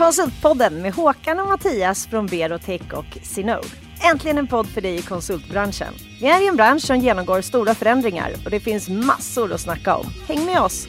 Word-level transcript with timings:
Konsultpodden 0.00 0.82
med 0.82 0.94
Håkan 0.94 1.38
och 1.38 1.48
Mattias 1.48 2.06
från 2.06 2.26
Berotech 2.26 2.92
och 2.92 3.18
Sinode. 3.22 3.68
Äntligen 4.12 4.38
en 4.38 4.46
podd 4.46 4.66
för 4.66 4.80
dig 4.80 4.96
i 4.96 5.02
konsultbranschen. 5.02 5.94
Vi 6.20 6.26
är 6.26 6.44
i 6.44 6.48
en 6.48 6.56
bransch 6.56 6.82
som 6.82 6.98
genomgår 6.98 7.40
stora 7.40 7.74
förändringar 7.74 8.32
och 8.44 8.50
det 8.50 8.60
finns 8.60 8.88
massor 8.88 9.52
att 9.52 9.60
snacka 9.60 9.96
om. 9.96 10.06
Häng 10.28 10.44
med 10.46 10.60
oss! 10.60 10.88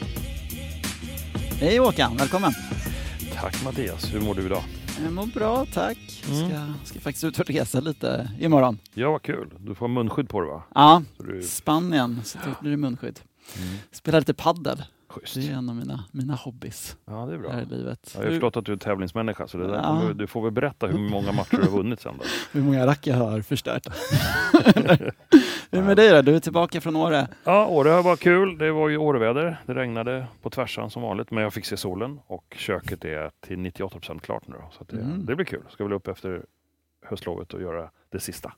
Hej 1.60 1.78
Håkan, 1.78 2.16
välkommen! 2.16 2.52
Tack 3.34 3.64
Mattias, 3.64 4.14
hur 4.14 4.20
mår 4.20 4.34
du 4.34 4.46
idag? 4.46 4.62
Jag 5.04 5.12
mår 5.12 5.26
bra, 5.26 5.66
tack. 5.74 6.22
Mm. 6.28 6.48
Ska, 6.48 6.84
ska 6.84 7.00
faktiskt 7.00 7.24
ut 7.24 7.38
och 7.38 7.46
resa 7.46 7.80
lite 7.80 8.30
imorgon. 8.40 8.78
Ja, 8.94 9.10
vad 9.10 9.22
kul. 9.22 9.50
Du 9.58 9.74
får 9.74 9.88
munskydd 9.88 10.28
på 10.28 10.40
dig 10.40 10.50
va? 10.50 10.62
Ja, 10.74 11.02
du... 11.18 11.42
Spanien, 11.42 12.20
så 12.24 12.38
då 12.44 12.50
blir 12.60 12.70
det 12.70 12.76
munskydd. 12.76 13.20
Mm. 13.58 13.74
Spela 13.92 14.18
lite 14.18 14.34
paddel. 14.34 14.82
Schysst. 15.12 15.34
Det 15.34 15.48
är 15.48 15.52
en 15.52 15.68
av 15.68 15.76
mina, 15.76 16.04
mina 16.12 16.34
hobbys 16.34 16.96
Ja, 17.04 17.26
det 17.26 17.34
är 17.34 17.38
bra. 17.38 17.50
här 17.52 17.62
i 17.62 17.64
livet. 17.64 18.12
Ja, 18.14 18.20
jag 18.20 18.26
har 18.26 18.30
förstått 18.32 18.56
att 18.56 18.64
du 18.64 18.72
är 18.72 18.76
tävlingsmänniska, 18.76 19.46
så 19.48 19.58
det 19.58 19.66
där 19.66 19.74
Ja. 19.74 20.02
du 20.14 20.26
får 20.26 20.42
väl 20.42 20.50
berätta 20.50 20.86
hur 20.86 20.98
många 20.98 21.32
matcher 21.32 21.56
du 21.56 21.62
har 21.62 21.70
vunnit 21.76 22.00
sen 22.00 22.14
då. 22.18 22.24
hur 22.58 22.62
många 22.62 22.86
rack 22.86 23.06
jag 23.06 23.16
har 23.16 23.40
förstört. 23.40 23.86
Hur 25.70 25.78
är 25.78 25.82
det 25.82 25.86
med 25.86 25.96
dig 25.96 26.10
då? 26.10 26.22
Du 26.22 26.36
är 26.36 26.40
tillbaka 26.40 26.80
från 26.80 26.96
Åre. 26.96 27.28
Ja, 27.44 27.66
Åre 27.66 28.02
var 28.02 28.16
kul. 28.16 28.58
Det 28.58 28.72
var 28.72 28.88
ju 28.88 28.96
Åreväder. 28.96 29.56
Det 29.66 29.74
regnade 29.74 30.26
på 30.42 30.50
tvärsan 30.50 30.90
som 30.90 31.02
vanligt, 31.02 31.30
men 31.30 31.42
jag 31.42 31.52
fick 31.52 31.64
se 31.66 31.76
solen 31.76 32.20
och 32.26 32.56
köket 32.58 33.04
är 33.04 33.30
till 33.40 33.58
98 33.58 33.98
procent 33.98 34.22
klart 34.22 34.48
nu. 34.48 34.54
Då, 34.60 34.70
så 34.78 34.84
det, 34.96 35.02
Mm. 35.02 35.26
det 35.26 35.36
blir 35.36 35.46
kul. 35.46 35.62
Ska 35.70 35.84
väl 35.84 35.92
upp 35.92 36.08
efter 36.08 36.44
höstlovet 37.06 37.54
och 37.54 37.62
göra 37.62 37.90
det 38.12 38.20
sista. 38.20 38.52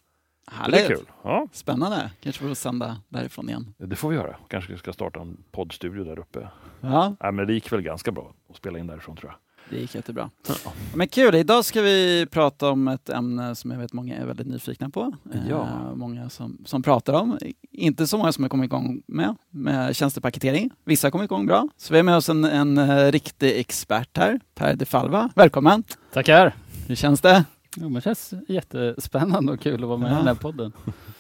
Det 0.47 0.55
Härligt. 0.55 0.87
blir 0.87 0.97
kul. 0.97 1.07
Ja, 1.23 1.49
Spännande. 1.53 2.11
Kanske 2.21 2.45
får 2.49 2.55
sända 2.55 2.97
därifrån 3.09 3.49
igen. 3.49 3.75
det 3.79 3.97
får 3.97 4.09
vi 4.11 4.17
göra. 4.17 4.37
Kanske 4.49 4.79
ska 4.79 4.93
starta 4.93 5.21
en 5.21 5.37
poddstudio 5.53 6.05
där 6.05 6.19
uppe. 6.19 6.49
Ja, 6.81 7.17
Nej, 7.23 7.33
men 7.33 7.47
det 7.47 7.53
gick 7.55 7.73
väl 7.73 7.81
ganska 7.83 8.13
bra 8.13 8.33
att 8.51 8.57
spela 8.57 8.79
in 8.79 8.87
därifrån 8.87 9.17
tror 9.17 9.31
jag. 9.31 9.39
det 9.77 9.81
gick 9.83 9.95
jättebra. 9.95 10.31
Ja. 10.49 10.55
Men 10.95 11.09
kul, 11.09 11.35
idag 11.35 11.65
ska 11.65 11.83
vi 11.83 12.27
prata 12.31 12.71
om 12.71 12.89
ett 12.89 13.09
ämne 13.09 13.55
som 13.55 13.71
jag 13.71 13.79
vet 13.79 13.93
många 13.93 14.17
är 14.17 14.27
väldigt 14.27 14.47
nyfikna 14.47 14.91
på. 14.91 15.13
Ja. 15.49 15.63
Eh, 15.63 15.95
många 15.95 16.31
som, 16.31 16.59
som 16.65 16.83
pratar 16.83 17.13
om. 17.13 17.39
Inte 17.71 18.07
så 18.07 18.19
många 18.19 18.33
som 18.33 18.45
har 18.45 18.49
kommit 18.49 18.65
igång 18.69 19.03
med, 19.07 19.37
med 19.51 19.97
tjänstepaketering. 19.97 20.71
Vissa 20.85 21.07
har 21.07 21.11
kommit 21.11 21.25
igång 21.31 21.47
bra. 21.47 21.69
Så 21.77 21.93
vi 21.93 21.99
har 21.99 22.05
med 22.05 22.17
oss 22.17 22.29
en, 22.29 22.45
en 22.45 22.79
eh, 22.79 23.13
riktig 23.13 23.59
expert 23.61 24.17
här, 24.19 24.41
Per 24.55 24.75
de 24.77 24.85
Falva. 24.87 25.31
Välkommen! 25.35 25.85
Tackar! 26.13 26.55
Hur 26.89 26.95
känns 26.95 27.21
det? 27.21 27.45
Jo, 27.77 27.83
men 27.85 27.93
det 27.95 28.01
känns 28.01 28.35
jättespännande 28.49 29.53
och 29.53 29.61
kul 29.61 29.83
att 29.83 29.89
vara 29.89 29.99
med 29.99 30.11
Ja. 30.11 30.15
i 30.15 30.19
den 30.19 30.27
här 30.27 30.35
podden. 30.35 30.73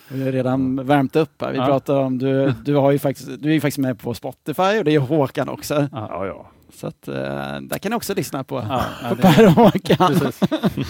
Vi 0.08 0.24
har 0.24 0.32
redan 0.32 0.86
värmt 0.86 1.16
upp 1.16 1.42
här. 1.42 1.52
Vi 1.52 1.58
Ja. 1.58 1.66
pratar 1.66 1.96
om, 1.96 2.18
du, 2.18 2.54
du, 2.64 2.74
har 2.74 2.90
ju 2.90 2.98
faktiskt, 2.98 3.28
du 3.42 3.48
är 3.48 3.52
ju 3.54 3.60
faktiskt 3.60 3.78
med 3.78 3.98
på 4.00 4.14
Spotify 4.14 4.78
och 4.78 4.84
det 4.84 4.94
är 4.94 4.98
Håkan 4.98 5.48
också. 5.48 5.88
Ja. 5.92 6.26
Ja. 6.26 6.46
Så 6.74 6.86
att, 6.86 7.08
eh, 7.08 7.14
där 7.60 7.78
kan 7.78 7.90
ni 7.90 7.96
också 7.96 8.14
lyssna 8.14 8.44
på, 8.44 8.64
Ja, 8.68 8.84
på 9.08 9.16
Per 9.16 9.46
och 9.46 9.52
Håkan. 9.52 10.14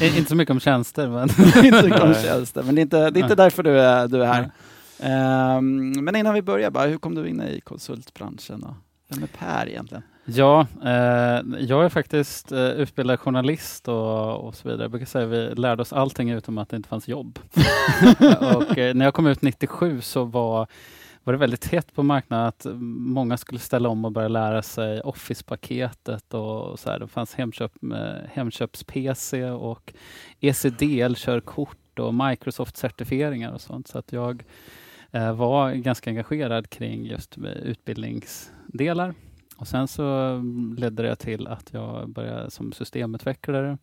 Inte 0.03 0.29
så 0.29 0.37
mycket 0.37 0.51
om 0.53 0.61
tjänster, 0.61 1.09
men 1.09 1.23
inte 1.65 1.81
så 1.81 1.87
mycket 1.87 2.03
om 2.03 2.15
tjänster, 2.15 2.62
men 2.62 2.75
det 2.75 2.81
är 2.81 2.83
inte, 2.83 3.11
det 3.11 3.20
är 3.20 3.23
inte 3.23 3.35
därför 3.35 3.62
du 3.62 3.81
är, 3.81 4.09
du 4.09 4.23
är 4.23 4.27
här. 4.27 4.51
Ehm, 5.01 5.92
men 6.05 6.17
innan 6.17 6.35
vi 6.35 6.42
börjar, 6.42 6.70
bara, 6.70 6.87
hur 6.87 6.98
kom 6.98 7.15
du 7.15 7.29
in 7.29 7.42
i 7.42 7.61
konsultbranschen? 7.61 8.62
Och 8.65 8.75
vem 9.09 9.23
är 9.23 9.27
Per 9.27 9.69
egentligen? 9.69 10.03
ja, 10.25 10.67
eh, 10.85 11.43
jag 11.59 11.85
är 11.85 11.89
faktiskt 11.89 12.53
eh, 12.53 12.59
utbildad 12.59 13.21
journalist 13.21 13.89
och, 13.89 14.47
och 14.47 14.55
så 14.55 14.69
vidare. 14.69 14.85
Jag 14.85 14.91
brukar 14.91 15.07
säga 15.07 15.25
att 15.25 15.31
vi 15.31 15.55
lärde 15.55 15.83
oss 15.83 15.93
allting 15.93 16.31
utom 16.31 16.59
att 16.59 16.69
det 16.69 16.77
inte 16.77 16.89
fanns 16.89 17.09
jobb. 17.09 17.39
och 18.41 18.79
eh, 18.79 18.95
när 18.95 19.05
jag 19.05 19.15
kom 19.15 19.27
ut 19.27 19.43
97 19.43 20.01
så 20.01 20.25
var 20.25 20.67
var 21.25 21.33
det 21.33 21.39
väldigt 21.39 21.67
hett 21.67 21.95
på 21.95 22.03
marknaden 22.03 22.47
att 22.47 22.67
många 22.81 23.37
skulle 23.37 23.61
ställa 23.61 23.89
om 23.89 24.05
och 24.05 24.13
börja 24.13 24.29
lära 24.29 24.63
sig 24.63 25.01
Office-paketet 25.01 26.35
och 26.35 26.79
så 26.79 26.91
här. 26.91 26.99
Det 26.99 27.09
fanns 27.09 27.35
Hemköp, 27.35 27.73
med 27.81 28.31
Hemköps-PC 28.33 29.45
och 29.45 29.95
ECDL-körkort 30.41 31.98
och 31.98 32.14
Microsoft-certifieringar 32.14 33.53
och 33.53 33.61
sånt. 33.61 33.89
Så 33.89 33.98
att 33.98 34.13
jag 34.13 34.35
eh, 34.41 34.47
var 35.14 35.73
ganska 35.73 36.11
engagerad 36.11 36.70
kring 36.70 37.07
just 37.07 37.39
utbildningsdelar. 37.63 39.14
Och 39.57 39.69
sen 39.69 39.89
så 39.89 40.36
ledde 40.79 41.02
det 41.02 41.17
till 41.17 41.47
att 41.47 41.69
jag 41.73 42.08
började 42.08 42.51
som 42.51 42.73
systemutvecklare. 42.73 43.79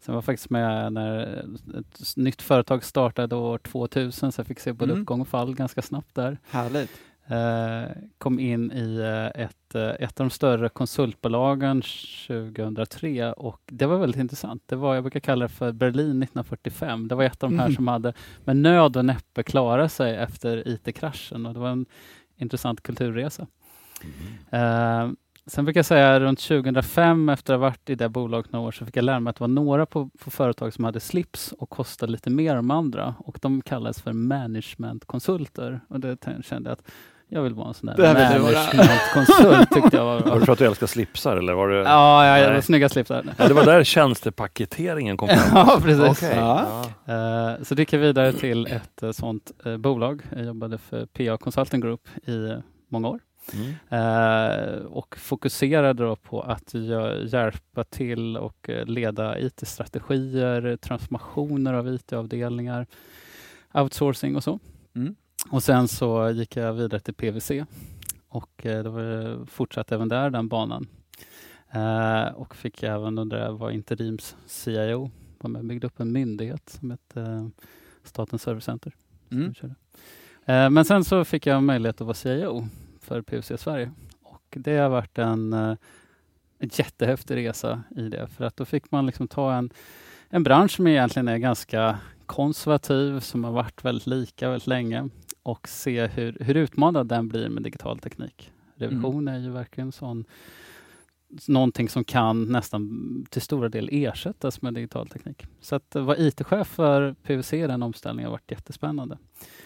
Sen 0.00 0.14
var 0.14 0.16
jag 0.16 0.24
faktiskt 0.24 0.50
med 0.50 0.92
när 0.92 1.44
ett 1.78 2.16
nytt 2.16 2.42
företag 2.42 2.84
startade 2.84 3.36
år 3.36 3.58
2000, 3.58 4.32
så 4.32 4.40
jag 4.40 4.46
fick 4.46 4.60
se 4.60 4.72
både 4.72 4.92
Mm. 4.92 5.02
uppgång 5.02 5.20
och 5.20 5.28
fall 5.28 5.54
ganska 5.54 5.82
snabbt 5.82 6.14
där. 6.14 6.38
Härligt. 6.50 6.90
Eh, 7.30 7.90
kom 8.18 8.38
in 8.40 8.72
i 8.72 8.98
eh, 8.98 9.42
ett, 9.42 9.74
eh, 9.74 9.88
ett 9.88 10.20
av 10.20 10.26
de 10.26 10.30
större 10.30 10.68
konsultbolagen 10.68 11.82
2003 11.82 13.32
och 13.32 13.60
det 13.66 13.86
var 13.86 13.98
väldigt 13.98 14.20
intressant. 14.20 14.62
Det 14.66 14.76
var, 14.76 14.94
jag 14.94 15.04
brukar 15.04 15.20
kalla 15.20 15.44
det 15.44 15.48
för 15.52 15.72
Berlin 15.72 16.22
1945. 16.22 17.08
Det 17.08 17.14
var 17.14 17.24
ett 17.24 17.42
av 17.42 17.50
de 17.50 17.58
här 17.58 17.66
Mm. 17.66 17.76
som 17.76 17.88
hade 17.88 18.12
med 18.44 18.56
nöd 18.56 18.96
och 18.96 19.04
näppe 19.04 19.42
klarat 19.42 19.92
sig 19.92 20.16
efter 20.16 20.68
IT-kraschen 20.68 21.46
och 21.46 21.54
det 21.54 21.60
var 21.60 21.68
en 21.70 21.86
intressant 22.36 22.82
kulturresa. 22.82 23.46
Eh, 24.50 25.10
sen 25.46 25.64
brukar 25.64 25.78
jag 25.78 25.86
säga 25.86 26.20
runt 26.20 26.40
2005 26.40 27.28
efter 27.28 27.54
att 27.54 27.60
ha 27.60 27.68
varit 27.68 27.90
i 27.90 27.94
det 27.94 28.08
bolaget 28.08 28.52
några 28.52 28.66
år 28.68 28.72
så 28.72 28.86
fick 28.86 28.96
jag 28.96 29.04
lära 29.04 29.20
mig 29.20 29.30
att 29.30 29.36
det 29.36 29.42
var 29.42 29.48
några 29.48 29.86
på, 29.86 30.10
på 30.24 30.30
företag 30.30 30.72
som 30.72 30.84
hade 30.84 31.00
slips 31.00 31.52
och 31.52 31.70
kostade 31.70 32.12
lite 32.12 32.30
mer 32.30 32.50
än 32.50 32.56
de 32.56 32.70
andra 32.70 33.14
och 33.18 33.38
de 33.42 33.62
kallades 33.62 34.00
för 34.02 34.12
managementkonsulter 34.12 35.80
och 35.88 36.00
det 36.00 36.18
kände 36.42 36.70
jag 36.70 36.72
att 36.72 36.90
jag 37.28 37.42
vill 37.42 37.54
vara 37.54 37.68
en 37.68 37.74
sån 37.74 37.86
där 37.86 38.14
managementkonsult 38.14 39.70
tyckte 39.70 39.96
jag 39.96 40.04
var 40.04 40.14
Var 40.20 40.26
bra. 40.26 40.38
det 40.38 40.46
för 40.46 40.52
att 40.52 40.58
du 40.58 40.66
älskar 40.66 40.86
slipsar 40.86 41.36
eller 41.36 41.52
var 41.52 41.68
det? 41.68 41.76
Ja, 41.76 42.26
ja, 42.26 42.38
ja 42.38 42.50
Nej. 42.50 42.62
snygga 42.62 42.88
slipsar. 42.88 43.24
Ja, 43.38 43.48
det 43.48 43.54
var 43.54 43.64
där 43.64 43.84
tjänstepaketeringen 43.84 45.16
kom 45.16 45.28
fram. 45.28 45.38
Ja, 45.54 45.80
precis. 45.82 46.24
Okej. 46.24 46.36
Ja. 46.36 46.84
Ja. 47.04 47.52
Eh, 47.56 47.62
så 47.62 47.74
det 47.74 47.82
gick 47.82 47.92
jag 47.92 48.00
vidare 48.00 48.32
till 48.32 48.66
ett 48.66 49.02
eh, 49.02 49.10
sånt 49.10 49.52
eh, 49.64 49.76
bolag. 49.76 50.22
Jag 50.36 50.44
jobbade 50.44 50.78
för 50.78 51.06
PA 51.06 51.36
Consulting 51.36 51.80
Group 51.80 52.08
i 52.28 52.52
många 52.88 53.08
år. 53.08 53.20
Mm. 53.90 54.86
Och 54.86 55.16
fokuserade 55.18 56.04
då 56.04 56.16
på 56.16 56.40
att 56.42 56.74
hjälpa 57.32 57.84
till 57.84 58.36
och 58.36 58.70
leda 58.86 59.38
IT-strategier, 59.38 60.76
transformationer 60.76 61.74
av 61.74 61.88
IT-avdelningar, 61.94 62.86
outsourcing 63.74 64.36
och 64.36 64.44
så. 64.44 64.58
Mm. 64.96 65.14
Och 65.50 65.62
sen 65.62 65.88
så 65.88 66.30
gick 66.30 66.56
jag 66.56 66.72
vidare 66.72 67.00
till 67.00 67.14
PVC 67.14 67.50
och 68.28 68.66
eh, 68.66 68.82
då 68.82 69.46
fortsatte 69.46 69.94
även 69.94 70.08
där 70.08 70.30
den 70.30 70.48
banan. 70.48 70.86
Eh, 71.70 72.34
och 72.34 72.56
fick 72.56 72.82
även 72.82 73.18
under 73.18 73.38
jag 73.38 73.52
var 73.52 73.70
interims 73.70 74.36
CIO, 74.46 75.10
var 75.38 75.50
med 75.50 75.58
och 75.58 75.64
byggde 75.64 75.86
upp 75.86 76.00
en 76.00 76.12
myndighet 76.12 76.68
som 76.68 76.90
hette 76.90 77.22
eh, 77.22 77.46
Statens 78.04 78.42
servicecenter. 78.42 78.92
Mm. 79.30 79.54
Eh, 80.44 80.70
men 80.70 80.84
sen 80.84 81.04
så 81.04 81.24
fick 81.24 81.46
jag 81.46 81.62
möjlighet 81.62 82.00
att 82.00 82.06
vara 82.06 82.14
CIO 82.14 82.68
för 83.00 83.22
PWC 83.22 83.52
Sverige 83.58 83.92
och 84.22 84.44
det 84.50 84.76
har 84.76 84.88
varit 84.88 85.18
en, 85.18 85.52
eh, 85.52 85.74
jättehäftig 86.60 87.36
resa 87.36 87.82
i 87.96 88.08
det 88.08 88.28
för 88.28 88.44
att 88.44 88.56
då 88.56 88.64
fick 88.64 88.90
man 88.90 89.06
liksom 89.06 89.28
ta 89.28 89.54
en, 89.54 89.70
en 90.28 90.42
bransch 90.42 90.70
som 90.70 90.86
egentligen 90.86 91.28
är 91.28 91.38
ganska 91.38 91.98
konservativ, 92.26 93.20
som 93.20 93.44
har 93.44 93.52
varit 93.52 93.84
väldigt 93.84 94.06
lika 94.06 94.50
väldigt 94.50 94.66
länge 94.66 95.08
och 95.48 95.68
se 95.68 96.06
hur, 96.06 96.36
hur 96.40 96.54
utmanad 96.54 97.08
den 97.08 97.28
blir 97.28 97.48
med 97.48 97.62
digital 97.62 97.98
teknik. 97.98 98.52
Revision 98.74 99.28
är 99.28 99.38
ju 99.38 99.50
verkligen 99.50 99.92
sån 99.92 100.24
någonting 101.48 101.88
som 101.88 102.04
kan 102.04 102.44
nästan 102.44 103.26
till 103.30 103.42
stora 103.42 103.68
del 103.68 103.88
ersättas 103.92 104.62
med 104.62 104.74
digital 104.74 105.08
teknik. 105.08 105.46
Så 105.60 105.74
att 105.76 105.94
vara 105.94 106.16
IT-chef 106.16 106.68
för 106.68 107.14
PWC 107.14 107.52
i 107.52 107.66
den 107.66 107.82
omställningen 107.82 108.26
har 108.26 108.32
varit 108.32 108.50
jättespännande. 108.50 109.18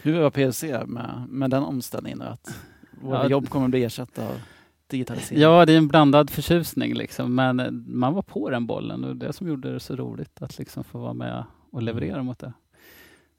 Hur 0.02 0.20
var 0.20 0.30
PLC 0.30 0.62
med, 0.86 1.26
med 1.28 1.50
den 1.50 1.62
omställningen? 1.62 2.22
Att 2.22 2.58
våra 3.00 3.22
Ja, 3.22 3.28
jobb 3.28 3.48
kommer 3.48 3.64
att 3.64 3.70
bli 3.70 3.84
ersatta 3.84 4.28
av 4.28 4.40
digitalisering? 4.86 5.42
Ja, 5.42 5.66
det 5.66 5.72
är 5.72 5.78
en 5.78 5.88
blandad 5.88 6.30
förtjusning 6.30 6.94
liksom, 6.94 7.34
men 7.34 7.60
eh, 7.60 7.70
man 7.70 8.14
var 8.14 8.22
på 8.22 8.50
den 8.50 8.66
bollen 8.66 9.04
och 9.04 9.16
det 9.16 9.32
som 9.32 9.48
gjorde 9.48 9.72
det 9.72 9.80
så 9.80 9.96
roligt 9.96 10.42
att 10.42 10.58
liksom 10.58 10.84
få 10.84 10.98
vara 10.98 11.14
med 11.14 11.44
och 11.70 11.82
leverera 11.82 12.22
mot 12.22 12.38
det. 12.38 12.52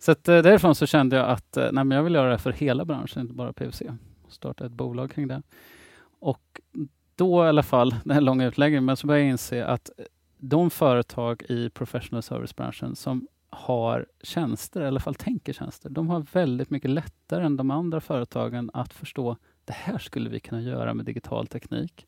Så 0.04 0.12
att, 0.12 0.28
eh, 0.28 0.42
därifrån 0.42 0.76
så 0.76 0.86
kände 0.86 1.16
jag 1.16 1.30
att 1.30 1.58
eh, 1.58 1.70
nej, 1.72 1.84
men 1.84 1.96
jag 1.96 2.04
vill 2.04 2.14
göra 2.14 2.32
det 2.32 2.38
för 2.38 2.52
hela 2.52 2.86
branschen, 2.86 3.22
inte 3.22 3.34
bara 3.34 3.54
PVC. 3.54 3.82
Starta 4.28 4.66
ett 4.66 4.72
bolag 4.72 5.12
kring 5.12 5.28
det. 5.28 5.42
Och 6.20 6.62
då 7.16 7.46
i 7.46 7.48
alla 7.48 7.64
fall, 7.64 7.96
den 8.04 8.14
här 8.14 8.22
långa 8.22 8.48
utläggningen, 8.48 8.86
men 8.86 8.98
så 8.98 9.08
började 9.08 9.26
jag 9.26 9.32
inse 9.32 9.66
att 9.66 9.90
de 10.38 10.70
företag 10.70 11.44
i 11.50 11.70
professional 11.70 12.24
service-branschen 12.24 12.96
som 12.96 13.28
har 13.50 14.06
tjänster, 14.24 14.82
i 14.82 14.88
alla 14.88 15.00
fall 15.00 15.16
tänker 15.16 15.54
tjänster, 15.54 15.90
de 15.90 16.10
har 16.10 16.26
väldigt 16.34 16.70
mycket 16.70 16.92
lättare 16.92 17.46
än 17.46 17.58
de 17.58 17.72
andra 17.72 18.02
företagen 18.02 18.72
att 18.74 18.94
förstå 18.94 19.38
det 19.66 19.74
här 19.74 19.98
skulle 19.98 20.30
vi 20.30 20.40
kunna 20.40 20.62
göra 20.62 20.94
med 20.94 21.06
digital 21.06 21.48
teknik 21.48 22.08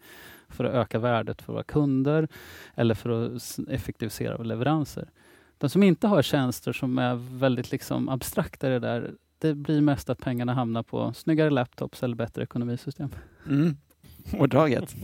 för 0.49 0.63
att 0.63 0.73
öka 0.73 0.99
värdet 0.99 1.41
för 1.41 1.53
våra 1.53 1.63
kunder 1.63 2.27
eller 2.75 2.95
för 2.95 3.09
att 3.09 3.59
effektivisera 3.69 4.37
våra 4.37 4.47
leveranser. 4.47 5.09
De 5.57 5.69
som 5.69 5.83
inte 5.83 6.07
har 6.07 6.21
tjänster 6.21 6.73
som 6.73 6.97
är 6.97 7.15
väldigt 7.15 7.71
liksom 7.71 8.09
abstrakta 8.09 8.69
det 8.69 8.79
där, 8.79 9.13
det 9.39 9.53
blir 9.53 9.81
mest 9.81 10.09
att 10.09 10.19
pengarna 10.19 10.53
hamnar 10.53 10.83
på 10.83 11.13
snyggare 11.13 11.49
laptops 11.49 12.03
eller 12.03 12.15
bättre 12.15 12.43
ekonomisystem. 12.43 13.09
Mm. 13.47 13.77
Hårdraget. 14.31 14.95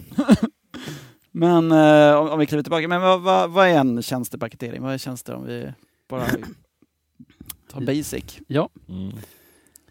Men 1.31 1.71
eh, 1.71 2.15
om, 2.15 2.29
om 2.29 2.39
vi 2.39 2.45
kliver 2.45 2.63
tillbaka, 2.63 2.87
men 2.87 3.01
vad, 3.01 3.21
vad, 3.21 3.51
vad 3.51 3.67
är 3.67 3.79
en 3.79 4.01
tjänstepaketering? 4.01 4.81
Vad 4.81 4.93
är 4.93 4.97
tjänster 4.97 5.33
om 5.33 5.45
vi 5.45 5.73
bara 6.09 6.25
tar 7.71 7.81
basic? 7.81 8.39
Mm. 8.89 9.11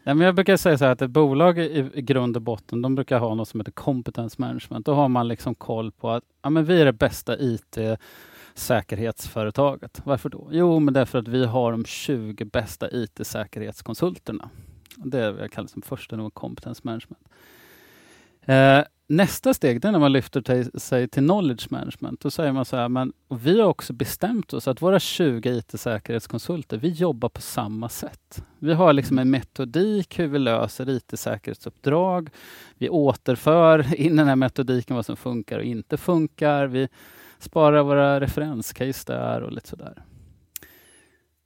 Ja, 0.05 0.15
men 0.15 0.21
jag 0.21 0.35
brukar 0.35 0.57
säga 0.57 0.79
så 0.79 0.85
här 0.85 0.93
att 0.93 1.03
ett 1.03 1.11
bolag 1.11 1.59
i, 1.59 1.91
i 1.95 2.03
grund 2.03 2.37
och 2.37 2.43
botten, 2.43 2.83
de 2.83 2.95
brukar 2.95 3.19
ha 3.19 3.35
något 3.35 3.49
som 3.49 3.61
heter 3.61 3.73
competence 3.73 4.37
management. 4.39 4.87
Då 4.87 4.95
har 4.95 5.09
man 5.09 5.29
liksom 5.29 5.55
koll 5.55 5.93
på 5.93 6.11
att 6.11 6.25
ja, 6.43 6.51
men 6.51 6.65
vi 6.65 6.81
är 6.81 6.85
det 6.85 6.93
bästa 6.93 7.39
IT 7.39 7.79
säkerhetsföretaget. 8.55 10.01
Varför 10.05 10.29
då? 10.29 10.49
Jo, 10.51 10.79
men 10.79 10.95
därför 10.95 11.19
att 11.19 11.29
vi 11.29 11.45
har 11.45 11.73
de 11.73 11.85
20 11.85 12.45
bästa 12.45 12.91
IT-säkerhetskonsulterna. 12.91 14.51
Det 14.97 15.19
är 15.19 15.33
vad 15.33 15.43
jag 15.43 15.53
kallar 15.53 15.69
som 15.69 15.83
första 15.83 16.17
nivå 16.17 16.31
competence 16.31 16.81
management. 16.85 17.29
Eh, 18.43 18.85
nästa 19.07 19.55
steg 19.55 19.81
det 19.81 19.89
är 19.89 19.93
när 19.93 19.99
man 19.99 20.13
lyfter 20.13 20.41
till, 20.41 20.81
sig 20.81 21.09
till 21.09 21.23
knowledge 21.23 21.71
management. 21.71 22.21
Då 22.21 22.31
säger 22.31 22.53
man 22.53 22.65
så 22.65 22.77
här, 22.77 22.89
men 22.89 23.13
vi 23.29 23.61
har 23.61 23.69
också 23.69 23.93
bestämt 23.93 24.53
oss 24.53 24.69
att 24.69 24.83
våra 24.83 25.01
20 25.01 25.59
IT-säkerhetskonsulter, 25.59 26.79
vi 26.79 26.89
jobbar 26.89 27.29
på 27.29 27.41
samma 27.41 27.89
sätt. 27.89 28.45
Vi 28.59 28.75
har 28.75 28.93
liksom 28.93 29.19
en 29.19 29.31
metodik 29.31 30.19
hur 30.19 30.27
vi 30.27 30.39
löser 30.39 30.89
IT-säkerhetsuppdrag. 30.89 32.31
Vi 32.79 32.89
återför 32.89 33.95
in 34.01 34.17
den 34.17 34.29
här 34.29 34.37
metodiken 34.37 34.97
vad 34.97 35.07
som 35.07 35.17
funkar 35.17 35.59
och 35.59 35.65
inte 35.65 35.97
funkar. 35.97 36.67
Vi 36.67 36.89
Spara 37.41 37.83
våra 37.83 38.21
referenscase 38.21 39.13
där 39.13 39.41
och 39.41 39.53
lite 39.53 39.69
sådär. 39.69 40.03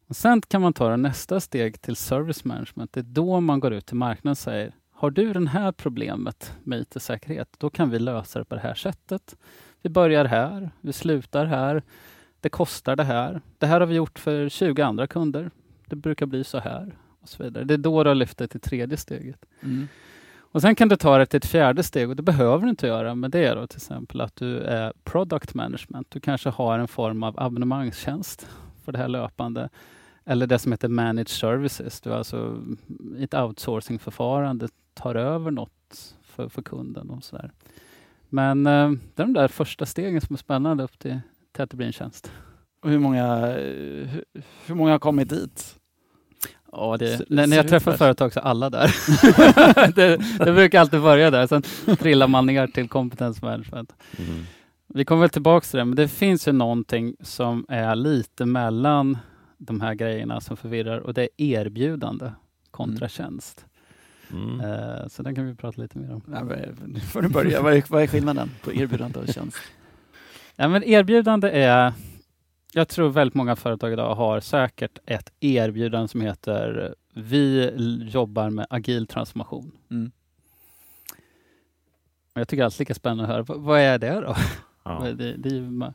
Och 0.06 0.16
sen 0.16 0.40
kan 0.40 0.62
man 0.62 0.72
ta 0.72 0.88
det 0.88 0.96
nästa 0.96 1.40
steg 1.40 1.80
till 1.80 1.96
service 1.96 2.44
management. 2.44 2.92
Det 2.92 3.00
är 3.00 3.04
då 3.04 3.40
man 3.40 3.60
går 3.60 3.72
ut 3.72 3.86
till 3.86 3.96
marknaden 3.96 4.30
och 4.30 4.38
säger 4.38 4.74
har 4.92 5.10
du 5.10 5.32
det 5.32 5.48
här 5.48 5.72
problemet 5.72 6.56
med 6.62 6.80
IT-säkerhet, 6.80 7.48
då 7.58 7.70
kan 7.70 7.90
vi 7.90 7.98
lösa 7.98 8.38
det 8.38 8.44
på 8.44 8.54
det 8.54 8.60
här 8.60 8.74
sättet. 8.74 9.36
Vi 9.82 9.90
börjar 9.90 10.24
här, 10.24 10.70
vi 10.80 10.92
slutar 10.92 11.46
här. 11.46 11.82
Det 12.40 12.48
kostar 12.48 12.96
det 12.96 13.04
här. 13.04 13.40
Det 13.58 13.66
här 13.66 13.80
har 13.80 13.86
vi 13.86 13.94
gjort 13.94 14.18
för 14.18 14.48
20 14.48 14.82
andra 14.82 15.06
kunder. 15.06 15.50
Det 15.86 15.96
brukar 15.96 16.26
bli 16.26 16.44
så 16.44 16.58
här 16.58 16.98
och 17.20 17.28
så 17.28 17.42
vidare. 17.42 17.64
Det 17.64 17.74
är 17.74 17.78
då 17.78 18.04
du 18.04 18.10
har 18.10 18.14
lyft 18.14 18.38
det 18.38 18.48
till 18.48 18.60
tredje 18.60 18.96
steget. 18.96 19.44
Mm. 19.62 19.88
Och 20.54 20.62
Sen 20.62 20.74
kan 20.74 20.88
du 20.88 20.96
ta 20.96 21.18
det 21.18 21.26
till 21.26 21.36
ett 21.36 21.46
fjärde 21.46 21.82
steg 21.82 22.08
och 22.10 22.16
det 22.16 22.22
behöver 22.22 22.64
du 22.64 22.70
inte 22.70 22.86
göra 22.86 23.14
med 23.14 23.30
det 23.30 23.54
då 23.54 23.66
till 23.66 23.76
exempel 23.76 24.20
att 24.20 24.36
du 24.36 24.58
är 24.58 24.92
product 25.04 25.54
management. 25.54 26.10
Du 26.10 26.20
kanske 26.20 26.48
har 26.48 26.78
en 26.78 26.88
form 26.88 27.22
av 27.22 27.40
abonnemangstjänst 27.40 28.46
för 28.84 28.92
det 28.92 28.98
här 28.98 29.08
löpande. 29.08 29.68
Eller 30.24 30.46
det 30.46 30.58
som 30.58 30.72
heter 30.72 30.88
managed 30.88 31.28
services. 31.28 32.00
Du 32.00 32.14
alltså 32.14 32.62
i 33.16 33.24
ett 33.24 33.34
outsourcingförfarande 33.34 34.68
tar 34.94 35.14
över 35.14 35.50
något 35.50 36.14
för, 36.22 36.48
för 36.48 36.62
kunden 36.62 37.10
och 37.10 37.24
sådär. 37.24 37.52
Men 38.28 38.66
eh, 38.66 38.90
det 39.14 39.22
är 39.22 39.26
de 39.26 39.32
där 39.32 39.48
första 39.48 39.86
stegen 39.86 40.20
som 40.20 40.34
är 40.34 40.38
spännande 40.38 40.84
upp 40.84 40.98
till, 40.98 41.20
till 41.52 41.62
att 41.62 41.70
det 41.70 41.76
blir 41.76 41.86
en 41.86 41.92
tjänst. 41.92 42.32
Och 42.82 42.90
hur 42.90 42.98
många, 42.98 43.48
eh, 43.48 44.08
hur, 44.08 44.24
hur 44.66 44.74
många 44.74 44.90
har 44.90 44.98
kommit 44.98 45.28
dit? 45.28 45.76
Ja, 46.76 46.96
det, 46.98 47.14
S- 47.14 47.22
när, 47.28 47.46
när 47.46 47.56
jag 47.56 47.68
träffar 47.68 47.92
företag 47.92 48.32
så 48.32 48.40
är 48.40 48.44
alla 48.44 48.70
där. 48.70 48.94
det, 49.94 50.16
det 50.44 50.52
brukar 50.52 50.80
alltid 50.80 51.00
börja 51.02 51.30
där, 51.30 51.46
sen 51.46 51.62
trillar 51.96 52.28
man 52.28 52.46
ner 52.46 52.66
till 52.66 52.88
kompetensmanagement. 52.88 53.92
Mm. 54.18 54.44
Vi 54.94 55.04
kommer 55.04 55.20
väl 55.20 55.30
tillbaka 55.30 55.64
till 55.66 55.78
det, 55.78 55.84
men 55.84 55.96
det 55.96 56.08
finns 56.08 56.48
ju 56.48 56.52
någonting 56.52 57.14
som 57.20 57.66
är 57.68 57.94
lite 57.96 58.44
mellan 58.46 59.18
de 59.58 59.80
här 59.80 59.94
grejerna 59.94 60.40
som 60.40 60.56
förvirrar 60.56 60.98
och 60.98 61.14
det 61.14 61.22
är 61.22 61.28
erbjudande 61.36 62.30
kontra 62.70 62.96
Mm. 62.96 63.08
tjänst. 63.08 63.64
Mm. 64.32 64.60
Eh, 64.60 65.06
så 65.08 65.22
den 65.22 65.34
kan 65.34 65.46
vi 65.46 65.54
prata 65.54 65.82
lite 65.82 65.98
mer 65.98 66.12
om. 66.14 66.22
Nu 66.86 67.00
får 67.00 67.22
du 67.22 67.28
börja. 67.28 67.62
Vad 67.62 67.74
är, 67.74 67.84
vad 67.88 68.02
är 68.02 68.06
skillnaden 68.06 68.50
på 68.64 68.72
erbjudande 68.74 69.18
och 69.18 69.28
tjänst? 69.28 69.56
Ja, 70.56 70.68
men 70.68 70.84
erbjudande 70.84 71.50
är, 71.50 71.92
jag 72.74 72.88
tror 72.88 73.08
väldigt 73.08 73.34
många 73.34 73.56
företag 73.56 73.92
idag 73.92 74.14
har 74.14 74.40
säkert 74.40 74.98
ett 75.06 75.32
erbjudande 75.40 76.08
som 76.08 76.20
heter 76.20 76.94
vi 77.14 77.72
jobbar 78.12 78.50
med 78.50 78.66
agil 78.70 79.06
transformation. 79.06 79.72
Mm. 79.90 80.12
Jag 82.34 82.48
tycker 82.48 82.64
alltid 82.64 82.78
lika 82.78 82.94
spännande 82.94 83.24
att 83.24 83.48
höra, 83.48 83.58
vad, 83.58 83.80
är 83.80 83.98
det 83.98 84.20
då? 84.20 84.36
Ja. 84.84 85.00
Det, 85.18 85.36
det 85.36 85.48
är 85.48 85.52
ju 85.52 85.60
ma- 85.60 85.94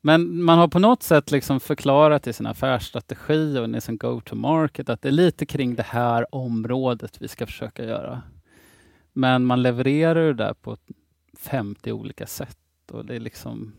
men 0.00 0.42
man 0.42 0.58
har 0.58 0.68
på 0.68 0.78
något 0.78 1.02
sätt 1.02 1.30
liksom 1.30 1.60
förklarat 1.60 2.26
i 2.26 2.32
sin 2.32 2.46
affärsstrategi 2.46 3.58
och 3.58 3.68
i 3.68 3.80
sin 3.80 3.96
go-to-market 3.96 4.88
att 4.88 5.02
det 5.02 5.08
är 5.08 5.12
lite 5.12 5.46
kring 5.46 5.74
det 5.74 5.82
här 5.82 6.34
området 6.34 7.16
vi 7.20 7.28
ska 7.28 7.46
försöka 7.46 7.84
göra. 7.84 8.22
Men 9.12 9.44
man 9.44 9.62
levererar 9.62 10.26
det 10.26 10.34
där 10.34 10.54
på 10.54 10.76
50 11.38 11.92
olika 11.92 12.26
sätt. 12.26 12.58
Och 12.92 13.04
det 13.04 13.14
är 13.14 13.20
liksom 13.20 13.72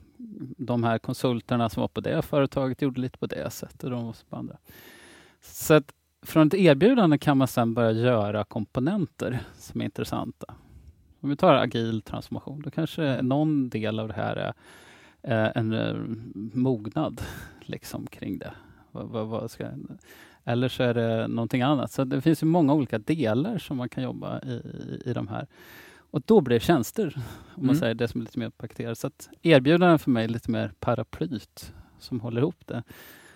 de 0.57 0.83
här 0.83 0.97
konsulterna 0.97 1.69
som 1.69 1.81
var 1.81 1.87
på 1.87 2.01
det 2.01 2.21
företaget 2.21 2.81
gjorde 2.81 3.01
lite 3.01 3.17
på 3.17 3.25
det 3.25 3.49
sättet 3.49 3.83
och 3.83 3.89
de 3.89 4.05
var 4.05 4.15
på 4.29 4.35
andra. 4.35 4.57
Så 5.41 5.73
att 5.73 5.93
från 6.21 6.47
ett 6.47 6.53
erbjudande 6.53 7.17
kan 7.17 7.37
man 7.37 7.47
sedan 7.47 7.73
börja 7.73 7.91
göra 7.91 8.43
komponenter 8.43 9.39
som 9.57 9.81
är 9.81 9.85
intressanta. 9.85 10.53
Om 11.19 11.29
vi 11.29 11.35
tar 11.35 11.53
agil 11.53 12.01
transformation, 12.01 12.61
då 12.61 12.71
kanske 12.71 13.21
någon 13.21 13.69
del 13.69 13.99
av 13.99 14.07
det 14.07 14.13
här 14.13 14.35
är 14.35 14.53
eh, 15.21 15.51
en 15.55 15.73
eh, 15.73 15.95
mognad 16.53 17.21
liksom 17.61 18.07
kring 18.07 18.37
det. 18.37 18.53
Vad, 18.91 19.27
vad, 19.27 19.51
ska, 19.51 19.67
eller 20.43 20.69
så 20.69 20.83
är 20.83 20.93
det 20.93 21.27
någonting 21.27 21.61
annat. 21.61 21.91
Så 21.91 22.03
det 22.03 22.21
finns 22.21 22.43
ju 22.43 22.47
många 22.47 22.73
olika 22.73 22.97
delar 22.97 23.57
som 23.57 23.77
man 23.77 23.89
kan 23.89 24.03
jobba 24.03 24.39
i, 24.39 24.61
i 25.05 25.13
de 25.13 25.27
här. 25.27 25.47
Och 26.11 26.21
då 26.25 26.41
blir 26.41 26.55
det 26.55 26.59
tjänster, 26.65 27.13
om 27.17 27.21
man 27.55 27.63
Mm. 27.65 27.75
säger 27.75 27.93
det 27.95 28.07
som 28.07 28.21
är 28.21 28.25
lite 28.25 28.39
mer 28.39 28.49
paketerat. 28.49 28.97
Så 28.97 29.07
att 29.07 29.29
erbjudanden 29.41 29.99
för 29.99 30.11
mig 30.11 30.23
är 30.23 30.27
lite 30.27 30.51
mer 30.51 30.71
paraplyt 30.79 31.73
som 31.99 32.19
håller 32.19 32.41
ihop 32.41 32.67
det. 32.67 32.83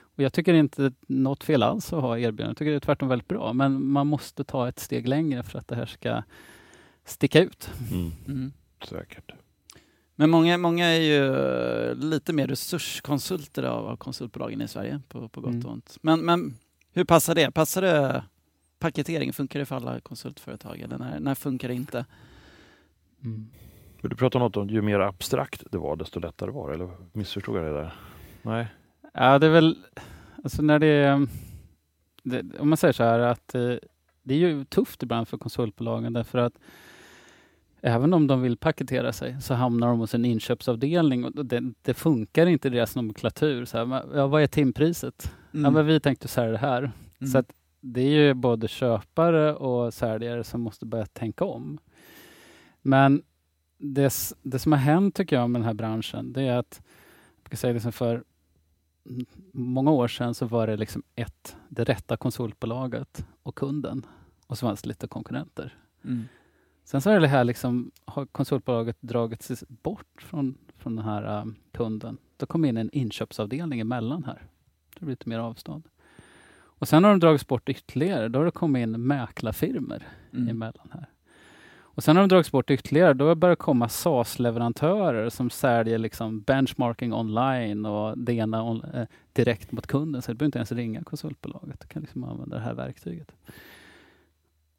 Och 0.01 0.23
jag 0.23 0.33
tycker 0.33 0.53
inte 0.53 0.91
något 1.07 1.43
fel 1.43 1.63
alls 1.63 1.93
att 1.93 2.01
ha 2.01 2.17
erbjudanden. 2.17 2.47
Jag 2.49 2.57
tycker 2.57 2.71
det 2.71 2.77
är 2.77 2.79
tvärtom 2.79 3.09
väldigt 3.09 3.27
bra. 3.27 3.53
Men 3.53 3.85
man 3.85 4.07
måste 4.07 4.43
ta 4.43 4.67
ett 4.69 4.79
steg 4.79 5.07
längre 5.07 5.43
för 5.43 5.59
att 5.59 5.67
det 5.67 5.75
här 5.75 5.85
ska 5.85 6.23
sticka 7.05 7.41
ut. 7.43 7.69
Mm. 7.91 8.11
Mm. 8.27 8.51
Säkert. 8.89 9.31
Men 10.15 10.29
många, 10.29 10.57
många 10.57 10.85
är 10.87 10.99
ju 11.01 11.35
eh, 11.35 11.95
lite 11.95 12.33
mer 12.33 12.47
resurskonsulter 12.47 13.63
av, 13.63 13.87
av 13.87 13.97
konsultbolagen 13.97 14.61
i 14.61 14.67
Sverige, 14.67 15.01
på, 15.07 15.29
på 15.29 15.41
gott 15.41 15.53
Mm. 15.53 15.65
och 15.65 15.71
ont. 15.71 15.97
Men, 16.01 16.19
men 16.25 16.57
hur 16.93 17.03
passar 17.03 17.35
det? 17.35 17.51
Passar 17.51 17.81
det 17.81 18.23
paketering? 18.79 19.33
Funkar 19.33 19.59
det 19.59 19.65
för 19.65 19.75
alla 19.75 19.99
konsultföretag 19.99 20.79
eller 20.79 20.97
när, 20.97 21.19
när 21.19 21.35
funkar 21.35 21.67
det 21.67 21.73
inte? 21.73 22.05
Men 23.21 24.09
du 24.09 24.15
pratade 24.15 24.43
något 24.43 24.57
om 24.57 24.69
ju 24.69 24.81
mer 24.81 24.99
abstrakt 24.99 25.63
det 25.71 25.77
var, 25.77 25.95
desto 25.95 26.19
lättare 26.19 26.51
var 26.51 26.69
det. 26.69 26.75
Eller 26.75 26.89
missförstod 27.13 27.57
jag 27.57 27.65
det 27.65 27.73
där? 27.73 27.93
Nej. 28.41 28.67
Ja, 29.13 29.39
det 29.39 29.45
är 29.45 29.51
väl, 29.51 29.77
alltså 30.43 30.61
när 30.61 30.79
det 30.79 30.87
är, 30.87 31.27
det, 32.23 32.59
om 32.59 32.69
man 32.69 32.77
säger 32.77 32.93
så 32.93 33.03
här 33.03 33.19
att 33.19 33.55
eh, 33.55 33.75
det 34.23 34.33
är 34.33 34.37
ju 34.37 34.65
tufft 34.65 35.03
ibland 35.03 35.27
för 35.27 35.37
konsultbolagen 35.37 36.13
därför 36.13 36.37
att 36.37 36.53
även 37.81 38.13
om 38.13 38.27
de 38.27 38.41
vill 38.41 38.57
paketera 38.57 39.13
sig 39.13 39.41
så 39.41 39.53
hamnar 39.53 39.87
de 39.87 39.99
hos 39.99 40.15
en 40.15 40.25
inköpsavdelning 40.25 41.25
och 41.25 41.45
det, 41.45 41.73
det 41.81 41.93
funkar 41.93 42.45
inte 42.45 42.67
i 42.67 42.71
deras 42.71 42.95
nomenklatur. 42.95 43.65
Så 43.65 43.77
här, 43.77 43.85
men, 43.85 44.03
ja, 44.13 44.27
vad 44.27 44.41
är 44.41 44.47
timpriset? 44.47 45.31
Ja, 45.51 45.69
men 45.69 45.85
vi 45.85 45.99
tänkte 45.99 46.27
sälja 46.27 46.51
det 46.51 46.57
här. 46.57 46.79
Mm. 46.79 47.31
Så 47.31 47.37
att 47.37 47.53
det 47.81 48.01
är 48.01 48.09
ju 48.09 48.33
både 48.33 48.67
köpare 48.67 49.55
och 49.55 49.93
säljare 49.93 50.43
som 50.43 50.61
måste 50.61 50.85
börja 50.85 51.05
tänka 51.05 51.45
om. 51.45 51.79
Men 52.81 53.23
det, 53.77 54.33
det 54.41 54.59
som 54.59 54.71
har 54.71 54.79
hänt 54.79 55.15
tycker 55.15 55.35
jag 55.35 55.49
med 55.49 55.61
den 55.61 55.65
här 55.65 55.73
branschen, 55.73 56.33
det 56.33 56.41
är 56.43 56.57
att, 56.57 56.81
jag 57.37 57.45
ska 57.45 57.57
säga 57.57 57.73
liksom 57.73 57.91
för 57.91 58.23
många 59.51 59.91
år 59.91 60.07
sedan 60.07 60.33
så 60.33 60.45
var 60.45 60.67
det 60.67 60.77
liksom 60.77 61.03
ett, 61.15 61.57
det 61.69 61.83
rätta 61.83 62.17
konsultbolaget 62.17 63.25
och 63.43 63.55
kunden 63.55 64.05
och 64.47 64.57
så 64.57 64.65
fanns 64.67 64.81
det 64.81 64.87
lite 64.87 65.07
konkurrenter. 65.07 65.77
Mm. 66.03 66.23
Sen 66.83 67.01
så 67.01 67.09
är 67.09 67.19
det 67.19 67.27
här 67.27 67.43
liksom, 67.43 67.91
har 68.05 68.25
konsultbolaget 68.25 68.97
dragit 69.01 69.41
sig 69.41 69.57
bort 69.67 70.21
från, 70.21 70.57
från 70.77 70.95
den 70.95 71.05
här 71.05 71.41
um, 71.41 71.55
kunden. 71.71 72.17
Då 72.37 72.45
kom 72.45 72.65
in 72.65 72.77
en 72.77 72.89
inköpsavdelning 72.93 73.79
emellan 73.79 74.23
här. 74.23 74.41
Det 74.99 75.05
blir 75.05 75.09
lite 75.09 75.29
mer 75.29 75.39
avstånd. 75.39 75.87
Och 76.51 76.87
sen 76.87 77.03
har 77.03 77.11
de 77.11 77.19
dragits 77.19 77.47
bort 77.47 77.69
ytterligare. 77.69 78.27
Då 78.27 78.39
har 78.39 78.45
det 78.45 78.51
kommit 78.51 78.81
in 78.83 79.07
mäklarfirmor 79.07 80.03
Mm. 80.33 80.47
emellan 80.47 80.89
här. 80.93 81.09
Och 81.99 82.03
sen 82.03 82.15
har 82.15 82.23
de 82.23 82.29
dragits 82.29 82.51
bort 82.51 82.71
ytterligare. 82.71 83.13
Då 83.13 83.35
börjar 83.35 83.51
det 83.51 83.55
komma 83.55 83.89
SaaS-leverantörer 83.89 85.29
som 85.29 85.49
säljer 85.49 85.97
liksom 85.97 86.41
benchmarking 86.41 87.13
online 87.13 87.85
och 87.85 88.17
det 88.17 88.33
ena 88.33 88.63
on, 88.63 88.83
eh, 88.93 89.07
direkt 89.33 89.71
mot 89.71 89.87
kunden. 89.87 90.21
Så 90.21 90.31
du 90.31 90.35
behöver 90.35 90.47
inte 90.47 90.57
ens 90.57 90.71
ringa 90.71 91.03
konsultbolaget. 91.03 91.79
Du 91.79 91.87
kan 91.87 92.01
liksom 92.01 92.23
använda 92.23 92.55
det 92.55 92.61
här 92.61 92.73
verktyget. 92.73 93.31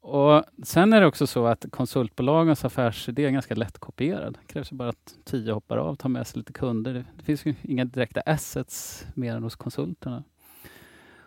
Och 0.01 0.43
Sen 0.63 0.93
är 0.93 1.01
det 1.01 1.07
också 1.07 1.27
så 1.27 1.45
att 1.45 1.65
konsultbolagens 1.71 2.65
affärsidé 2.65 3.25
är 3.25 3.31
ganska 3.31 3.55
lättkopierad. 3.55 4.37
Det 4.41 4.53
krävs 4.53 4.71
ju 4.71 4.75
bara 4.75 4.89
att 4.89 5.15
tio 5.23 5.53
hoppar 5.53 5.77
av, 5.77 5.91
och 5.91 5.99
tar 5.99 6.09
med 6.09 6.27
sig 6.27 6.37
lite 6.37 6.53
kunder. 6.53 6.93
Det, 6.93 7.05
det 7.17 7.23
finns 7.23 7.45
ju 7.45 7.55
inga 7.61 7.85
direkta 7.85 8.21
assets 8.25 9.05
mer 9.13 9.35
än 9.35 9.43
hos 9.43 9.55
konsulterna. 9.55 10.23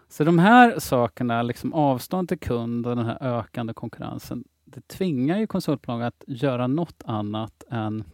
Så 0.09 0.25
de 0.25 0.39
här 0.39 0.79
sakerna, 0.79 1.43
liksom 1.43 1.73
avstånd 1.73 2.29
till 2.29 2.39
kund 2.39 2.87
och 2.87 2.97
den 2.97 3.07
här 3.07 3.19
ökande 3.21 3.73
konkurrensen, 3.73 4.45
det 4.75 4.89
tvingar 4.89 5.39
ju 5.39 5.47
konsultbolag 5.47 6.03
att 6.03 6.25
göra 6.27 6.67
något 6.67 7.03
annat 7.05 7.65
än, 7.71 8.05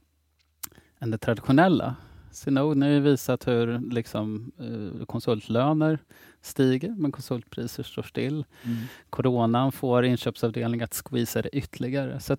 än 0.98 1.10
det 1.10 1.18
traditionella. 1.18 1.96
Synode 2.32 2.86
har 2.86 2.92
ju 2.92 3.00
visat 3.00 3.46
hur 3.46 3.92
liksom, 3.92 4.52
eh, 4.58 5.04
konsultlöner 5.06 5.98
stiger, 6.40 6.94
men 6.98 7.12
konsultpriser 7.12 7.82
står 7.82 8.02
still. 8.02 8.44
Mm. 8.62 8.76
Coronan 9.10 9.72
får 9.72 10.04
inköpsavdelningen 10.04 10.84
att 10.84 11.02
squeeza 11.04 11.42
det 11.42 11.48
ytterligare. 11.48 12.20
Så 12.20 12.36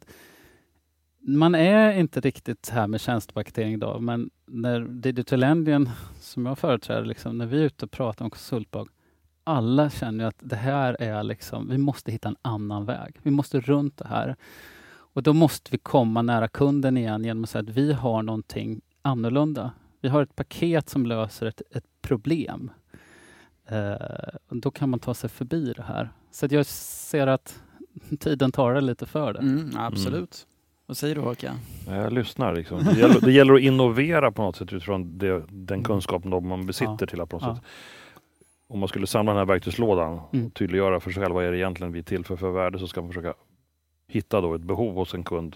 man 1.19 1.55
är 1.55 1.99
inte 1.99 2.19
riktigt 2.19 2.69
här 2.69 2.87
med 2.87 3.01
tjänstepaketering 3.01 3.73
idag, 3.73 4.01
men 4.01 4.29
när 4.45 4.79
Digital 4.81 5.43
Engine, 5.43 5.91
som 6.19 6.45
jag 6.45 6.59
företräder, 6.59 7.05
liksom, 7.05 7.37
när 7.37 7.45
vi 7.45 7.61
är 7.61 7.65
ute 7.65 7.85
och 7.85 7.91
pratar 7.91 8.25
om 8.25 8.31
konsultbolag, 8.31 8.89
alla 9.43 9.89
känner 9.89 10.25
att 10.25 10.35
det 10.39 10.55
här 10.55 10.97
är 10.99 11.23
liksom, 11.23 11.69
vi 11.69 11.77
måste 11.77 12.11
hitta 12.11 12.29
en 12.29 12.35
annan 12.41 12.85
väg. 12.85 13.15
Vi 13.23 13.31
måste 13.31 13.59
runt 13.59 13.97
det 13.97 14.07
här. 14.07 14.35
Och 15.13 15.23
då 15.23 15.33
måste 15.33 15.71
vi 15.71 15.77
komma 15.77 16.21
nära 16.21 16.47
kunden 16.47 16.97
igen 16.97 17.23
genom 17.23 17.43
att 17.43 17.49
säga 17.49 17.61
att 17.61 17.69
vi 17.69 17.93
har 17.93 18.23
någonting 18.23 18.81
annorlunda. 19.01 19.71
Vi 20.01 20.09
har 20.09 20.21
ett 20.23 20.35
paket 20.35 20.89
som 20.89 21.05
löser 21.05 21.45
ett, 21.45 21.61
ett 21.71 21.85
problem. 22.01 22.71
Eh, 23.67 23.93
och 24.49 24.57
då 24.57 24.71
kan 24.71 24.89
man 24.89 24.99
ta 24.99 25.13
sig 25.13 25.29
förbi 25.29 25.73
det 25.77 25.83
här. 25.83 26.09
Så 26.31 26.47
jag 26.49 26.65
ser 26.65 27.27
att 27.27 27.59
tiden 28.19 28.51
talar 28.51 28.81
lite 28.81 29.05
för 29.05 29.33
det. 29.33 29.39
Mm, 29.39 29.69
absolut. 29.77 30.47
Vad 30.85 30.97
säger 30.97 31.15
du 31.15 31.21
Håkan? 31.21 31.55
Jag 31.87 32.13
lyssnar. 32.13 32.53
Liksom. 32.55 32.83
Det, 32.83 32.99
gäller, 32.99 33.21
det 33.21 33.31
gäller 33.31 33.53
att 33.53 33.61
innovera 33.61 34.31
på 34.31 34.41
något 34.41 34.55
sätt 34.55 34.73
utifrån 34.73 35.17
det, 35.17 35.39
den 35.49 35.75
Mm. 35.77 35.83
kunskapen 35.83 36.47
man 36.47 36.65
besitter 36.65 36.97
Ja. 36.99 37.07
till 37.07 37.21
att 37.21 37.29
på 37.29 37.37
något 37.37 37.43
Ja. 37.47 37.55
sätt 37.55 37.63
om 38.71 38.79
man 38.79 38.89
skulle 38.89 39.07
samla 39.07 39.31
den 39.31 39.37
här 39.39 39.45
verktygslådan 39.45 40.19
Mm. 40.33 40.45
och 40.45 40.53
tydliggöra 40.53 40.99
för 40.99 41.11
sig 41.11 41.23
själv 41.23 41.35
vad 41.35 41.45
är 41.45 41.51
det 41.51 41.57
egentligen 41.57 41.93
vi 41.93 42.03
tillför 42.03 42.35
för 42.35 42.51
värde 42.51 42.79
så 42.79 42.87
ska 42.87 43.01
man 43.01 43.09
försöka 43.09 43.33
hitta 44.07 44.41
då 44.41 44.53
ett 44.53 44.61
behov 44.61 44.95
hos 44.95 45.13
en 45.13 45.23
kund 45.23 45.55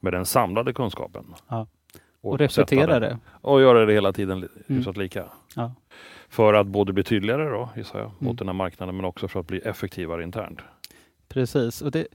med 0.00 0.12
den 0.12 0.26
samlade 0.26 0.72
kunskapen. 0.72 1.24
Ja. 1.48 1.66
sätta 1.92 2.00
Och 2.20 2.38
repetera 2.38 3.00
det. 3.00 3.18
Och 3.30 3.60
göra 3.60 3.86
det 3.86 3.92
hela 3.92 4.12
tiden 4.12 4.38
Mm. 4.38 4.48
hyfsat 4.66 4.96
lika. 4.96 5.24
Ja. 5.56 5.72
För 6.28 6.54
att 6.54 6.66
både 6.66 6.92
bli 6.92 7.02
tydligare 7.04 7.48
då, 7.48 7.68
gissar 7.76 7.98
jag, 7.98 8.06
Mm. 8.06 8.16
mot 8.18 8.38
den 8.38 8.48
här 8.48 8.54
marknaden 8.54 8.96
men 8.96 9.04
också 9.04 9.28
för 9.28 9.40
att 9.40 9.46
bli 9.46 9.58
effektivare 9.58 10.22
internt. 10.22 10.60
Precis, 11.28 11.82
och 11.82 11.90
det, 11.90 12.06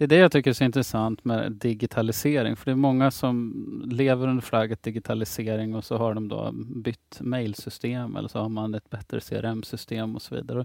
det 0.00 0.04
är 0.04 0.08
det 0.08 0.16
jag 0.16 0.32
tycker 0.32 0.50
är 0.50 0.54
så 0.54 0.64
intressant 0.64 1.24
med 1.24 1.52
digitalisering. 1.52 2.56
För 2.56 2.64
det 2.64 2.70
är 2.70 2.76
många 2.76 3.10
som 3.10 3.54
lever 3.90 4.28
under 4.28 4.42
flagget 4.42 4.82
digitalisering 4.82 5.74
och 5.74 5.84
så 5.84 5.96
har 5.96 6.14
de 6.14 6.28
då 6.28 6.52
bytt 6.76 7.18
mailsystem 7.20 8.16
eller 8.16 8.28
så 8.28 8.38
har 8.38 8.48
man 8.48 8.74
ett 8.74 8.90
bättre 8.90 9.20
CRM-system 9.20 10.16
och 10.16 10.22
så 10.22 10.34
vidare. 10.34 10.64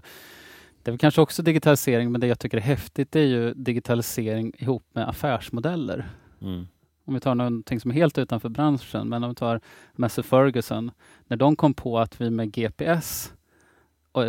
Det 0.82 0.90
är 0.90 0.96
kanske 0.96 1.20
också 1.20 1.42
digitalisering, 1.42 2.12
men 2.12 2.20
det 2.20 2.26
jag 2.26 2.38
tycker 2.38 2.56
är 2.56 2.60
häftigt 2.60 3.16
är 3.16 3.20
ju 3.20 3.54
digitalisering 3.54 4.52
ihop 4.58 4.84
med 4.92 5.08
affärsmodeller. 5.08 6.08
Mm. 6.40 6.66
Om 7.04 7.14
vi 7.14 7.20
tar 7.20 7.34
någonting 7.34 7.80
som 7.80 7.90
är 7.90 7.94
helt 7.94 8.18
utanför 8.18 8.48
branschen, 8.48 9.08
men 9.08 9.24
om 9.24 9.30
vi 9.30 9.34
tar 9.34 9.60
Massey 9.92 10.24
Ferguson. 10.24 10.90
När 11.26 11.36
de 11.36 11.56
kom 11.56 11.74
på 11.74 11.98
att 11.98 12.20
vi 12.20 12.30
med 12.30 12.52
GPS 12.52 13.32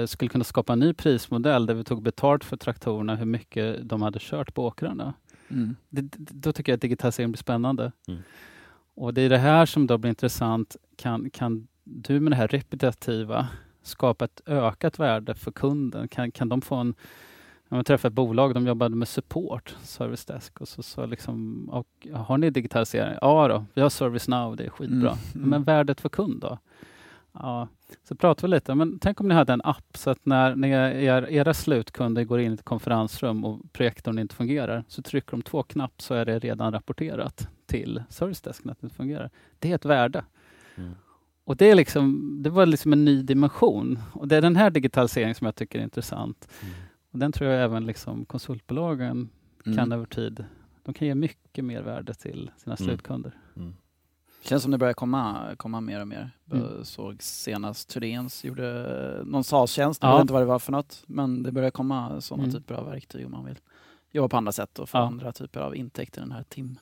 skulle 0.08 0.30
kunna 0.30 0.44
skapa 0.44 0.74
en 0.74 0.80
ny 0.80 0.94
prismodell 0.94 1.66
där 1.66 1.74
vi 1.74 1.84
tog 1.84 2.02
betalt 2.02 2.44
för 2.44 2.58
traktorerna 2.58 3.16
hur 3.16 3.26
mycket 3.26 3.90
de 3.90 4.02
hade 4.02 4.20
kört 4.22 4.54
på 4.54 4.66
åkrarna. 4.66 5.14
Mm. 5.50 5.76
Det, 5.90 6.02
då 6.18 6.54
tycker 6.54 6.72
jag 6.72 6.78
att 6.78 6.82
digitalisering 6.82 7.32
blir 7.32 7.38
spännande. 7.38 7.92
Mm. 8.08 8.22
Och 8.96 9.14
det 9.14 9.22
är 9.22 9.30
det 9.30 9.38
här 9.38 9.66
som 9.66 9.88
då 9.88 9.98
blir 9.98 10.10
intressant. 10.10 10.76
Kan, 10.96 11.30
kan 11.30 11.68
du 11.84 12.20
med 12.20 12.32
det 12.32 12.36
här 12.36 12.48
repetitiva 12.48 13.48
skapa 13.82 14.26
ett 14.26 14.42
ökat 14.46 15.00
värde 15.00 15.36
för 15.36 15.52
kunden? 15.52 16.08
Kan, 16.08 16.32
kan 16.32 16.50
de 16.50 16.62
få 16.62 16.76
en 16.76 16.96
jag 17.70 17.86
träffade 17.86 18.12
ett 18.12 18.16
bolag, 18.16 18.54
de 18.54 18.68
jobbade 18.68 18.96
med 18.96 19.08
support, 19.08 19.76
Service 19.82 20.26
Desk, 20.26 20.62
och 20.62 20.68
så 20.68 20.84
sa 20.84 21.06
liksom, 21.06 21.70
och, 21.70 22.08
har 22.14 22.38
ni 22.38 22.50
digitalisering? 22.50 23.18
Ja 23.22 23.48
då, 23.48 23.66
vi 23.74 23.82
har 23.82 23.90
Service 23.90 24.28
Now, 24.28 24.56
det 24.56 24.66
är 24.66 24.70
skitbra. 24.70 25.12
Mm. 25.12 25.18
Mm. 25.36 25.50
Men 25.50 25.64
värdet 25.64 26.02
för 26.02 26.10
kund 26.10 26.42
då? 26.42 26.58
Ja, 27.32 27.68
så 28.04 28.16
pratade 28.16 28.48
vi 28.52 28.56
lite, 28.56 28.76
men 28.76 29.00
tänk 29.00 29.22
om 29.22 29.28
ni 29.28 29.34
hade 29.34 29.54
en 29.54 29.62
app 29.64 29.98
så 29.98 30.10
att 30.10 30.26
när, 30.26 30.56
när 30.56 30.92
er, 30.92 31.28
era 31.30 31.54
slutkunder 31.54 32.24
går 32.24 32.40
in 32.40 32.52
i 32.52 32.54
ett 32.54 32.64
konferensrum 32.64 33.46
och 33.46 33.74
projektorn 33.74 34.20
inte 34.20 34.36
fungerar, 34.36 34.84
så 34.88 35.02
trycker 35.02 35.32
de 35.32 35.42
två 35.42 35.64
knapp 35.64 36.02
så 36.02 36.14
är 36.14 36.26
det 36.26 36.40
redan 36.40 36.74
rapporterat 36.74 37.48
till 37.66 38.04
Service 38.10 38.42
Desk 38.42 38.66
att 38.66 38.82
det 38.82 38.86
inte 38.86 38.96
fungerar. 38.96 39.30
Det 39.60 39.72
är 39.72 39.76
ett 39.76 39.86
värde. 39.86 40.26
Mm. 40.76 40.92
Och 41.44 41.58
det, 41.58 41.66
är 41.72 41.76
liksom, 41.76 42.38
det 42.44 42.50
var 42.50 42.66
liksom 42.66 42.94
en 42.94 43.06
ny 43.06 43.22
dimension. 43.22 44.00
Och 44.14 44.28
det 44.28 44.36
är 44.38 44.42
den 44.42 44.56
här 44.56 44.70
digitaliseringen 44.70 45.36
som 45.36 45.46
jag 45.46 45.56
tycker 45.56 45.80
är 45.80 45.84
intressant. 45.84 46.48
Mm. 46.62 46.74
Och 47.12 47.20
den 47.20 47.32
tror 47.32 47.50
jag 47.50 47.64
även 47.64 47.86
liksom 47.86 48.26
konsultbolagen 48.26 49.30
kan 49.64 49.74
Mm. 49.74 49.92
över 49.92 50.06
tid, 50.06 50.46
de 50.84 50.94
kan 50.94 51.08
ge 51.08 51.16
mycket 51.16 51.66
mer 51.66 51.82
värde 51.82 52.14
till 52.14 52.52
sina 52.58 52.76
Mm. 52.76 52.88
slutkunder. 52.88 53.32
Känns 54.50 54.64
som 54.64 54.72
det 54.72 54.78
börjar 54.78 54.94
komma, 54.94 55.48
komma 55.58 55.82
mer 55.82 56.02
och 56.02 56.08
mer. 56.08 56.32
Mm. 56.52 56.86
Såg 56.86 57.24
senast 57.24 57.90
Thorens 57.90 58.44
gjorde 58.44 59.22
någon 59.26 59.44
SAS-tjänst, 59.44 60.04
jag 60.04 60.10
Ja. 60.12 60.16
vet 60.16 60.22
inte 60.22 60.34
vad 60.34 60.42
det 60.42 60.46
var 60.46 60.60
för 60.60 60.72
något, 60.72 61.04
men 61.08 61.44
det 61.44 61.52
börjar 61.52 61.72
komma 61.72 62.22
sådana 62.22 62.44
Mm. 62.44 62.56
typer 62.56 62.76
av 62.76 62.86
verktyg 62.86 63.26
om 63.26 63.32
man 63.32 63.46
vill 63.46 63.60
jobba 64.12 64.28
på 64.28 64.38
andra 64.38 64.52
sätt 64.52 64.80
och 64.80 64.90
få 64.90 64.98
Ja. 64.98 65.02
andra 65.08 65.32
typer 65.32 65.60
av 65.60 65.76
intäkter. 65.76 66.22
Den 66.22 66.32
här 66.32 66.44
tim 66.50 66.80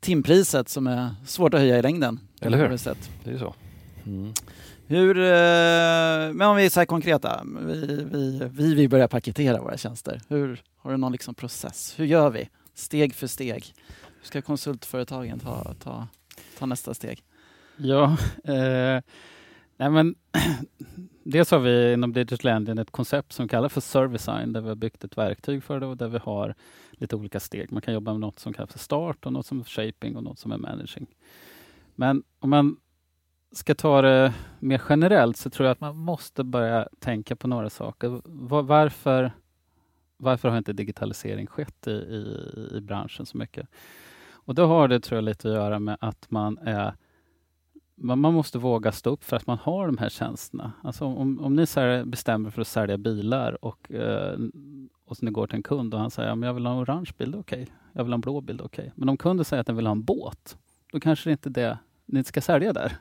timpriset 0.00 0.68
som 0.68 0.86
är 0.86 1.10
svårt 1.26 1.54
att 1.54 1.60
höja 1.60 1.78
i 1.78 1.82
längden. 1.82 2.20
Eller 2.40 2.68
hur? 2.68 2.76
sätt. 2.76 3.10
Det 3.24 3.30
är 3.30 3.38
så. 3.38 3.54
Mm. 4.06 4.32
Hur, 4.86 5.18
eh, 5.18 6.32
men 6.34 6.42
om 6.42 6.56
vi 6.56 6.66
är 6.66 6.70
så 6.70 6.80
här 6.80 6.84
konkreta, 6.86 7.44
vi, 7.66 8.04
vi, 8.12 8.48
vi 8.52 8.74
vill 8.74 8.88
börja 8.90 9.08
paketera 9.08 9.60
våra 9.62 9.76
tjänster. 9.76 10.20
Hur, 10.28 10.62
har 10.76 10.90
du 10.90 10.96
någon 10.96 11.12
liksom 11.12 11.34
process? 11.34 11.94
Hur 11.96 12.04
gör 12.04 12.30
vi? 12.30 12.48
Steg 12.74 13.14
för 13.14 13.26
steg. 13.26 13.74
Hur 14.20 14.26
ska 14.26 14.42
konsultföretagen 14.42 15.38
ta, 15.40 15.74
ta, 15.74 16.06
ta 16.62 16.66
nästa 16.66 16.94
steg? 16.94 17.22
Ja, 17.76 18.16
eh, 18.44 19.02
nej 19.76 19.90
men 19.90 20.14
dels 21.22 21.50
har 21.50 21.58
vi 21.58 21.92
inom 21.92 22.12
Digital 22.12 22.52
Engine 22.52 22.82
ett 22.82 22.90
koncept 22.90 23.32
som 23.32 23.44
vi 23.44 23.48
kallar 23.48 23.68
för 23.68 23.80
Service 23.80 24.24
Sign, 24.24 24.52
där 24.52 24.60
vi 24.60 24.68
har 24.68 24.76
byggt 24.76 25.04
ett 25.04 25.18
verktyg 25.18 25.64
för 25.64 25.80
det 25.80 25.86
och 25.86 25.96
där 25.96 26.08
vi 26.08 26.18
har 26.18 26.54
lite 26.92 27.16
olika 27.16 27.40
steg. 27.40 27.72
Man 27.72 27.82
kan 27.82 27.94
jobba 27.94 28.12
med 28.12 28.20
något 28.20 28.38
som 28.38 28.52
kallas 28.52 28.72
för 28.72 28.78
Start 28.78 29.26
och 29.26 29.32
något 29.32 29.46
som 29.46 29.60
är 29.60 29.64
Shaping 29.64 30.16
och 30.16 30.22
något 30.22 30.38
som 30.38 30.52
är 30.52 30.58
Managing. 30.58 31.06
Men 31.94 32.22
om 32.38 32.50
man 32.50 32.76
ska 33.52 33.74
ta 33.74 34.02
det 34.02 34.34
mer 34.58 34.82
generellt 34.88 35.36
så 35.36 35.50
tror 35.50 35.66
jag 35.66 35.72
att 35.72 35.80
man 35.80 35.96
måste 35.96 36.44
börja 36.44 36.88
tänka 36.98 37.36
på 37.36 37.48
några 37.48 37.70
saker. 37.70 38.20
Varför, 38.62 39.32
varför 40.16 40.48
har 40.48 40.58
inte 40.58 40.72
digitalisering 40.72 41.46
skett 41.46 41.86
i, 41.86 41.90
i, 41.90 42.70
i 42.76 42.80
branschen 42.80 43.26
så 43.26 43.36
mycket? 43.38 43.68
Och 44.44 44.54
då 44.54 44.66
har 44.66 44.88
det 44.88 45.00
tror 45.00 45.16
jag 45.16 45.24
lite 45.24 45.48
att 45.48 45.54
göra 45.54 45.78
med 45.78 45.96
att 46.00 46.30
man 46.30 46.58
är 46.58 46.94
man, 48.02 48.18
man 48.18 48.34
måste 48.34 48.58
våga 48.58 48.92
stå 48.92 49.10
upp 49.10 49.24
för 49.24 49.36
att 49.36 49.46
man 49.46 49.58
har 49.58 49.86
de 49.86 49.98
här 49.98 50.08
tjänsterna. 50.08 50.72
Alltså 50.82 51.04
om, 51.04 51.40
om 51.40 51.56
ni 51.56 51.66
bestämmer 52.04 52.50
för 52.50 52.60
att 52.60 52.68
sälja 52.68 52.98
bilar 52.98 53.64
och, 53.64 53.92
eh, 53.92 54.38
och 55.04 55.16
så 55.16 55.24
ni 55.24 55.30
går 55.30 55.46
till 55.46 55.56
en 55.56 55.62
kund 55.62 55.94
och 55.94 56.00
han 56.00 56.10
säger 56.10 56.30
att 56.30 56.44
jag 56.44 56.54
vill 56.54 56.66
ha 56.66 56.72
en 56.72 56.82
orange 56.82 57.10
bil, 57.18 57.34
okej. 57.34 57.66
Jag 57.92 58.04
vill 58.04 58.12
ha 58.12 58.14
en 58.14 58.20
blå 58.20 58.40
bil, 58.40 58.60
okej. 58.60 58.92
Men 58.94 59.08
om 59.08 59.16
kunden 59.16 59.44
säger 59.44 59.60
att 59.60 59.66
den 59.66 59.76
vill 59.76 59.86
ha 59.86 59.92
en 59.92 60.04
båt, 60.04 60.56
då 60.92 61.00
kanske 61.00 61.30
det 61.30 61.32
inte 61.32 61.48
är 61.48 61.52
det 61.52 61.78
ni 62.06 62.24
ska 62.24 62.40
sälja 62.40 62.72
där. 62.72 62.96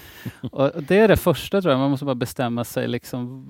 och 0.50 0.82
det 0.82 0.98
är 0.98 1.08
det 1.08 1.16
första 1.16 1.62
tror 1.62 1.72
jag, 1.72 1.78
man 1.78 1.90
måste 1.90 2.04
bara 2.04 2.14
bestämma 2.14 2.64
sig 2.64 2.88
liksom, 2.88 3.44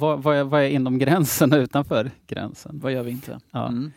vad, 0.00 0.22
vad, 0.22 0.36
är, 0.36 0.44
vad 0.44 0.62
är 0.62 0.68
inom 0.68 0.98
gränsen 0.98 1.52
och 1.52 1.58
utanför 1.58 2.10
gränsen. 2.26 2.78
Vad 2.78 2.92
gör 2.92 3.02
vi 3.02 3.10
inte? 3.10 3.40
Ja. 3.50 3.68
Mm. 3.68 3.92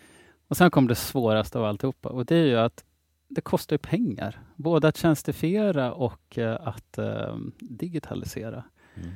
Och 0.52 0.58
sen 0.58 0.72
kommer 0.72 0.90
det 0.90 0.96
svåraste 0.96 1.60
av 1.60 1.66
alltihopa 1.66 2.10
och 2.10 2.26
det 2.26 2.36
är 2.36 2.46
ju 2.46 2.58
att 2.58 2.84
det 3.28 3.42
kostar 3.42 3.78
pengar. 3.78 4.40
Både 4.56 4.88
att 4.88 4.98
tjänstifiera 4.98 5.94
och 5.94 6.38
eh, 6.38 6.68
att 6.68 6.98
eh, 6.98 7.38
digitalisera. 7.60 8.64
Mm. 8.96 9.10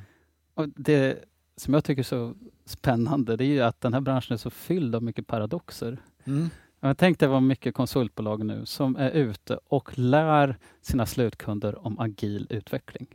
Och 0.54 0.70
det 0.70 1.24
som 1.58 1.74
jag 1.74 1.84
tycker 1.84 2.02
är 2.02 2.04
så 2.04 2.34
spännande 2.66 3.36
det 3.36 3.44
är 3.44 3.48
ju 3.48 3.62
att 3.62 3.82
den 3.82 3.94
här 3.94 4.02
branschen 4.02 4.34
är 4.34 4.38
så 4.38 4.50
fylld 4.50 4.96
av 4.96 5.04
mycket 5.04 5.28
paradoxer. 5.28 5.98
Mm. 6.24 6.50
Jag 6.80 6.98
tänkte 6.98 7.28
vad 7.28 7.44
mycket 7.44 7.76
konsultbolag 7.76 8.46
nu 8.46 8.66
som 8.66 8.96
är 8.96 9.12
ute 9.12 9.60
och 9.68 9.98
lär 9.98 10.58
sina 10.82 11.06
slutkunder 11.06 11.86
om 11.86 12.00
agil 12.00 12.48
utveckling. 12.50 13.08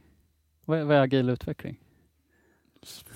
Vad 0.64 0.78
är, 0.78 0.84
vad 0.84 0.96
är 0.96 1.00
agil 1.00 1.28
utveckling? 1.28 1.80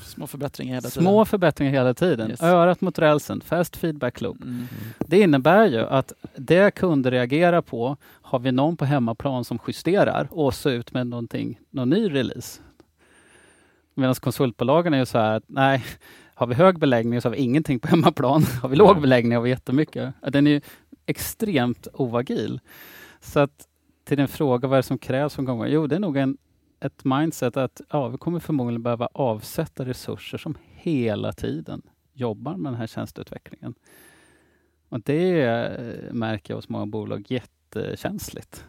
Små 0.02 0.26
förbättringar 0.26 0.75
hela 0.75 0.90
Små 0.90 1.11
tiden. 1.11 1.26
förbättringar 1.26 1.73
hela 1.73 1.94
tiden. 1.94 2.30
Yes. 2.30 2.42
Örat 2.42 2.80
mot 2.80 2.99
rälsen, 2.99 3.40
fast 3.40 3.76
feedback 3.76 4.21
loop. 4.21 4.42
Mm. 4.42 4.66
Det 4.99 5.21
innebär 5.21 5.66
ju 5.66 5.80
att 5.80 6.12
det 6.37 6.71
kunder 6.71 7.11
reagerar 7.11 7.61
på 7.62 7.97
har 8.04 8.38
vi 8.38 8.52
någon 8.52 8.76
på 8.76 8.85
hemmaplan 8.85 9.44
som 9.44 9.59
justerar 9.68 10.28
och 10.30 10.54
så 10.54 10.71
ut 10.71 10.94
med 10.94 11.06
någonting, 11.06 11.61
någon 11.71 11.90
ny 11.90 12.14
release. 12.14 12.61
Medan 13.94 14.14
konsultbolagen 14.14 14.94
är 14.94 14.99
ju 14.99 15.06
så 15.06 15.18
här 15.18 15.37
att 15.37 15.44
nej, 15.47 15.85
har 16.35 16.47
vi 16.47 16.54
hög 16.54 16.78
beläggning 16.78 17.21
så 17.21 17.28
har 17.28 17.37
vi 17.37 17.42
ingenting 17.42 17.80
på 17.80 17.88
hemmaplan. 17.88 18.42
Har 18.62 18.68
vi 18.68 18.76
låg 18.76 19.00
beläggning 19.00 19.35
har 19.35 19.42
vi 19.42 19.50
jättemycket. 19.50 20.14
Den 20.23 20.47
är 20.47 20.50
ju 20.50 20.61
extremt 21.06 21.88
oagil. 21.92 22.61
Så 23.21 23.40
att 23.40 23.68
till 24.04 24.16
din 24.16 24.28
fråga 24.28 24.68
vad 24.68 24.76
är 24.76 24.83
det 24.83 24.87
som 24.87 24.99
krävs 24.99 25.35
från 25.35 25.44
gången? 25.44 25.71
Jo, 25.71 25.87
det 25.87 25.94
är 25.94 26.00
nog 26.00 26.16
en, 26.16 26.37
ett 26.85 27.05
mindset 27.05 27.57
att 27.57 27.81
ja, 27.91 28.09
vi 28.09 28.19
kommer 28.19 28.41
förmodligen 28.41 28.83
behöva 28.83 29.09
avsätta 29.12 29.85
resurser 29.85 30.38
som 30.38 30.55
hela 30.75 31.33
tiden 31.33 31.83
jobbar 32.12 32.57
med 32.57 32.73
den 32.73 32.81
här 32.81 32.87
tjänsteutvecklingen. 32.87 33.75
Och 34.88 35.00
det 35.00 35.43
eh, 35.43 36.12
märker 36.12 36.53
jag 36.53 36.57
hos 36.59 36.69
många 36.69 36.87
bolag 36.87 37.25
jättekänsligt. 37.29 38.64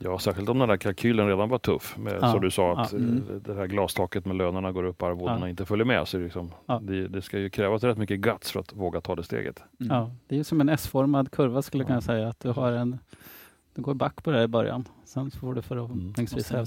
Ja, 0.00 0.18
särskilt 0.18 0.48
om 0.48 0.58
den 0.58 0.68
där 0.68 0.76
kalkylen 0.76 1.26
redan 1.28 1.48
var 1.48 1.58
tuff. 1.58 1.96
Med, 1.98 2.18
Ja, 2.22 2.32
Som 2.32 2.40
du 2.40 2.50
sa, 2.50 2.76
att 2.80 2.92
ja. 2.92 2.98
Mm. 2.98 3.16
eh, 3.30 3.34
det 3.36 3.54
här 3.54 3.66
glastaket 3.66 4.26
med 4.26 4.36
lönerna 4.36 4.72
går 4.72 4.84
upp, 4.84 5.02
arvodena 5.02 5.38
Ja. 5.40 5.48
inte 5.48 5.66
följer 5.66 5.84
med. 5.86 6.08
Så 6.08 6.18
liksom, 6.18 6.50
det, 6.80 7.08
det 7.08 7.22
ska 7.22 7.38
ju 7.38 7.50
krävas 7.50 7.82
rätt 7.84 7.98
mycket 7.98 8.20
guts 8.20 8.52
för 8.52 8.60
att 8.60 8.72
våga 8.72 9.00
ta 9.00 9.16
det 9.16 9.22
steget. 9.22 9.62
Mm. 9.80 9.96
Ja, 9.96 10.10
det 10.28 10.34
är 10.34 10.38
ju 10.38 10.44
som 10.44 10.60
en 10.60 10.68
S-formad 10.68 11.30
kurva 11.30 11.62
skulle 11.62 11.82
jag 11.82 11.86
Ja. 11.86 11.88
kunna 11.88 12.00
säga. 12.00 12.28
Att 12.28 12.40
du 12.40 12.48
har 12.50 12.72
en, 12.72 12.98
du 13.78 13.82
går 13.82 13.94
back 13.94 14.22
på 14.22 14.30
det 14.30 14.42
i 14.42 14.46
början. 14.48 14.84
Sen 15.04 15.30
får 15.30 15.54
du 15.54 15.62
förhoppningsvis. 15.62 16.50
Ja, 16.52 16.58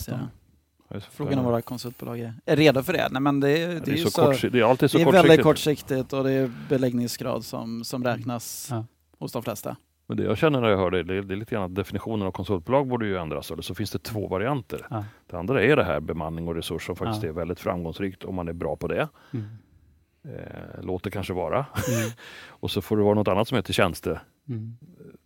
just- 0.93 1.05
Frågan 1.11 1.33
är 1.33 1.37
om 1.39 1.45
våra 1.45 1.61
konsultbolag 1.61 2.19
är, 2.19 2.33
är 2.45 2.55
redo 2.55 2.83
för 2.83 2.93
det. 2.93 3.07
Nej, 3.11 3.21
men 3.21 3.39
det, 3.39 3.49
är- 3.49 3.67
det, 3.67 3.79
det, 3.79 3.91
är 3.91 3.95
är 3.95 3.97
så 3.97 4.09
så, 4.09 4.21
kortsi- 4.21 4.49
det 4.49 4.59
är 4.59 4.63
alltid 4.63 4.91
så 4.91 4.97
det 4.97 5.01
är 5.03 5.05
kortsiktigt. 5.05 5.29
väldigt 5.29 5.43
kortsiktigt 5.43 6.13
och 6.13 6.23
det 6.23 6.31
är 6.31 6.51
beläggningsgrad 6.69 7.45
som, 7.45 7.83
som 7.83 8.03
räknas 8.03 8.67
Ja. 8.71 8.85
hos 9.19 9.31
de 9.31 9.43
flesta. 9.43 9.75
Men 10.07 10.17
det 10.17 10.23
jag 10.23 10.37
känner 10.37 10.61
när 10.61 10.67
jag 10.69 10.77
hör 10.77 10.91
det, 10.91 11.03
det 11.03 11.15
är, 11.15 11.21
det 11.21 11.33
är 11.33 11.35
lite 11.35 11.55
grann 11.55 11.63
att 11.63 11.75
definitionen 11.75 12.27
av 12.27 12.31
konsultbolag 12.31 12.87
borde 12.87 13.05
ju 13.05 13.17
ändras. 13.17 13.51
Eller 13.51 13.61
så 13.61 13.75
finns 13.75 13.91
det 13.91 13.99
två 13.99 14.27
varianter. 14.27 14.87
Ja. 14.89 15.05
Det 15.27 15.37
andra 15.37 15.63
är 15.63 15.75
det 15.75 15.83
här 15.83 15.99
bemanning 15.99 16.47
och 16.47 16.55
resurs 16.55 16.85
som 16.85 16.95
faktiskt 16.95 17.23
Ja. 17.23 17.29
är 17.29 17.33
väldigt 17.33 17.59
framgångsrikt 17.59 18.23
om 18.23 18.35
man 18.35 18.47
är 18.47 18.53
bra 18.53 18.75
på 18.75 18.87
det. 18.87 19.07
Mm. 19.33 19.45
Eh, 20.23 20.81
låt 20.83 21.03
det 21.03 21.11
kanske 21.11 21.33
vara. 21.33 21.55
Mm. 21.57 22.09
Och 22.47 22.71
så 22.71 22.81
får 22.81 22.97
det 22.97 23.03
vara 23.03 23.15
något 23.15 23.27
annat 23.27 23.47
som 23.47 23.55
heter 23.55 23.73
tjänste. 23.73 24.21
Mm. 24.51 24.77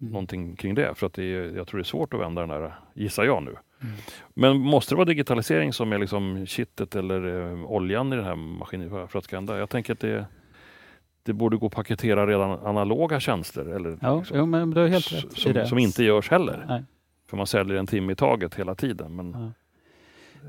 Mm. 0.01 0.12
Någonting 0.12 0.55
kring 0.55 0.75
det. 0.75 0.96
För 0.96 1.08
att 1.08 1.13
det 1.13 1.24
är, 1.24 1.55
jag 1.58 1.67
tror 1.67 1.77
det 1.77 1.82
är 1.82 1.84
svårt 1.86 2.13
att 2.13 2.20
vända 2.20 2.41
den 2.41 2.50
här, 2.50 2.74
gissar 2.94 3.24
jag 3.24 3.44
nu. 3.44 3.55
Mm. 3.82 3.96
Men 4.34 4.58
måste 4.58 4.94
det 4.94 4.98
vara 4.98 5.05
digitalisering 5.05 5.74
som 5.74 5.94
är 5.94 5.98
liksom 5.98 6.46
kittet 6.46 6.96
eller 6.96 7.51
eh, 7.51 7.65
oljan 7.72 8.13
i 8.13 8.15
den 8.15 8.25
här 8.25 8.36
maskinen 8.36 8.89
för 8.89 9.03
att 9.03 9.12
det 9.13 9.22
ska 9.22 9.36
hända? 9.36 9.58
Jag 9.58 9.70
tänker 9.70 9.94
att 9.94 10.00
det, 10.00 10.25
det 11.24 11.34
borde 11.34 11.58
gå 11.58 11.65
att 11.65 11.72
paketera 11.74 12.27
redan 12.27 12.51
analoga 12.65 13.20
tjänster. 13.20 13.65
Eller 13.65 13.98
Ja, 14.01 14.17
liksom, 14.17 14.38
jo, 14.38 14.46
men 14.46 14.72
du 14.72 14.82
har 14.82 14.88
helt 14.88 15.13
rätt 15.13 15.38
i 15.38 15.41
som, 15.41 15.53
det. 15.53 15.65
som 15.67 15.77
inte 15.77 16.03
görs 16.03 16.29
heller. 16.32 16.65
Nej. 16.67 16.84
För 17.29 17.38
man 17.38 17.48
säljer 17.48 17.77
en 17.77 17.88
timme 17.88 18.12
i 18.13 18.15
taget 18.15 18.55
hela 18.55 18.75
tiden. 18.75 19.15
Men, 19.15 19.32
Ja. 19.32 19.51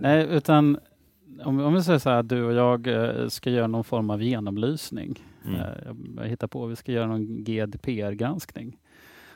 Nej, 0.01 0.27
utan 0.31 0.79
om, 1.45 1.61
om 1.61 1.75
vi 1.75 1.83
säger 1.83 1.99
så 1.99 2.11
här 2.11 2.17
att 2.19 2.29
du 2.29 2.43
och 2.45 2.53
jag 2.53 2.87
eh, 2.87 3.29
ska 3.29 3.51
göra 3.51 3.67
någon 3.67 3.85
form 3.85 4.11
av 4.11 4.23
genomlysning. 4.23 5.23
mm. 5.45 5.61
Eh, 5.61 5.67
jag- 6.17 6.25
hittar 6.29 6.47
på, 6.47 6.67
vi 6.67 6.77
ska 6.77 6.93
göra 6.93 7.07
någon 7.07 7.45
GDPR-granskning. 7.45 8.79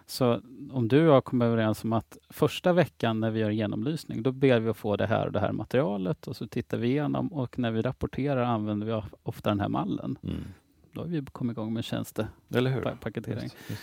Så 0.06 0.40
om 0.72 0.88
du 0.88 1.08
och 1.08 1.14
jag 1.14 1.24
kommer 1.24 1.46
överens 1.46 1.84
om 1.84 1.92
att 1.92 2.18
första 2.30 2.72
veckan 2.72 3.20
när 3.20 3.30
vi 3.30 3.40
gör 3.40 3.48
en 3.50 3.56
genomlysning, 3.56 4.22
då 4.22 4.32
ber 4.32 4.60
vi 4.60 4.68
att 4.68 4.76
få 4.76 4.96
det 4.96 5.06
här 5.06 5.26
och 5.26 5.32
det 5.32 5.40
här 5.40 5.52
materialet 5.52 6.26
och 6.28 6.36
så 6.36 6.46
tittar 6.46 6.78
vi 6.78 6.88
igenom 6.88 7.32
och 7.32 7.58
när 7.58 7.70
vi 7.70 7.82
rapporterar 7.82 8.42
använder 8.42 8.86
vi 8.86 9.02
ofta 9.22 9.50
den 9.50 9.60
här 9.60 9.68
mallen. 9.68 10.18
Mm. 10.22 10.36
Då 10.92 11.00
har 11.00 11.08
vi 11.08 11.24
kommit 11.32 11.54
igång 11.56 11.72
med 11.72 11.84
tjänstepaketering. 11.84 13.42
Just, 13.42 13.56
just. 13.70 13.82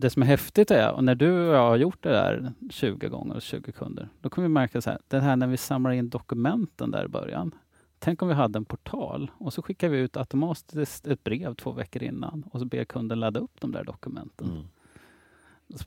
Det 0.00 0.10
som 0.10 0.22
är 0.22 0.26
häftigt 0.26 0.70
är, 0.70 0.92
och 0.92 1.04
när 1.04 1.14
du 1.14 1.48
och 1.48 1.54
jag 1.54 1.68
har 1.68 1.76
gjort 1.76 2.02
det 2.02 2.08
där 2.08 2.52
20 2.70 3.08
gånger 3.08 3.34
hos 3.34 3.44
20 3.44 3.72
kunder, 3.72 4.08
då 4.20 4.28
kommer 4.28 4.48
vi 4.48 4.54
märka 4.54 4.80
så 4.80 4.90
här, 4.90 4.98
det 5.08 5.20
här 5.20 5.36
när 5.36 5.46
vi 5.46 5.56
samlar 5.56 5.90
in 5.90 6.08
dokumenten 6.08 6.90
där 6.90 7.04
i 7.04 7.08
början. 7.08 7.54
Tänk 7.98 8.22
om 8.22 8.28
vi 8.28 8.34
hade 8.34 8.56
en 8.56 8.64
portal 8.64 9.30
och 9.38 9.52
så 9.52 9.62
skickar 9.62 9.88
vi 9.88 9.98
ut 9.98 10.16
automatiskt 10.16 11.06
ett 11.06 11.24
brev 11.24 11.54
två 11.54 11.72
veckor 11.72 12.02
innan 12.02 12.44
och 12.50 12.60
så 12.60 12.66
ber 12.66 12.84
kunden 12.84 13.20
ladda 13.20 13.40
upp 13.40 13.60
de 13.60 13.72
där 13.72 13.84
dokumenten. 13.84 14.50
Mm. 14.50 14.64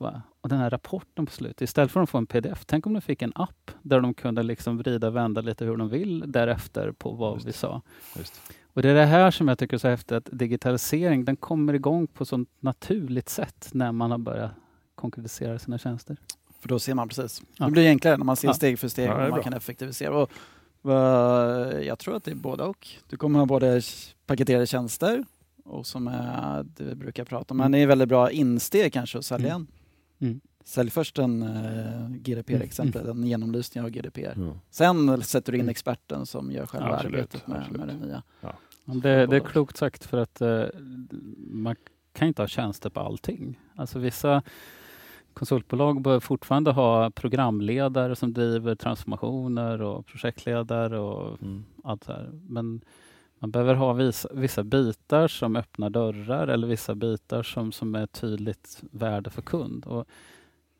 Bara, 0.00 0.22
och 0.40 0.48
den 0.48 0.58
här 0.58 0.70
rapporten 0.70 1.26
på 1.26 1.32
slutet, 1.32 1.60
istället 1.60 1.92
för 1.92 2.02
att 2.02 2.10
får 2.10 2.18
en 2.18 2.26
pdf, 2.26 2.64
tänk 2.66 2.86
om 2.86 2.92
de 2.92 3.00
fick 3.00 3.22
en 3.22 3.32
app 3.34 3.70
där 3.82 4.00
de 4.00 4.14
kunde 4.14 4.42
liksom 4.42 4.78
vrida 4.78 5.08
och 5.08 5.16
vända 5.16 5.40
lite 5.40 5.64
hur 5.64 5.76
de 5.76 5.88
vill 5.88 6.24
därefter 6.26 6.92
på 6.92 7.10
vad 7.12 7.34
Just 7.34 7.46
vi 7.46 7.52
sa. 7.52 7.82
Just. 8.16 8.52
Och 8.74 8.82
det 8.82 8.90
är 8.90 8.94
det 8.94 9.04
här 9.06 9.30
som 9.30 9.48
jag 9.48 9.58
tycker 9.58 9.74
är 9.76 9.78
så 9.78 9.88
häftigt, 9.88 10.12
att 10.12 10.28
digitalisering 10.32 11.24
den 11.24 11.36
kommer 11.36 11.74
igång 11.74 12.06
på 12.06 12.24
så 12.24 12.44
naturligt 12.60 13.28
sätt 13.28 13.68
när 13.72 13.92
man 13.92 14.10
har 14.10 14.18
börjat 14.18 14.50
konkretisera 14.94 15.58
sina 15.58 15.78
tjänster. 15.78 16.16
För 16.60 16.68
då 16.68 16.78
ser 16.78 16.94
man 16.94 17.08
precis. 17.08 17.42
Ja. 17.58 17.64
Det 17.64 17.70
blir 17.70 17.88
enklare 17.88 18.16
när 18.16 18.24
man 18.24 18.36
ser 18.36 18.48
Ja. 18.48 18.54
steg 18.54 18.78
för 18.78 18.88
steg 18.88 19.08
Ja, 19.08 19.12
och 19.14 19.20
man 19.20 19.30
bra. 19.30 19.42
kan 19.42 19.52
effektivisera. 19.52 20.18
Och, 20.22 20.30
vad- 20.82 21.84
jag 21.84 21.98
tror 21.98 22.16
att 22.16 22.24
det 22.24 22.30
är 22.30 22.34
både 22.34 22.64
och. 22.64 22.88
Du 23.08 23.16
kommer 23.16 23.38
ha 23.38 23.46
både 23.46 23.82
paketerade 24.26 24.66
tjänster 24.66 25.24
och 25.64 25.86
som 25.86 26.08
är 26.08 26.62
det 26.76 26.84
vi 26.84 26.94
brukar 26.94 27.24
prata 27.24 27.54
om. 27.54 27.58
Men 27.58 27.72
det 27.72 27.78
är 27.78 27.86
väldigt 27.86 28.08
bra 28.08 28.30
insteg 28.30 28.92
kanske 28.92 29.18
att 29.18 29.24
sälja 29.24 29.54
Mm. 29.54 29.66
en. 30.20 30.28
Mm. 30.28 30.40
Sälj 30.64 30.90
först 30.90 31.18
en 31.18 31.42
uh, 31.42 32.10
GDPR-exempel, 32.10 33.08
en 33.08 33.26
genomlysning 33.26 33.84
av 33.84 33.90
GDPR. 33.90 34.32
Mm. 34.36 34.54
Sen 34.70 35.22
sätter 35.22 35.52
du 35.52 35.58
in 35.58 35.62
Mm. 35.64 35.70
experten 35.70 36.26
som 36.26 36.52
gör 36.52 36.66
själva 36.66 36.94
Absolut, 36.94 37.14
arbetet 37.18 37.46
med, 37.46 37.58
absolut. 37.58 37.78
med 37.80 37.88
det 37.88 38.06
nya. 38.06 38.22
Ja, 38.40 38.52
Det, 38.84 39.26
det 39.26 39.36
är 39.36 39.40
klokt 39.40 39.76
sagt 39.76 40.04
för 40.04 40.18
att 40.18 40.40
eh, 40.40 40.64
man 41.38 41.76
kan 42.12 42.28
inte 42.28 42.42
ha 42.42 42.46
tjänster 42.46 42.90
på 42.90 43.00
allting. 43.00 43.58
Alltså 43.76 43.98
vissa 43.98 44.42
konsultbolag 45.34 46.02
bör 46.02 46.20
fortfarande 46.20 46.70
ha 46.72 47.10
programledare 47.10 48.16
som 48.16 48.32
driver 48.32 48.74
transformationer 48.74 49.82
och 49.82 50.06
projektledare 50.06 50.98
och 50.98 51.42
Mm. 51.42 51.64
allt 51.84 52.06
det 52.06 52.12
här. 52.12 52.30
Men 52.48 52.80
man 53.38 53.50
behöver 53.50 53.74
ha 53.74 53.92
vissa, 53.92 54.28
vissa 54.34 54.64
bitar 54.64 55.28
som 55.28 55.56
öppnar 55.56 55.90
dörrar 55.90 56.48
eller 56.48 56.66
vissa 56.68 56.94
bitar 56.94 57.42
som, 57.42 57.72
som 57.72 57.94
är 57.94 58.06
tydligt 58.06 58.82
värde 58.90 59.30
för 59.30 59.42
kund. 59.42 59.84
Och 59.84 60.04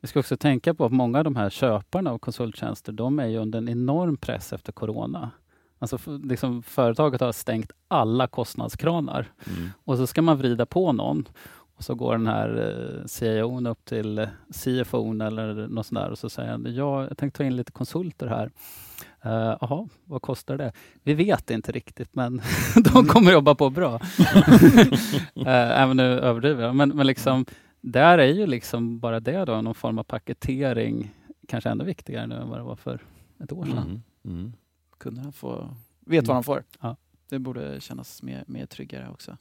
vi 0.02 0.08
ska 0.08 0.18
också 0.20 0.36
tänka 0.36 0.74
på 0.74 0.84
att 0.84 0.92
många 0.92 1.18
av 1.18 1.24
de 1.24 1.36
här 1.36 1.50
köparna 1.50 2.10
av 2.10 2.18
konsulttjänster, 2.18 2.92
de 2.92 3.18
är 3.18 3.26
ju 3.26 3.38
under 3.38 3.58
en 3.58 3.68
enorm 3.68 4.16
press 4.16 4.52
efter 4.52 4.72
corona. 4.72 5.30
Alltså 5.78 5.98
liksom 6.22 6.62
företaget 6.62 7.20
har 7.20 7.32
stängt 7.32 7.72
alla 7.88 8.26
kostnadskranar 8.26 9.26
Mm. 9.46 9.68
och 9.84 9.96
så 9.96 10.06
ska 10.06 10.22
man 10.22 10.38
vrida 10.38 10.66
på 10.66 10.92
någon 10.92 11.28
och 11.76 11.84
så 11.84 11.94
går 11.94 12.12
den 12.12 12.26
här 12.26 12.48
eh, 13.00 13.06
CIOn 13.06 13.66
upp 13.66 13.84
till 13.84 14.28
CFOn 14.54 15.20
eller 15.20 15.54
något 15.68 15.86
sånt 15.86 16.00
där 16.00 16.10
och 16.10 16.18
så 16.18 16.28
säger 16.30 16.50
han, 16.50 16.66
ja, 16.74 17.02
jag 17.08 17.18
tänkte 17.18 17.38
ta 17.38 17.44
in 17.44 17.56
lite 17.56 17.72
konsulter 17.72 18.26
här. 18.26 18.50
Eh, 19.24 19.56
Jaha, 19.60 19.88
vad 20.04 20.22
kostar 20.22 20.56
det? 20.56 20.72
Vi 21.02 21.14
vet 21.14 21.50
inte 21.50 21.72
riktigt, 21.72 22.14
men 22.14 22.42
de 22.94 23.06
kommer 23.06 23.32
jobba 23.32 23.54
på 23.54 23.70
bra. 23.70 24.00
Eh, 25.36 25.80
Även 25.82 25.96
nu 25.96 26.18
överdriver 26.20 26.64
jag. 26.64 26.74
Men, 26.76 26.88
men 26.88 27.06
liksom, 27.06 27.44
där 27.82 28.18
är 28.18 28.26
ju 28.32 28.46
liksom 28.46 28.98
bara 28.98 29.20
det 29.20 29.44
då, 29.44 29.60
någon 29.60 29.74
form 29.74 29.98
av 29.98 30.02
paketering, 30.02 31.14
kanske 31.48 31.70
ännu 31.70 31.84
viktigare 31.84 32.26
nu 32.26 32.34
än 32.34 32.48
vad 32.48 32.58
det 32.58 32.62
var 32.64 32.76
för 32.76 33.00
ett 33.44 33.52
år 33.52 33.64
sedan. 33.64 34.02
Mm. 34.24 34.38
Mm. 34.38 34.52
Kunderna 34.98 35.32
får, 35.32 35.74
vet 36.00 36.26
vad 36.26 36.36
de 36.36 36.44
får. 36.44 36.64
Ja. 36.80 36.96
Det 37.28 37.38
borde 37.38 37.80
kännas 37.80 38.22
mer, 38.22 38.44
mer 38.46 38.66
tryggare 38.66 39.08
också. 39.10 39.36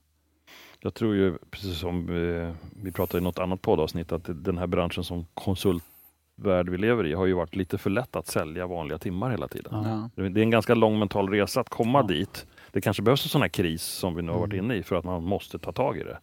Jag 0.79 0.93
tror 0.93 1.15
ju, 1.15 1.37
precis 1.51 1.77
som 1.79 2.09
eh, 2.09 2.53
vi 2.83 2.91
pratade 2.91 3.17
i 3.17 3.23
något 3.23 3.39
annat 3.39 3.61
poddavsnitt, 3.61 4.11
att 4.11 4.23
den 4.43 4.57
här 4.57 4.67
branschen 4.67 5.03
som 5.03 5.25
konsultvärld 5.33 6.69
vi 6.69 6.77
lever 6.77 7.05
i 7.07 7.13
har 7.13 7.25
ju 7.25 7.33
varit 7.33 7.55
lite 7.55 7.77
för 7.77 7.89
lätt 7.89 8.15
att 8.15 8.27
sälja 8.27 8.67
vanliga 8.67 8.97
timmar 8.97 9.29
hela 9.31 9.47
tiden. 9.47 9.71
Ja. 9.71 10.09
Ja. 10.15 10.29
Det 10.29 10.39
är 10.39 10.43
en 10.43 10.49
ganska 10.49 10.75
lång 10.75 10.99
mental 10.99 11.29
resa 11.29 11.61
att 11.61 11.69
komma 11.69 11.99
Ja. 11.99 12.07
dit. 12.07 12.45
Det 12.71 12.81
kanske 12.81 13.03
behövs 13.03 13.25
en 13.25 13.29
sån 13.29 13.41
här 13.41 13.49
kris 13.49 13.83
som 13.83 14.15
vi 14.15 14.21
nu 14.21 14.31
har 14.31 14.39
varit 14.39 14.53
Mm. 14.53 14.65
inne 14.65 14.75
i 14.75 14.83
för 14.83 14.95
att 14.95 15.05
man 15.05 15.23
måste 15.23 15.59
ta 15.59 15.71
tag 15.71 15.97
i 15.97 16.03
det. 16.03 16.17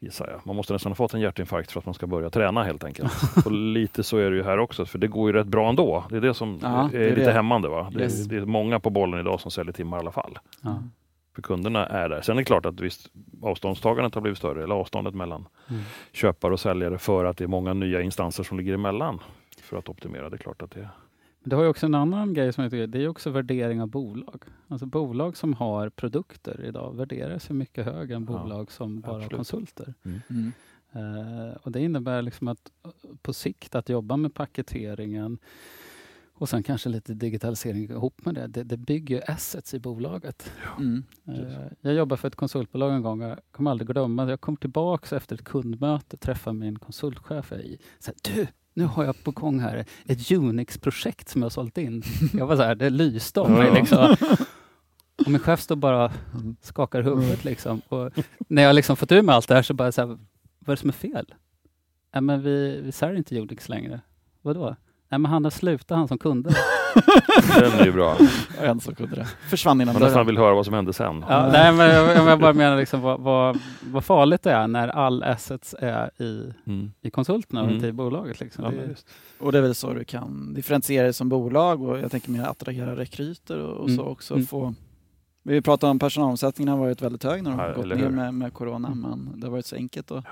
Gissar 0.00 0.28
jag. 0.30 0.40
Man 0.46 0.56
måste 0.56 0.72
nästan 0.72 0.90
ha 0.92 0.94
fått 0.94 1.14
en 1.14 1.20
hjärtinfarkt 1.20 1.72
för 1.72 1.78
att 1.80 1.84
man 1.86 1.94
ska 1.94 2.06
börja 2.06 2.30
träna 2.30 2.62
helt 2.64 2.84
enkelt. 2.84 3.12
Och 3.46 3.52
lite 3.52 4.02
så 4.02 4.16
är 4.18 4.30
det 4.30 4.36
ju 4.36 4.42
här 4.42 4.58
också, 4.58 4.86
för 4.86 4.98
det 4.98 5.06
går 5.08 5.30
ju 5.30 5.32
rätt 5.38 5.46
bra 5.46 5.68
ändå. 5.68 6.04
Det 6.10 6.16
är 6.16 6.20
det 6.20 6.34
som 6.34 6.58
Ja, 6.62 6.88
är, 6.88 6.92
det 6.92 7.04
är 7.06 7.08
lite 7.10 7.24
det. 7.24 7.32
hämmande. 7.32 7.68
Va? 7.68 7.90
Det, 7.94 8.04
är, 8.04 8.28
det 8.28 8.36
är 8.36 8.40
många 8.46 8.80
på 8.80 8.90
bollen 8.90 9.20
idag 9.20 9.40
som 9.40 9.50
säljer 9.50 9.72
timmar 9.72 9.96
i 9.96 10.00
alla 10.00 10.10
fall. 10.12 10.38
Ja. 10.62 10.82
För 11.34 11.42
kunderna 11.42 11.86
är 11.86 12.08
där. 12.08 12.20
Sen 12.20 12.36
är 12.36 12.40
det 12.40 12.44
klart 12.44 12.66
att 12.66 12.80
visst, 12.80 13.10
avståndstagandet 13.42 14.14
har 14.14 14.22
blivit 14.22 14.38
större, 14.38 14.62
eller 14.64 14.74
avståndet 14.74 15.14
mellan 15.14 15.48
Mm. 15.70 15.82
köpare 16.12 16.52
och 16.52 16.60
säljare 16.60 16.98
för 16.98 17.24
att 17.24 17.36
det 17.36 17.44
är 17.44 17.48
många 17.48 17.74
nya 17.74 18.00
instanser 18.02 18.42
som 18.42 18.58
ligger 18.58 18.74
emellan 18.74 19.20
för 19.62 19.76
att 19.76 19.88
optimera. 19.88 20.30
Det 20.30 20.36
är 20.36 20.38
klart 20.38 20.62
att 20.62 20.70
det 20.70 20.80
är... 20.80 20.88
Det 21.48 21.56
har 21.56 21.62
ju 21.62 21.68
också 21.68 21.86
en 21.86 21.94
annan 21.94 22.34
grej 22.34 22.52
som 22.52 22.62
jag 22.64 22.70
tycker, 22.70 22.86
det 22.86 23.04
är 23.04 23.08
också 23.08 23.30
värdering 23.30 23.82
av 23.82 23.88
bolag. 23.88 24.42
Alltså 24.68 24.86
bolag 24.86 25.36
som 25.36 25.54
har 25.54 25.88
produkter 25.90 26.64
idag 26.64 26.96
värderas 26.96 27.50
ju 27.50 27.54
mycket 27.54 27.84
högre 27.84 28.16
än 28.16 28.26
Ja, 28.30 28.38
bolag 28.42 28.72
som 28.72 29.00
bara 29.00 29.12
har 29.12 29.16
absolut. 29.16 29.36
konsulter. 29.36 29.94
Mm. 30.04 30.52
Eh, 30.92 31.56
och 31.62 31.72
det 31.72 31.80
innebär 31.80 32.22
liksom 32.22 32.48
att 32.48 32.70
eh, 32.84 32.90
på 33.22 33.32
sikt 33.32 33.74
att 33.74 33.88
jobba 33.88 34.16
med 34.16 34.34
paketeringen 34.34 35.38
och 36.34 36.48
sen 36.48 36.62
kanske 36.62 36.88
lite 36.88 37.14
digitalisering 37.14 37.84
ihop 37.84 38.24
med 38.24 38.34
det. 38.34 38.46
Det, 38.46 38.62
det 38.64 38.76
bygger 38.76 39.16
ju 39.16 39.22
assets 39.32 39.74
i 39.74 39.78
bolaget. 39.78 40.52
Mm. 40.78 41.04
Eh, 41.28 41.66
Jag 41.80 41.94
jobbade 41.94 42.20
för 42.20 42.28
ett 42.28 42.36
konsultbolag 42.36 42.92
en 42.94 43.02
gång. 43.02 43.20
Jag 43.20 43.38
kommer 43.50 43.70
aldrig 43.70 43.88
glömma. 43.88 44.30
Jag 44.30 44.40
kom 44.40 44.56
tillbaka 44.56 45.16
efter 45.16 45.34
ett 45.34 45.44
kundmöte 45.44 46.16
och 46.16 46.20
träffade 46.20 46.56
min 46.56 46.78
konsultchef. 46.78 47.52
i. 47.52 47.78
Så 47.98 48.10
här, 48.10 48.34
du, 48.34 48.46
nu 48.78 48.84
har 48.84 49.04
jag 49.04 49.24
på 49.24 49.30
gång 49.30 49.60
här 49.60 49.84
ett 50.06 50.30
Unix-projekt 50.32 51.28
som 51.28 51.42
jag 51.42 51.44
har 51.44 51.50
sålt 51.50 51.78
in. 51.78 52.02
Jag 52.32 52.46
var 52.46 52.56
så 52.56 52.62
här, 52.62 52.74
det 52.74 52.90
lyste 52.90 53.40
om 53.40 53.52
mig. 53.52 53.66
Ja. 53.66 53.74
Liksom. 53.74 54.16
Och 55.26 55.30
min 55.30 55.40
chef 55.40 55.60
står 55.60 55.76
bara 55.76 56.12
skakar 56.60 57.02
huvudet. 57.02 57.44
Liksom. 57.44 57.80
Och 57.88 58.12
när 58.38 58.62
jag 58.62 58.74
liksom 58.74 58.96
fått 58.96 59.12
ur 59.12 59.22
mig 59.22 59.34
allt 59.34 59.48
det 59.48 59.54
här 59.54 59.62
så 59.62 59.74
bara 59.74 59.92
så 59.92 60.00
här, 60.00 60.06
vad 60.06 60.18
är 60.68 60.70
det 60.72 60.76
som 60.76 60.88
är 60.88 60.92
fel? 60.92 61.34
Nej, 62.14 62.22
men 62.22 62.42
vi, 62.42 62.80
vi 62.80 62.92
säljer 62.92 63.16
inte 63.16 63.40
Unix 63.40 63.68
längre. 63.68 64.00
Vadå? 64.42 64.76
Nej, 65.10 65.18
men 65.18 65.24
han 65.30 65.44
har 65.44 65.50
slutat, 65.50 65.96
han 65.98 66.08
som 66.08 66.18
kunde. 66.18 66.50
Den 67.60 67.72
är 67.72 67.84
ju 67.84 67.92
bra. 67.92 68.16
En 68.62 68.80
som 68.80 68.94
kunde 68.94 69.16
det. 69.16 69.24
Försvann 69.50 69.80
innan 69.80 69.94
Man 69.94 70.02
nästan 70.02 70.26
vill 70.26 70.38
höra 70.38 70.54
vad 70.54 70.64
som 70.64 70.74
hände 70.74 70.92
sen. 70.92 71.24
Ja, 71.28 71.48
nej, 71.52 71.72
men 71.72 71.88
jag, 71.94 72.28
jag 72.28 72.40
bara 72.40 72.52
menar 72.52 72.76
liksom 72.76 73.00
vad, 73.00 73.20
vad, 73.20 73.58
vad 73.80 74.04
farligt 74.04 74.42
det 74.42 74.52
är 74.52 74.66
när 74.68 74.88
all 74.88 75.22
assets 75.22 75.74
är 75.78 76.22
i, 76.22 76.52
Mm. 76.66 76.92
i 77.00 77.10
konsulterna 77.10 77.60
och 77.60 77.66
Mm. 77.66 77.76
inte 77.76 77.88
i 77.88 77.92
bolaget. 77.92 78.40
Liksom. 78.40 78.64
Ja, 78.64 78.70
det, 78.70 78.88
just. 78.88 79.08
Och 79.38 79.52
det 79.52 79.58
är 79.58 79.62
väl 79.62 79.74
så 79.74 79.92
du 79.92 80.04
kan 80.04 80.54
differentiera 80.54 81.04
dig 81.04 81.12
som 81.12 81.28
bolag 81.28 81.82
och 81.82 81.98
jag 81.98 82.10
tänker 82.10 82.30
mer 82.30 82.42
attrahera 82.42 82.96
rekryter 82.96 83.58
och, 83.58 83.76
och 83.76 83.88
så 83.90 84.00
Mm. 84.00 84.06
också 84.12 84.34
Mm. 84.34 84.46
få 84.46 84.74
vi 85.42 85.62
pratade 85.62 85.90
om 85.90 85.98
personalomsättningen 85.98 86.72
har 86.72 86.78
varit 86.78 87.02
väldigt 87.02 87.24
hög 87.24 87.42
när 87.42 87.50
de 87.50 87.58
Ja, 87.60 87.66
har 87.66 87.74
gått 87.74 87.84
eller 87.84 87.96
ner 87.96 88.08
med, 88.08 88.34
med 88.34 88.52
corona 88.54 88.88
Mm. 88.88 89.00
men 89.00 89.40
det 89.40 89.46
har 89.46 89.52
varit 89.52 89.66
så 89.66 89.76
enkelt 89.76 90.10
att 90.10 90.24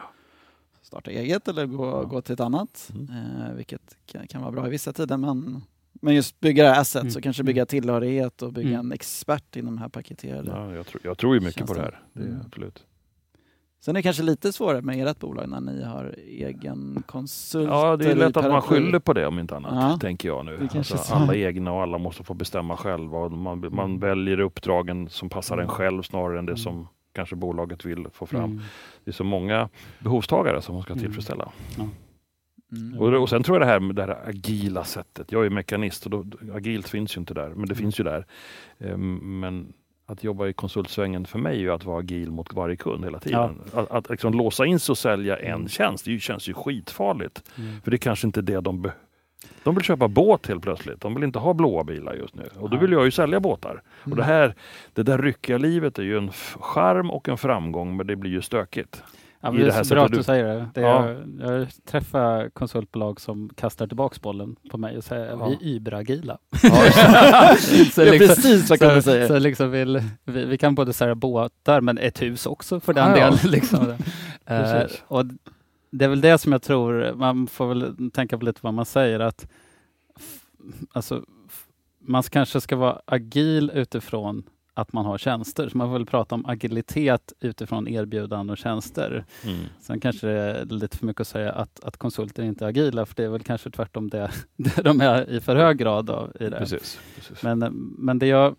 starta 0.86 1.10
eget 1.10 1.48
eller 1.48 1.66
gå, 1.66 1.86
Ja. 1.86 2.02
gå 2.02 2.20
till 2.20 2.32
ett 2.34 2.40
annat 2.40 2.92
Mm. 2.94 3.10
eh, 3.42 3.52
vilket 3.54 3.96
kan, 4.06 4.26
kan 4.26 4.40
vara 4.42 4.52
bra 4.52 4.66
i 4.66 4.70
vissa 4.70 4.92
tider 4.92 5.16
men, 5.16 5.62
men 5.92 6.14
just 6.14 6.40
bygga 6.40 6.62
det 6.64 6.70
här 6.70 6.80
assets 6.80 7.04
Mm. 7.04 7.16
och 7.16 7.22
kanske 7.22 7.42
bygga 7.42 7.66
tillhörighet 7.66 8.42
och 8.42 8.52
bygga 8.52 8.68
Mm. 8.68 8.80
en 8.86 8.92
expert 8.92 9.56
inom 9.56 9.74
de 9.74 9.80
här 9.82 9.88
paketerade. 9.88 10.50
Ja, 10.50 10.74
jag, 10.74 10.86
tror, 10.86 11.00
jag 11.04 11.18
tror 11.18 11.34
ju 11.34 11.40
mycket 11.40 11.66
på 11.66 11.74
det 11.74 11.80
här. 11.80 12.00
Det 12.12 12.22
är 12.22 12.26
Mm. 12.26 12.40
absolut. 12.46 12.84
Sen 13.80 13.96
är 13.96 13.98
det 13.98 14.02
kanske 14.02 14.22
lite 14.22 14.52
svårare 14.52 14.82
med 14.82 15.08
ert 15.08 15.18
bolag 15.18 15.48
när 15.48 15.60
ni 15.60 15.82
har 15.84 16.14
egen 16.26 17.02
konsult. 17.06 17.68
Ja, 17.68 17.96
det 17.96 18.10
är 18.10 18.14
lätt 18.16 18.36
att 18.36 18.50
man 18.50 18.62
skyller 18.62 18.98
på 18.98 19.12
det 19.12 19.26
om 19.26 19.38
inte 19.38 19.56
annat, 19.56 19.72
Ja. 19.90 19.98
tänker 20.00 20.28
jag 20.28 20.44
nu. 20.44 20.56
Det 20.72 20.78
Alltså, 20.78 20.96
så. 20.98 21.14
alla 21.14 21.34
egna 21.34 21.72
och 21.72 21.82
alla 21.82 21.98
måste 21.98 22.24
få 22.24 22.34
bestämma 22.34 22.76
själva. 22.76 23.28
Man, 23.28 23.68
man 23.74 23.98
väljer 23.98 24.40
uppdragen 24.40 25.08
som 25.08 25.28
passar 25.28 25.58
en 25.58 25.68
själv 25.68 26.02
snarare 26.02 26.38
än 26.38 26.46
det 26.46 26.52
Mm. 26.52 26.56
som 26.58 26.88
kanske 27.12 27.36
bolaget 27.36 27.84
vill 27.84 28.06
få 28.12 28.26
fram. 28.26 28.44
mm, 28.44 28.60
Det 29.06 29.10
är 29.10 29.12
så 29.12 29.24
många 29.24 29.68
behovstagare 29.98 30.62
som 30.62 30.74
man 30.74 30.82
ska 30.82 30.92
Mm. 30.92 31.04
tillfredsställa. 31.04 31.52
Mm. 32.72 32.98
Och, 33.00 33.12
och 33.22 33.28
sen 33.28 33.42
tror 33.42 33.56
jag 33.58 33.62
det 33.68 33.72
här 33.72 33.80
med 33.80 33.96
det 33.96 34.02
här 34.02 34.28
agila 34.28 34.84
sättet. 34.84 35.32
Jag 35.32 35.46
är 35.46 35.50
mekanist 35.50 36.06
och 36.06 36.10
då, 36.10 36.24
agilt 36.54 36.88
finns 36.88 37.16
ju 37.16 37.20
inte 37.20 37.34
där, 37.34 37.48
men 37.48 37.68
det 37.68 37.74
finns 37.74 38.00
ju 38.00 38.04
där. 38.04 38.26
Ehm, 38.78 39.40
men 39.40 39.72
att 40.06 40.24
jobba 40.24 40.46
i 40.46 40.52
konsultsvängen 40.52 41.26
för 41.26 41.38
mig 41.38 41.56
är 41.56 41.60
ju 41.60 41.70
att 41.72 41.84
vara 41.84 41.98
agil 41.98 42.30
mot 42.30 42.52
varje 42.54 42.76
kund 42.76 43.04
hela 43.04 43.18
tiden. 43.20 43.60
Att, 43.72 43.90
att 43.90 44.10
liksom 44.10 44.34
låsa 44.34 44.66
in 44.66 44.80
sig 44.80 44.92
och 44.92 44.98
sälja 44.98 45.36
en 45.36 45.54
Mm. 45.54 45.68
tjänst, 45.68 46.04
det 46.04 46.18
känns 46.18 46.48
ju 46.48 46.54
skitfarligt. 46.54 47.42
mm. 47.58 47.80
För 47.80 47.90
det 47.90 47.94
är 47.94 47.98
kanske 47.98 48.26
inte 48.26 48.42
det 48.42 48.60
de 48.60 48.82
behöver. 48.82 49.00
De 49.64 49.74
vill 49.74 49.84
köpa 49.84 50.08
båt 50.08 50.46
helt 50.46 50.62
plötsligt. 50.62 51.00
De 51.00 51.14
vill 51.14 51.24
inte 51.24 51.38
ha 51.38 51.54
blåa 51.54 51.84
bilar 51.84 52.14
just 52.14 52.34
nu. 52.34 52.48
Och 52.58 52.70
då 52.70 52.76
vill 52.76 52.92
jag 52.92 53.04
ju 53.04 53.10
sälja 53.10 53.40
båtar. 53.40 53.82
Och 54.00 54.06
Mm. 54.06 54.18
det 54.18 54.24
här, 54.24 54.54
det 54.92 55.02
där 55.02 55.18
ryckiga 55.18 55.58
livet 55.58 55.98
är 55.98 56.02
ju 56.02 56.18
en 56.18 56.30
charm 56.60 57.10
och 57.10 57.28
en 57.28 57.38
framgång, 57.38 57.96
men 57.96 58.06
det 58.06 58.16
blir 58.16 58.30
ju 58.30 58.42
stökigt. 58.42 59.02
Ja, 59.40 59.50
det 59.50 59.58
det 59.58 59.72
är 59.74 59.82
så 59.82 59.94
bra 59.94 60.04
att 60.04 60.12
du 60.12 60.22
säger 60.22 60.44
det. 60.44 60.68
det 60.74 60.80
Ja. 60.80 61.04
är, 61.04 61.24
jag 61.40 61.66
träffar 61.90 62.48
konsultbolag 62.48 63.20
som 63.20 63.50
kastar 63.56 63.86
tillbaks 63.86 64.20
bollen 64.20 64.56
på 64.70 64.78
mig 64.78 64.96
och 64.96 65.04
säger 65.04 65.26
Ja. 65.26 65.46
vi 65.48 65.54
är 65.54 65.76
überagila. 65.76 66.38
Ja, 66.62 66.70
så 67.58 68.04
liksom, 68.04 68.04
precis 68.04 68.70
vad 68.70 68.78
Kalle 68.78 69.02
så, 69.02 69.10
säger. 69.10 69.26
så 69.28 69.38
liksom 69.38 69.70
vill, 69.70 70.02
vi, 70.24 70.44
vi 70.44 70.58
kan 70.58 70.74
både 70.74 70.92
sälja 70.92 71.14
båtar 71.14 71.80
men 71.80 71.98
ett 71.98 72.22
hus 72.22 72.46
också 72.46 72.80
för 72.80 72.92
den 72.94 73.10
Ja, 73.10 73.18
ja. 73.18 73.24
delen. 73.30 73.50
Liksom. 73.50 73.94
Och 75.08 75.24
det 75.90 76.04
är 76.04 76.08
väl 76.08 76.20
det 76.20 76.38
som 76.38 76.52
jag 76.52 76.62
tror, 76.62 77.14
man 77.14 77.46
får 77.46 77.66
väl 77.66 78.10
tänka 78.10 78.38
på 78.38 78.44
lite 78.44 78.60
vad 78.62 78.74
man 78.74 78.86
säger 78.86 79.20
att 79.20 79.48
alltså, 80.92 81.24
man 81.98 82.22
kanske 82.22 82.60
ska 82.60 82.76
vara 82.76 83.00
agil 83.04 83.70
utifrån 83.74 84.42
att 84.74 84.92
man 84.92 85.04
har 85.04 85.18
tjänster. 85.18 85.68
Så 85.68 85.78
man 85.78 85.88
får 85.88 85.92
väl 85.92 86.06
prata 86.06 86.34
om 86.34 86.46
agilitet 86.46 87.32
utifrån 87.40 87.88
erbjudanden 87.88 88.50
och 88.50 88.58
tjänster. 88.58 89.24
Mm. 89.44 89.58
Sen 89.80 90.00
kanske 90.00 90.26
det 90.26 90.32
är 90.32 90.64
lite 90.64 90.98
för 90.98 91.06
mycket 91.06 91.20
att 91.20 91.28
säga 91.28 91.52
att, 91.52 91.84
att 91.84 91.96
konsulter 91.96 92.42
inte 92.42 92.64
är 92.64 92.68
agila, 92.68 93.06
för 93.06 93.14
det 93.14 93.24
är 93.24 93.28
väl 93.28 93.42
kanske 93.42 93.70
tvärtom 93.70 94.10
det, 94.10 94.30
det 94.56 94.82
de 94.82 95.00
är 95.00 95.30
i 95.30 95.40
för 95.40 95.56
hög 95.56 95.78
grad 95.78 96.10
av, 96.10 96.32
i 96.40 96.44
det. 96.44 96.58
Precis. 96.58 97.00
precis. 97.14 97.42
Men, 97.42 97.58
men 97.98 98.18
det 98.18 98.26
jag 98.26 98.56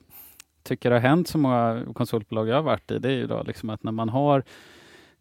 tycker 0.63 0.91
har 0.91 0.99
hänt 0.99 1.27
så 1.27 1.37
många 1.37 1.85
konsultbolag 1.93 2.47
jag 2.47 2.55
har 2.55 2.63
varit 2.63 2.91
i, 2.91 2.99
det 2.99 3.07
är 3.07 3.15
ju 3.15 3.27
då 3.27 3.43
liksom 3.43 3.69
att 3.69 3.83
när 3.83 3.91
man 3.91 4.09
har 4.09 4.43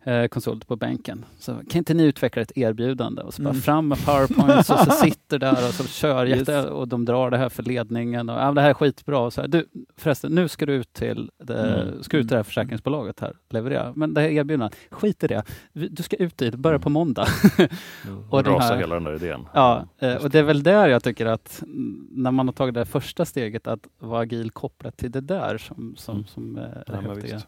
eh, 0.06 0.26
konsulter 0.28 0.66
på 0.66 0.76
bänken, 0.76 1.24
så 1.38 1.52
kan 1.54 1.78
inte 1.78 1.94
ni 1.94 2.02
utveckla 2.04 2.42
ett 2.42 2.52
erbjudande? 2.58 3.22
Och 3.22 3.34
så 3.34 3.42
bara 3.42 3.50
Mm. 3.50 3.62
fram 3.62 3.88
med 3.88 4.04
powerpoints 4.04 4.70
och 4.70 4.78
så 4.78 4.90
sitter 4.90 5.38
där 5.38 5.52
och 5.68 5.74
så 5.74 5.86
kör 5.86 6.26
jätte, 6.26 6.68
och 6.70 6.88
de 6.88 7.04
drar 7.04 7.30
det 7.30 7.38
här 7.38 7.48
för 7.48 7.62
ledningen 7.62 8.28
och 8.28 8.36
ja, 8.40 8.52
det 8.52 8.60
här 8.60 8.70
är 8.70 8.74
skitbra. 8.74 9.18
Och 9.18 9.32
så 9.32 9.40
här, 9.40 9.48
du, 9.48 9.66
förresten, 9.96 10.32
nu 10.34 10.48
ska 10.48 10.66
du 10.66 10.72
ut 10.74 10.92
till 10.92 11.30
det, 11.38 11.82
Mm. 11.82 12.02
ska 12.02 12.16
ut 12.16 12.22
till 12.22 12.28
det 12.30 12.36
här 12.36 12.42
försäkringsbolaget 12.42 13.20
här, 13.20 13.36
leverera. 13.48 13.92
Men 13.96 14.14
det 14.14 14.20
här 14.20 14.28
erbjudandet, 14.28 14.78
skit 14.90 15.24
i 15.24 15.26
det. 15.26 15.42
Du 15.72 16.02
ska 16.02 16.16
ut 16.16 16.38
dit, 16.38 16.54
börja 16.54 16.78
på 16.78 16.90
måndag. 16.90 17.26
och 18.30 18.38
och 18.38 18.46
rasar 18.46 18.74
här- 18.74 18.80
hela 18.80 18.94
den 18.94 19.04
där 19.04 19.14
idén. 19.14 19.48
Ja, 19.54 19.84
eh, 19.98 20.14
och 20.14 20.30
det 20.30 20.38
är 20.38 20.42
väl 20.42 20.62
där 20.62 20.88
jag 20.88 21.02
tycker 21.02 21.26
att 21.26 21.62
mm, 21.62 22.08
när 22.10 22.30
man 22.30 22.48
har 22.48 22.52
tagit 22.52 22.74
det 22.74 22.84
första 22.84 23.24
steget 23.24 23.66
att 23.66 23.80
vara 23.98 24.20
agil 24.20 24.50
kopplat 24.50 24.96
till 24.96 25.10
det 25.10 25.20
där 25.20 25.58
som, 25.58 25.94
som, 25.98 26.14
Mm. 26.14 26.26
som 26.26 26.56
eh, 26.58 26.62
är 26.64 26.84
Ja, 26.86 27.14
häftiga. 27.14 27.40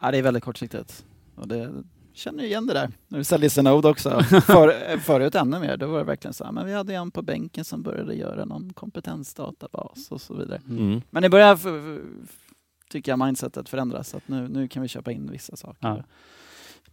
Ja, 0.00 0.10
det 0.10 0.18
är 0.18 0.22
väldigt 0.22 0.44
kortsiktigt. 0.44 1.04
Och 1.34 1.48
det 1.48 1.72
känner 2.12 2.42
ju 2.42 2.48
igen 2.48 2.66
det 2.66 2.74
där. 2.74 2.90
När 3.08 3.18
vi 3.18 3.24
säljer 3.24 3.50
Zenode 3.50 3.88
också. 3.88 4.20
För, 4.22 4.98
förut 4.98 5.34
ännu 5.34 5.58
mer. 5.58 5.76
Då 5.76 5.86
var 5.86 5.98
det 5.98 6.04
verkligen 6.04 6.34
så 6.34 6.44
här, 6.44 6.52
men 6.52 6.66
vi 6.66 6.72
hade 6.72 6.94
en 6.94 7.10
på 7.10 7.22
bänken 7.22 7.64
som 7.64 7.82
började 7.82 8.14
göra 8.14 8.44
någon 8.44 8.72
kompetensdatabas 8.72 10.10
och 10.10 10.20
så 10.20 10.34
vidare. 10.34 10.60
Mm. 10.68 11.02
Men 11.10 11.24
f- 11.24 11.66
f- 11.66 12.50
tycker 12.90 13.12
jag 13.12 13.18
mindsetet 13.18 13.68
förändras. 13.68 14.14
Att 14.14 14.28
nu, 14.28 14.48
nu 14.48 14.68
kan 14.68 14.82
vi 14.82 14.88
köpa 14.88 15.12
in 15.12 15.30
vissa 15.30 15.56
saker. 15.56 15.88
Ja. 15.88 16.04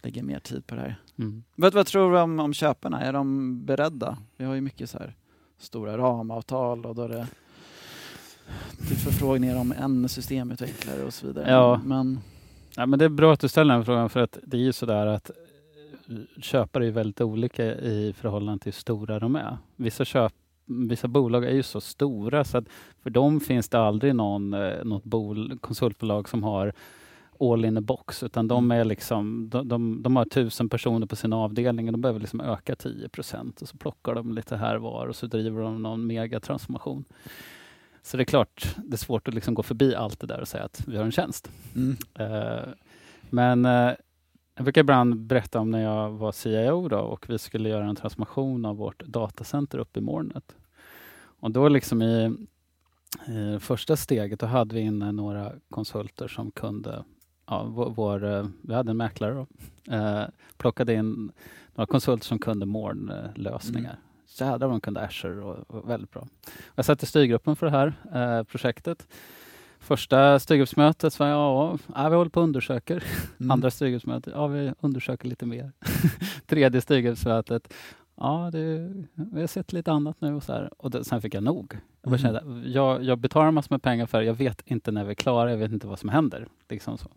Lägga 0.02 0.22
mer 0.22 0.38
tid 0.38 0.66
på 0.66 0.74
det 0.74 0.80
här. 0.80 1.00
Mm. 1.18 1.44
Vad, 1.56 1.74
vad 1.74 1.86
tror 1.86 2.12
du 2.12 2.18
om, 2.20 2.40
om 2.40 2.54
köparna? 2.54 3.00
Är 3.00 3.12
de 3.12 3.64
beredda? 3.64 4.18
Vi 4.36 4.44
har 4.44 4.54
ju 4.54 4.60
mycket 4.60 4.90
så 4.90 4.98
här 4.98 5.16
stora 5.58 5.98
ramavtal 5.98 6.86
och 6.86 6.94
då 6.94 7.02
är 7.02 7.08
det 7.08 7.26
till 8.88 8.96
förfrågningar 8.96 9.56
om 9.56 9.72
en 9.78 10.08
systemutvecklare 10.08 11.02
och 11.04 11.14
så 11.14 11.26
vidare. 11.26 11.50
Ja. 11.50 11.80
Men 11.84 12.20
Ja, 12.76 12.86
men 12.86 12.98
det 12.98 13.04
är 13.04 13.08
bra 13.08 13.32
att 13.32 13.40
du 13.40 13.48
ställer 13.48 13.74
den 13.74 13.84
frågan 13.84 14.10
för 14.10 14.20
att 14.20 14.38
det 14.42 14.56
är 14.56 14.60
ju 14.60 14.72
sådär 14.72 15.06
att 15.06 15.30
eh, 15.30 16.40
köpare 16.42 16.86
är 16.86 16.90
väldigt 16.90 17.20
olika 17.20 17.64
i 17.74 18.12
förhållande 18.16 18.62
till 18.62 18.72
hur 18.72 18.80
stora 18.80 19.18
de 19.18 19.36
är. 19.36 19.58
Vissa, 19.76 20.04
köp, 20.04 20.32
vissa 20.64 21.08
bolag 21.08 21.44
är 21.44 21.50
ju 21.54 21.62
så 21.62 21.80
stora 21.80 22.44
så 22.44 22.58
att 22.58 22.64
för 23.02 23.10
dem 23.10 23.40
finns 23.40 23.68
det 23.68 23.78
aldrig 23.78 24.14
någon, 24.14 24.54
eh, 24.54 24.84
något 24.84 25.04
bol, 25.04 25.58
konsultbolag 25.58 26.28
som 26.28 26.42
har 26.42 26.72
all 27.40 27.64
in 27.64 27.76
a 27.76 27.80
box, 27.80 28.22
utan 28.22 28.48
de, 28.48 28.64
Mm. 28.64 28.80
är 28.80 28.84
liksom, 28.84 29.48
de, 29.50 29.68
de, 29.68 30.02
de 30.02 30.16
har 30.16 30.24
tusen 30.24 30.68
personer 30.68 31.06
på 31.06 31.16
sin 31.16 31.32
avdelning 31.32 31.86
och 31.88 31.92
de 31.92 32.00
behöver 32.00 32.20
liksom 32.20 32.40
öka 32.40 32.76
10 32.76 33.08
procent 33.08 33.62
och 33.62 33.68
så 33.68 33.76
plockar 33.76 34.14
de 34.14 34.34
lite 34.34 34.56
här 34.56 34.76
var 34.76 35.06
och 35.06 35.16
så 35.16 35.26
driver 35.26 35.62
de 35.62 35.82
någon 35.82 36.06
megatransformation. 36.06 37.04
Så 38.02 38.16
det 38.16 38.22
är 38.22 38.24
klart, 38.24 38.76
det 38.76 38.94
är 38.94 38.98
svårt 38.98 39.28
att 39.28 39.34
liksom 39.34 39.54
gå 39.54 39.62
förbi 39.62 39.94
allt 39.94 40.20
det 40.20 40.26
där 40.26 40.40
och 40.40 40.48
säga 40.48 40.64
att 40.64 40.84
vi 40.86 40.96
har 40.96 41.04
en 41.04 41.12
tjänst. 41.12 41.50
mm. 41.74 41.96
Eh, 42.14 42.68
men 43.30 43.64
eh, 43.64 43.92
jag 44.54 44.64
brukar 44.64 44.80
ibland 44.80 45.20
berätta 45.20 45.60
om 45.60 45.70
när 45.70 45.82
jag 45.82 46.10
var 46.10 46.32
CIO 46.32 46.88
då, 46.88 46.98
och 46.98 47.30
vi 47.30 47.38
skulle 47.38 47.68
göra 47.68 47.84
en 47.84 47.96
transformation 47.96 48.64
av 48.64 48.76
vårt 48.76 49.02
datacenter 49.02 49.78
uppe 49.78 49.98
i 49.98 50.02
Molnet. 50.02 50.56
Och 51.40 51.50
då 51.50 51.68
liksom 51.68 52.02
i, 52.02 52.36
i 53.28 53.58
första 53.60 53.96
steget 53.96 54.40
då 54.40 54.46
hade 54.46 54.74
vi 54.74 54.80
inne 54.80 55.12
några 55.12 55.52
konsulter 55.70 56.28
som 56.28 56.50
kunde, 56.50 57.04
ja, 57.46 57.64
vår, 57.64 57.90
vår, 57.90 58.24
eh, 58.24 58.46
vi 58.62 58.74
hade 58.74 58.90
en 58.90 58.96
mäklare 58.96 59.34
då, 59.34 59.46
eh, 59.94 60.24
plockade 60.56 60.94
in 60.94 61.32
några 61.74 61.86
konsulter 61.86 62.26
som 62.26 62.38
kunde 62.38 62.66
molnlösningar. 62.66 63.90
Mm. 63.90 64.11
Jädrar 64.40 64.58
vad 64.58 64.70
de 64.70 64.80
kunde 64.80 65.00
Azure 65.00 65.40
och, 65.44 65.70
och 65.70 65.90
väldigt 65.90 66.10
bra. 66.10 66.26
Jag 66.74 66.84
satt 66.84 67.02
i 67.02 67.06
styrgruppen 67.06 67.56
för 67.56 67.66
det 67.66 67.72
här 67.72 67.92
eh, 68.14 68.42
projektet. 68.44 69.06
Första 69.78 70.38
styrgruppsmötet 70.38 71.12
sa 71.12 71.28
jag, 71.28 71.36
ja, 71.38 71.78
ja, 71.94 72.08
vi 72.08 72.16
håller 72.16 72.30
på 72.30 72.40
och 72.40 72.44
undersöker. 72.44 73.04
Mm. 73.40 73.50
Andra 73.50 73.70
styrgruppsmötet, 73.70 74.32
ja 74.36 74.46
vi 74.46 74.72
undersöker 74.80 75.28
lite 75.28 75.46
mer. 75.46 75.72
Tredje 76.46 76.80
styrgruppsmötet, 76.80 77.74
ja 78.16 78.50
det, 78.52 78.92
vi 79.14 79.40
har 79.40 79.46
sett 79.46 79.72
lite 79.72 79.92
annat 79.92 80.16
nu 80.20 80.34
och 80.34 80.42
så 80.42 80.52
här. 80.52 80.70
Och 80.78 80.90
det, 80.90 81.04
sen 81.04 81.22
fick 81.22 81.34
jag 81.34 81.42
nog. 81.42 81.78
Jag, 82.02 82.10
bara 82.12 82.18
Mm. 82.20 82.42
kände, 82.42 82.68
jag, 82.68 83.02
jag 83.04 83.18
betalar 83.18 83.50
massor 83.50 83.74
med 83.74 83.82
pengar 83.82 84.06
för 84.06 84.18
det, 84.20 84.24
jag 84.24 84.34
vet 84.34 84.62
inte 84.64 84.90
när 84.92 85.04
vi 85.04 85.10
är 85.10 85.14
klara, 85.14 85.50
jag 85.50 85.58
vet 85.58 85.72
inte 85.72 85.86
vad 85.86 85.98
som 85.98 86.08
händer. 86.08 86.46
Liksom 86.68 86.98
så. 86.98 87.08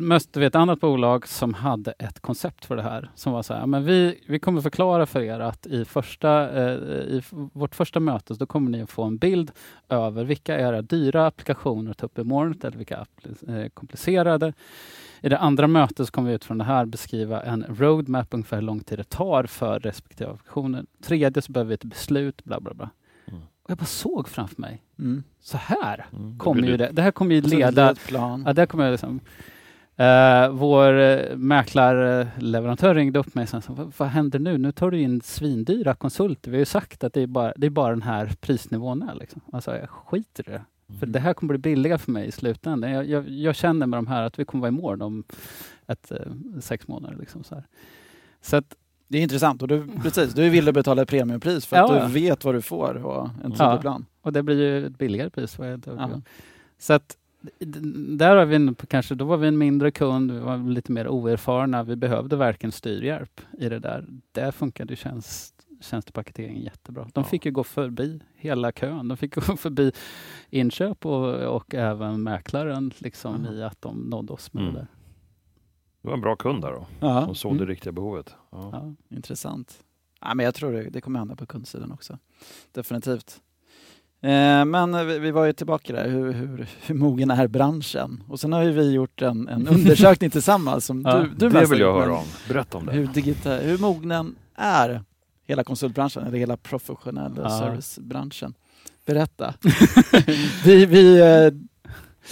Mötte 0.00 0.40
vi 0.40 0.46
ett 0.46 0.54
annat 0.54 0.80
bolag 0.80 1.28
som 1.28 1.54
hade 1.54 1.92
ett 1.92 2.20
koncept 2.20 2.64
för 2.64 2.76
det 2.76 2.82
här. 2.82 3.10
Som 3.14 3.32
var 3.32 3.42
så 3.42 3.54
här, 3.54 3.66
men 3.66 3.84
vi, 3.84 4.20
vi 4.28 4.38
kommer 4.38 4.60
förklara 4.60 5.06
för 5.06 5.20
er 5.20 5.40
att 5.40 5.66
i, 5.66 5.84
första, 5.84 6.50
eh, 6.50 6.74
i 6.98 7.22
vårt 7.30 7.74
första 7.74 8.00
möte 8.00 8.34
så 8.34 8.38
då 8.38 8.46
kommer 8.46 8.70
ni 8.70 8.82
att 8.82 8.90
få 8.90 9.02
en 9.04 9.16
bild 9.18 9.50
över 9.88 10.24
vilka 10.24 10.60
era 10.60 10.82
dyra 10.82 11.26
applikationer 11.26 11.90
att 11.90 11.98
ta 11.98 12.06
upp 12.06 12.18
i 12.18 12.24
molnet 12.24 12.64
eller 12.64 12.76
vilka 12.78 13.06
eh, 13.48 13.68
komplicerade. 13.74 14.52
I 15.20 15.28
det 15.28 15.38
andra 15.38 15.66
mötet 15.66 16.06
så 16.06 16.12
kommer 16.12 16.28
vi 16.28 16.34
utifrån 16.34 16.58
det 16.58 16.64
här 16.64 16.84
beskriva 16.86 17.42
en 17.42 17.64
roadmap 17.68 18.26
ungefär 18.34 18.56
hur 18.56 18.62
lång 18.62 18.80
tid 18.80 18.98
det 18.98 19.08
tar 19.08 19.44
för 19.44 19.80
respektive 19.80 20.30
applikationer. 20.30 20.84
Tredje 21.04 21.42
så 21.42 21.52
behöver 21.52 21.68
vi 21.68 21.74
ett 21.74 21.84
beslut, 21.84 22.44
bla 22.44 22.60
bla 22.60 22.74
bla. 22.74 22.90
Mm. 23.28 23.40
Och 23.62 23.70
jag 23.70 23.78
bara 23.78 23.84
såg 23.84 24.28
framför 24.28 24.60
mig, 24.60 24.82
Mm. 24.98 25.22
så 25.40 25.56
här 25.58 26.06
Mm. 26.12 26.38
kommer 26.38 26.62
ju 26.62 26.76
det- 26.76 26.86
det. 26.86 26.92
Det 26.92 27.02
här 27.02 27.10
kommer 27.10 27.34
ju 27.34 27.40
leda. 27.40 27.94
Ja, 28.12 28.52
där 28.52 28.66
kommer 28.66 28.84
jag 28.84 28.90
liksom, 28.92 29.20
Uh, 30.00 30.48
vår 30.50 30.92
uh, 30.92 31.36
mäklarleverantör 31.36 32.94
ringde 32.94 33.18
upp 33.18 33.34
mig 33.34 33.42
och 33.42 33.48
sa, 33.48 33.60
vad, 33.68 33.92
vad 33.96 34.08
händer 34.08 34.38
nu? 34.38 34.58
Nu 34.58 34.72
tar 34.72 34.90
du 34.90 35.00
in 35.00 35.20
svindyra 35.20 35.94
konsulter. 35.94 36.50
Vi 36.50 36.56
har 36.56 36.60
ju 36.60 36.64
sagt 36.64 37.04
att 37.04 37.12
det 37.12 37.20
är 37.20 37.26
bara, 37.26 37.52
det 37.56 37.66
är 37.66 37.70
bara 37.70 37.90
den 37.90 38.02
här 38.02 38.32
prisnivån 38.40 39.02
är. 39.02 39.14
Liksom. 39.14 39.40
Alltså, 39.52 39.76
jag 39.76 39.88
skiter 39.90 40.48
i 40.48 40.52
det. 40.52 40.64
Mm. 40.88 40.98
För 40.98 41.06
det 41.06 41.20
här 41.20 41.34
kommer 41.34 41.54
bli 41.54 41.58
billigare 41.58 41.98
för 41.98 42.12
mig 42.12 42.26
i 42.28 42.32
slutändan. 42.32 42.90
Jag, 42.90 43.06
jag, 43.06 43.28
jag 43.28 43.56
känner 43.56 43.86
med 43.86 43.98
de 43.98 44.06
här 44.06 44.22
att 44.22 44.38
vi 44.38 44.44
kommer 44.44 44.60
vara 44.60 44.68
i 44.68 44.82
mål 44.82 45.02
om 45.02 45.24
ett, 45.86 46.12
uh, 46.12 46.60
sex 46.60 46.88
månader. 46.88 47.16
Liksom, 47.20 47.44
så, 47.44 47.62
så 48.40 48.56
att, 48.56 48.74
Det 49.08 49.18
är 49.18 49.22
intressant 49.22 49.62
och 49.62 49.68
du, 49.68 49.86
precis, 50.02 50.34
du 50.34 50.68
att 50.68 50.74
betala 50.74 51.02
ett 51.02 51.08
premiumpris 51.08 51.66
för 51.66 51.76
att 51.76 51.90
Ja, 51.90 52.06
du 52.06 52.12
vet 52.12 52.44
vad 52.44 52.54
du 52.54 52.62
får 52.62 52.94
och 53.04 53.28
en 53.44 53.50
tydlig 53.50 53.58
Ja. 53.58 53.78
plan. 53.80 54.06
och 54.22 54.32
det 54.32 54.42
blir 54.42 54.60
ju 54.60 54.86
ett 54.86 54.98
billigare 54.98 55.30
pris. 55.30 55.58
Vad 55.58 55.68
jag 55.68 55.74
inte 55.74 55.90
Ja. 55.98 56.20
Så 56.78 56.92
att 56.92 57.16
där 58.18 58.36
har 58.36 58.44
vi 58.46 58.56
en, 58.56 58.74
kanske, 58.74 59.14
då 59.14 59.24
var 59.24 59.36
vi 59.36 59.48
en 59.48 59.58
mindre 59.58 59.90
kund, 59.90 60.30
vi 60.32 60.38
var 60.38 60.70
lite 60.70 60.92
mer 60.92 61.08
oerfarna. 61.08 61.82
Vi 61.82 61.96
behövde 61.96 62.36
verkligen 62.36 62.72
styrhjälp 62.72 63.40
i 63.58 63.68
det 63.68 63.78
där. 63.78 64.06
Där 64.32 64.50
funkade 64.52 64.96
tjänst, 64.96 65.66
tjänstepaketeringen 65.80 66.62
jättebra. 66.62 67.02
De 67.02 67.10
Ja. 67.14 67.24
fick 67.24 67.46
ju 67.46 67.52
gå 67.52 67.64
förbi 67.64 68.20
hela 68.34 68.72
kön. 68.72 69.08
De 69.08 69.16
fick 69.16 69.34
gå 69.46 69.56
förbi 69.56 69.92
inköp 70.50 71.06
och, 71.06 71.34
och 71.56 71.74
även 71.74 72.22
mäklaren 72.22 72.92
liksom 72.98 73.44
Ja. 73.44 73.52
i 73.52 73.62
att 73.62 73.82
de 73.82 73.96
nådde 74.00 74.32
oss 74.32 74.52
med 74.52 74.62
Mm. 74.62 74.74
det 74.74 74.80
där. 74.80 74.86
Du 76.02 76.08
var 76.08 76.14
en 76.14 76.20
bra 76.20 76.36
kund 76.36 76.62
där 76.62 76.70
då, 76.72 76.86
Ja, 77.00 77.24
som 77.24 77.34
såg 77.34 77.52
Mm. 77.52 77.66
det 77.66 77.72
riktiga 77.72 77.92
behovet. 77.92 78.34
Ja. 78.52 78.70
Ja. 78.72 79.16
intressant. 79.16 79.82
Ja, 80.20 80.34
men 80.34 80.44
jag 80.44 80.54
tror 80.54 80.72
det, 80.72 80.82
det 80.90 81.00
kommer 81.00 81.18
hända 81.18 81.36
på 81.36 81.46
kundsidan 81.46 81.92
också. 81.92 82.18
Definitivt. 82.72 83.40
Eh, 84.22 84.64
men 84.64 85.06
vi, 85.20 85.30
var 85.30 85.44
ju 85.44 85.52
tillbaka 85.52 85.92
där, 85.92 86.08
hur, 86.08 86.32
hur, 86.32 86.66
hur 86.86 86.94
mogen 86.94 87.30
är 87.30 87.46
branschen? 87.48 88.22
Och 88.28 88.40
sen 88.40 88.52
har 88.52 88.62
ju 88.62 88.70
vi 88.72 88.90
gjort 88.92 89.22
en, 89.22 89.48
en 89.48 89.68
undersökning 89.74 90.30
tillsammans 90.30 90.84
som 90.86 91.02
Ja, 91.04 91.16
du, 91.18 91.28
du 91.28 91.48
det 91.48 91.66
vill 91.66 91.80
jag 91.80 91.94
höra 92.00 92.12
om. 92.16 92.24
Berätta 92.48 92.78
om 92.78 92.86
det. 92.86 92.92
Hur, 92.92 93.06
digita, 93.06 93.50
hur 93.56 93.78
mognen 93.78 94.34
är 94.54 95.02
hela 95.46 95.64
konsultbranschen 95.64 96.22
eller 96.26 96.38
hela 96.38 96.56
professionella 96.56 97.42
Ja. 97.42 97.58
servicebranschen. 97.58 98.54
Berätta. 99.06 99.54
vi, 100.64 100.86
vi, 100.86 101.20
eh, 101.20 101.52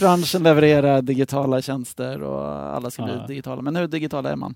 branschen 0.01 0.43
levererar 0.43 1.03
digitala 1.03 1.63
tjänster 1.63 2.23
och 2.23 2.49
alla 2.77 2.91
ska 2.91 3.05
bli 3.05 3.15
Ja. 3.15 3.27
digitala. 3.27 3.63
Men 3.63 3.77
hur 3.77 3.87
digitala 3.89 4.31
är 4.31 4.37
man? 4.37 4.55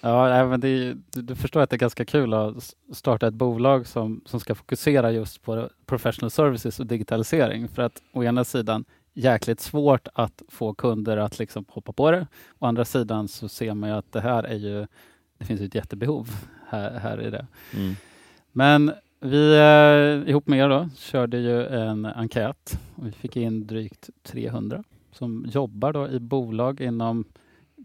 Ja, 0.00 0.28
nej, 0.28 0.46
men 0.46 0.60
det 0.60 0.96
du, 1.22 1.34
förstår 1.34 1.60
att 1.60 1.70
det 1.70 1.76
är 1.76 1.78
ganska 1.78 2.04
kul 2.04 2.34
att 2.34 2.74
starta 2.92 3.26
ett 3.26 3.34
bolag 3.34 3.86
som, 3.86 4.20
som 4.26 4.40
ska 4.40 4.54
fokusera 4.54 5.12
just 5.12 5.42
på 5.42 5.68
professional 5.86 6.30
services 6.30 6.80
och 6.80 6.86
digitalisering. 6.86 7.68
För 7.68 7.82
att 7.82 8.02
å 8.12 8.24
ena 8.24 8.44
sidan 8.44 8.84
jäkligt 9.14 9.60
svårt 9.60 10.08
att 10.14 10.42
få 10.48 10.74
kunder 10.74 11.16
att 11.16 11.38
liksom 11.38 11.64
hoppa 11.68 11.92
på 11.92 12.10
det. 12.10 12.26
Å 12.58 12.66
andra 12.66 12.84
sidan 12.84 13.28
så 13.28 13.48
ser 13.48 13.74
man 13.74 13.90
ju 13.90 13.96
att 13.96 14.12
det 14.12 14.20
här 14.20 14.42
är 14.42 14.56
ju, 14.56 14.86
det 15.38 15.44
finns 15.44 15.60
ett 15.60 15.74
jättebehov 15.74 16.28
här, 16.68 16.98
här 16.98 17.22
i 17.22 17.30
det. 17.30 17.46
Mm. 17.74 17.94
Men 18.52 18.92
vi 19.20 19.56
eh, 19.56 20.30
ihop 20.30 20.46
med 20.46 20.58
er 20.58 20.68
då 20.68 20.88
körde 20.96 21.38
ju 21.38 21.66
en 21.66 22.04
enkät 22.06 22.78
och 22.94 23.06
vi 23.06 23.12
fick 23.12 23.36
in 23.36 23.66
drygt 23.66 24.10
300 24.22 24.84
som 25.12 25.46
jobbar 25.48 25.92
då 25.92 26.08
i 26.08 26.20
bolag 26.20 26.80
inom 26.80 27.24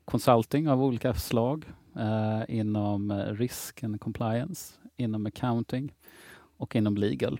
consulting 0.05 0.69
av 0.69 0.83
olika 0.83 1.13
slag, 1.13 1.65
eh, 1.99 2.43
inom 2.47 3.11
eh, 3.11 3.33
risk 3.33 3.83
and 3.83 4.01
compliance, 4.01 4.73
inom 4.97 5.25
accounting 5.25 5.93
och 6.57 6.75
inom 6.75 6.97
legal. 6.97 7.39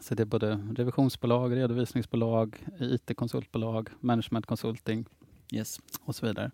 Så 0.00 0.14
det 0.14 0.22
är 0.22 0.26
både 0.26 0.60
revisionsbolag, 0.76 1.56
redovisningsbolag, 1.56 2.56
IT-konsultbolag, 2.80 3.88
management 4.00 4.46
consulting 4.46 5.06
Yes. 5.52 5.80
och 6.04 6.14
så 6.16 6.26
vidare. 6.26 6.50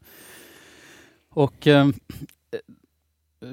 Och 1.29 1.67
eh, 1.67 1.89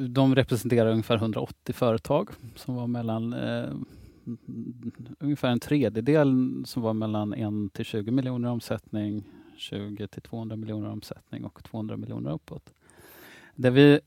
de 0.10 0.36
representerar 0.36 0.92
ungefär 0.92 1.16
180 1.16 1.74
företag 1.74 2.30
som 2.56 2.76
var 2.76 2.88
mellan 2.88 3.34
eh, 3.34 3.74
ungefär 5.20 5.50
en 5.50 5.60
tredjedel 5.60 6.64
som 6.66 6.82
var 6.82 6.94
mellan 6.94 7.34
1 7.34 7.74
till 7.74 7.86
20 7.86 8.12
miljoner 8.12 8.50
omsättning, 8.50 9.24
20 9.58 10.08
till 10.08 10.22
200 10.22 10.56
miljoner 10.56 10.90
omsättning 10.90 11.46
och 11.46 11.64
200 11.64 11.98
miljoner 11.98 12.32
uppåt. 12.32 12.74
Det 13.56 13.70
vi 13.70 14.00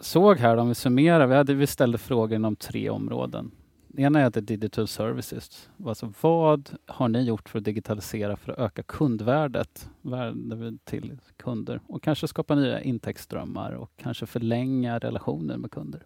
såg 0.00 0.38
här, 0.38 0.56
om 0.56 0.68
vi 0.68 0.74
summerar, 0.74 1.26
vi, 1.26 1.34
hade, 1.34 1.54
vi 1.54 1.66
ställde 1.66 1.98
frågor 1.98 2.36
inom 2.36 2.56
tre 2.56 2.90
områden. 2.90 3.50
Det 3.88 4.02
ena 4.02 4.20
är 4.20 4.30
det 4.30 4.40
digital 4.40 4.88
services. 4.88 5.70
Alltså 5.86 6.12
vad 6.20 6.70
har 6.86 7.08
ni 7.08 7.22
gjort 7.22 7.48
för 7.48 7.58
att 7.58 7.64
digitalisera 7.64 8.36
för 8.36 8.52
att 8.52 8.58
öka 8.58 8.82
kundvärdet 8.82 9.88
värde 10.02 10.78
till 10.84 11.18
kunder 11.36 11.80
och 11.86 12.02
kanske 12.02 12.28
skapa 12.28 12.54
nya 12.54 12.80
intäktsströmmar 12.80 13.72
och 13.72 13.90
kanske 13.96 14.26
förlänga 14.26 14.98
relationer 14.98 15.56
med 15.56 15.70
kunder. 15.70 16.02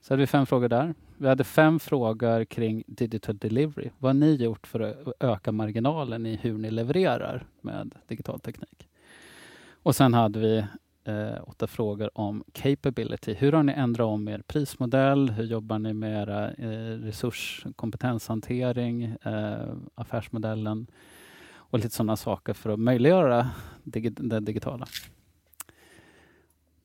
Så 0.00 0.12
hade 0.14 0.20
vi 0.20 0.26
fem 0.26 0.46
frågor 0.46 0.68
där. 0.68 0.94
Vi 1.16 1.28
hade 1.28 1.44
fem 1.44 1.80
frågor 1.80 2.44
kring 2.44 2.84
digital 2.86 3.36
delivery. 3.36 3.90
Vad 3.98 4.08
har 4.08 4.20
ni 4.20 4.34
gjort 4.34 4.66
för 4.66 4.80
att 4.80 5.12
öka 5.20 5.52
marginalen 5.52 6.26
i 6.26 6.36
hur 6.36 6.58
ni 6.58 6.70
levererar 6.70 7.46
med 7.60 7.94
digital 8.08 8.40
teknik? 8.40 8.88
Och 9.82 9.96
sen 9.96 10.14
hade 10.14 10.38
vi 10.38 10.64
eh, 11.04 11.38
åtta 11.46 11.66
frågor 11.66 12.10
om 12.14 12.44
capability. 12.52 13.34
Hur 13.34 13.52
har 13.52 13.62
ni 13.62 13.72
ändrat 13.72 14.04
om 14.04 14.28
er 14.28 14.42
prismodell? 14.46 15.30
Hur 15.30 15.44
jobbar 15.44 15.78
ni 15.78 15.92
med 15.92 16.22
era 16.22 16.50
eh, 16.50 16.98
resurs 16.98 17.66
kompetenshantering, 17.76 19.02
eh, 19.04 19.74
affärsmodellen 19.94 20.86
och 21.54 21.78
lite 21.78 21.90
sådana 21.90 22.16
saker 22.16 22.52
för 22.52 22.70
att 22.70 22.80
möjliggöra 22.80 23.50
dig 23.82 24.10
det 24.10 24.40
digitala. 24.40 24.86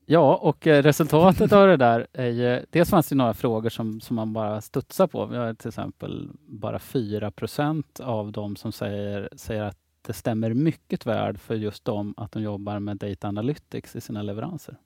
Ja, 0.10 0.36
och 0.36 0.68
eh, 0.68 0.84
resultatet 0.84 1.52
av 1.54 1.68
det 1.68 1.78
där 1.78 2.08
är 2.14 2.28
ju, 2.28 2.66
dels 2.70 2.90
fanns 2.90 3.10
det 3.10 3.16
några 3.16 3.34
frågor 3.34 3.70
som, 3.70 4.02
som 4.02 4.16
man 4.16 4.34
bara 4.34 4.62
studsar 4.62 5.08
på. 5.08 5.26
Vi 5.26 5.38
har 5.38 5.54
till 5.54 5.68
exempel 5.68 6.30
bara 6.46 6.78
4% 6.78 8.02
av 8.02 8.32
de 8.32 8.56
som 8.56 8.72
säger, 8.72 9.30
säger 9.36 9.64
att 9.64 9.78
det 10.08 10.14
stämmer 10.14 10.54
mycket 10.54 11.06
väl 11.06 11.38
för 11.38 11.56
just 11.56 11.86
dem 11.86 12.14
att 12.18 12.32
de 12.32 12.42
jobbar 12.44 12.80
med 12.80 12.98
data 12.98 13.28
analytics 13.28 13.96
i 13.96 14.02
sina 14.02 14.22
leveranser. 14.22 14.78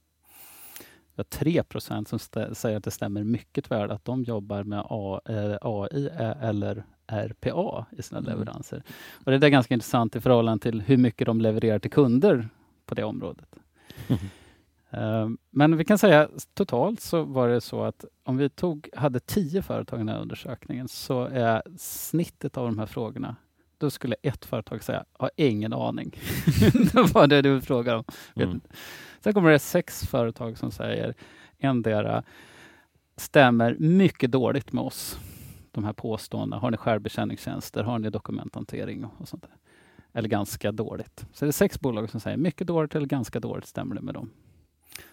Vi 1.16 1.16
har 1.16 1.24
3% 1.24 2.06
som 2.06 2.20
säger 2.56 2.78
att 2.78 2.84
det 2.84 2.92
stämmer 2.92 3.24
mycket 3.24 3.72
väl 3.72 3.92
att 3.92 4.06
de 4.06 4.24
jobbar 4.24 4.64
med 4.64 4.84
A, 4.90 5.22
eh, 5.26 5.58
AI 5.62 6.08
eh, 6.08 6.44
eller 6.44 6.84
RPA 7.08 7.86
i 7.98 8.02
sina 8.02 8.20
Mm. 8.20 8.32
leveranser. 8.32 8.84
Och 9.26 9.32
det 9.32 9.48
är 9.48 9.50
ganska 9.50 9.74
intressant 9.74 10.16
i 10.16 10.22
förhållande 10.22 10.62
till 10.64 10.82
hur 10.82 10.98
mycket 10.98 11.26
de 11.26 11.42
levererar 11.42 11.80
till 11.80 11.92
kunder 11.92 12.50
på 12.86 12.96
det 12.96 13.04
området. 13.04 13.56
Eh, 14.94 15.30
Men 15.50 15.78
vi 15.78 15.86
kan 15.86 15.98
säga 15.98 16.30
totalt 16.54 17.00
så 17.02 17.24
var 17.24 17.48
det 17.50 17.62
så 17.62 17.84
att 17.84 18.06
om 18.24 18.38
vi 18.38 18.50
tog, 18.50 18.90
hade 18.96 19.20
tio 19.20 19.62
företag 19.62 19.98
i 19.98 20.02
den 20.02 20.10
här 20.10 20.22
undersökningen 20.22 20.88
så 20.88 21.24
är 21.24 21.62
snittet 21.78 22.58
av 22.58 22.66
de 22.66 22.80
här 22.80 22.86
frågorna, 22.86 23.36
då 23.82 23.90
skulle 23.90 24.16
ett 24.22 24.46
företag 24.46 24.84
säga, 24.84 25.04
har 25.14 25.32
ingen 25.36 25.74
aning. 25.74 26.12
det 26.94 27.14
var 27.14 27.28
det 27.28 27.42
du 27.42 27.62
frågade 27.62 27.98
om. 27.98 28.04
Mm. 28.36 28.62
Sen 29.24 29.34
kommer 29.34 29.52
det 29.52 29.60
sex 29.60 30.08
företag 30.08 30.58
som 30.58 30.72
säger, 30.72 31.14
endera 31.60 32.24
stämmer 33.18 33.76
mycket 33.80 34.32
dåligt 34.32 34.74
med 34.74 34.84
oss. 34.84 35.20
De 35.72 35.84
här 35.84 35.94
påståendena. 35.94 36.62
Har 36.62 36.72
ni 36.72 36.78
självbetjäningstjänster? 36.78 37.84
Har 37.84 38.00
ni 38.00 38.10
dokumenthantering 38.10 39.06
och 39.18 39.28
sånt 39.28 39.42
där? 39.42 39.52
Eller 40.14 40.30
ganska 40.30 40.72
dåligt. 40.72 41.26
Så 41.34 41.46
det 41.46 41.50
är 41.50 41.52
sex 41.52 41.80
bolag 41.80 42.10
som 42.10 42.20
säger 42.20 42.38
mycket 42.38 42.68
dåligt 42.68 42.96
eller 42.96 43.06
ganska 43.08 43.40
dåligt 43.40 43.66
stämmer 43.66 43.96
det 43.96 44.02
med 44.02 44.14
dem. 44.14 44.30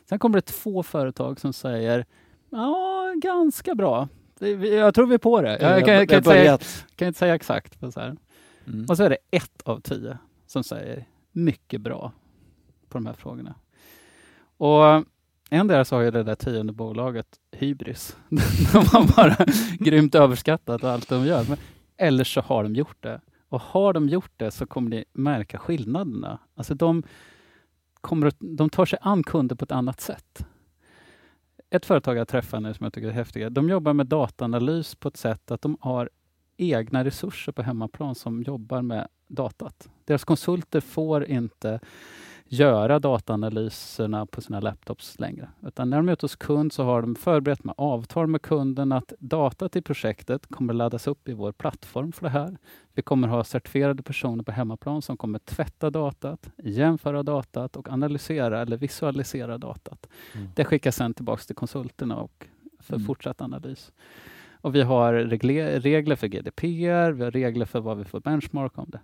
Sen 0.09 0.19
kommer 0.19 0.39
det 0.39 0.43
två 0.47 0.83
företag 0.83 1.41
som 1.41 1.53
säger 1.53 2.05
ja, 2.51 3.13
ganska 3.23 3.75
bra. 3.75 4.09
Det- 4.39 4.51
Jag 4.51 4.95
tror 4.95 5.07
vi 5.07 5.15
är 5.15 5.19
på 5.19 5.41
det. 5.43 5.51
Jag 5.51 5.61
kan, 5.61 5.71
Jag- 5.71 5.85
kan, 5.85 5.95
jag 5.95 6.03
inte, 6.03 6.23
säga, 6.23 6.59
kan 6.97 7.09
inte 7.09 7.19
säga 7.19 7.35
exakt. 7.35 7.81
Men 7.81 7.93
så 7.93 8.01
här. 8.01 8.17
Mm. 8.69 8.87
Och 8.89 8.97
så 8.97 9.03
är 9.03 9.11
det 9.11 9.19
ett 9.31 9.63
av 9.65 9.81
tio 9.81 10.19
som 10.47 10.65
säger 10.65 11.07
mycket 11.33 11.81
bra 11.81 12.13
på 12.89 12.99
de 12.99 13.07
här 13.07 13.15
frågorna. 13.15 13.55
Och 14.57 15.05
en 15.51 15.85
så 15.85 15.97
har 15.97 16.03
ju 16.03 16.11
det 16.11 16.23
där 16.23 16.35
tionde 16.35 16.73
bolaget, 16.73 17.41
hybris. 17.53 18.17
de 18.73 18.79
har 18.87 19.17
bara 19.17 19.47
grymt 19.79 20.15
överskattat 20.15 20.85
allt 20.85 21.09
de 21.09 21.27
gör. 21.27 21.45
Men, 21.49 21.59
eller 21.97 22.25
så 22.25 22.41
har 22.41 22.63
de 22.63 22.75
gjort 22.75 23.03
det. 23.03 23.21
Och 23.49 23.61
har 23.61 23.93
de 23.93 24.09
gjort 24.09 24.33
det 24.37 24.51
så 24.51 24.67
kommer 24.67 24.91
ni 24.91 25.05
märka 25.13 25.59
skillnaderna. 25.59 26.39
Alltså 26.55 26.75
de, 26.75 27.03
kommer 28.01 28.27
att, 28.27 28.37
de 28.39 28.71
tar 28.71 28.87
sig 28.87 28.99
an 29.03 29.23
kunder 29.23 29.57
på 29.57 29.65
ett 29.65 29.73
annat 29.73 30.01
sätt. 30.01 30.47
Ett 31.71 31.87
företag 31.87 32.17
jag 32.17 32.29
träffar 32.29 32.61
nu 32.61 32.75
som 32.75 32.85
jag 32.85 32.93
tycker 32.93 33.09
är 33.09 33.13
häftiga, 33.13 33.51
de 33.51 33.69
jobbar 33.69 33.93
med 33.93 34.07
dataanalys 34.07 34.95
på 34.95 35.09
ett 35.09 35.17
sätt 35.17 35.51
att 35.51 35.63
de 35.63 35.77
har 35.81 36.11
egna 36.59 37.05
resurser 37.05 37.53
på 37.53 37.63
hemmaplan 37.63 38.15
som 38.15 38.43
jobbar 38.43 38.83
med 38.83 39.09
datat. 39.29 39.89
Deras 40.05 40.25
konsulter 40.25 40.81
får 40.81 41.25
inte 41.25 41.81
göra 42.51 42.99
dataanalyserna 42.99 44.27
på 44.27 44.41
sina 44.41 44.61
laptops 44.61 45.19
längre. 45.19 45.49
Utan 45.67 45.91
när 45.91 45.97
de 45.97 46.09
är 46.09 46.13
ute 46.13 46.25
hos 46.25 46.37
kund 46.37 46.73
så 46.73 46.85
har 46.85 47.03
de 47.03 47.15
förberett 47.15 47.65
med 47.65 47.75
avtal 47.79 48.27
med 48.27 48.43
kunden 48.43 48.93
att 48.93 49.13
datat 49.19 49.77
i 49.77 49.83
projektet 49.83 50.47
kommer 50.47 50.75
laddas 50.75 51.07
upp 51.07 51.29
i 51.29 51.33
vår 51.33 51.53
plattform 51.53 52.13
för 52.13 52.23
det 52.23 52.31
här. 52.31 52.59
Vi 52.95 53.03
kommer 53.03 53.29
ha 53.29 53.45
certifierade 53.45 54.03
personer 54.03 54.45
på 54.45 54.53
hemmaplan 54.53 55.03
som 55.03 55.17
kommer 55.17 55.39
tvätta 55.39 55.91
datat, 55.91 56.51
jämföra 56.57 57.23
datat 57.23 57.77
och 57.77 57.89
analysera 57.89 58.61
eller 58.61 58.77
visualisera 58.77 59.59
datat. 59.59 60.09
Mm. 60.35 60.49
Det 60.55 60.65
skickas 60.65 60.97
sedan 60.97 61.15
tillbaks 61.15 61.47
till 61.47 61.57
konsulterna 61.57 62.17
och 62.17 62.47
för 62.81 62.95
Mm. 62.95 63.07
fortsatt 63.07 63.41
analys. 63.41 63.93
Och 64.61 64.75
vi 64.75 64.83
har 64.83 65.15
regle- 65.15 65.81
regler 65.81 66.17
för 66.17 66.27
GDPR, 66.27 67.11
vi 67.13 67.25
har 67.25 67.31
regler 67.31 67.67
för 67.67 67.81
vad 67.81 67.99
vi 67.99 68.05
får 68.05 68.21
benchmark 68.21 68.79
om 68.79 68.87
det. 68.91 69.01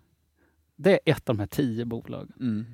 Det 0.76 0.92
är 0.92 1.12
ett 1.12 1.28
av 1.28 1.36
de 1.36 1.40
här 1.40 1.46
tio 1.46 1.84
bolagen. 1.84 2.32
Mm. 2.40 2.64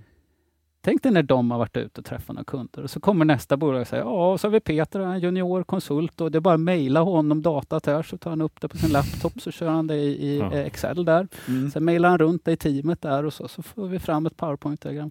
Tänk 0.83 1.03
dig 1.03 1.13
när 1.13 1.23
de 1.23 1.51
har 1.51 1.59
varit 1.59 1.77
ute 1.77 2.01
och 2.01 2.05
träffat 2.05 2.29
några 2.37 2.45
kunder 2.45 2.83
och 2.83 2.91
så 2.91 3.01
kommer 3.01 3.25
nästa 3.25 3.57
bolag 3.57 3.81
och 3.81 3.87
säger 3.87 4.03
ja, 4.05 4.39
så 4.39 4.47
har 4.47 4.53
vi 4.53 4.61
Peter, 4.61 5.01
en 5.01 5.21
junior 5.21 5.63
konsult 5.63 6.21
och 6.21 6.31
det 6.31 6.39
är 6.39 6.41
bara 6.41 6.55
att 6.55 6.61
mejla 6.61 7.01
honom 7.01 7.43
datat 7.43 7.87
här 7.87 8.03
så 8.03 8.19
tar 8.19 8.31
han 8.31 8.41
upp 8.41 8.61
det 8.61 8.69
på 8.69 8.77
sin 8.77 8.91
laptop 8.91 9.41
så 9.41 9.51
kör 9.51 9.69
han 9.69 9.87
det 9.87 9.97
i, 9.97 10.27
i 10.27 10.39
Ja. 10.39 10.53
Excel 10.53 11.05
där. 11.05 11.29
Mm. 11.49 11.71
Sen 11.71 11.85
mejlar 11.85 12.09
han 12.09 12.19
runt 12.19 12.45
det 12.45 12.53
i 12.53 12.57
teamet 12.57 13.03
där 13.03 13.25
och 13.25 13.33
så, 13.33 13.49
så 13.49 13.63
får 13.63 13.89
vi 13.89 13.99
fram 13.99 14.27
ett 14.27 14.37
PowerPoint-diagram. 14.37 15.11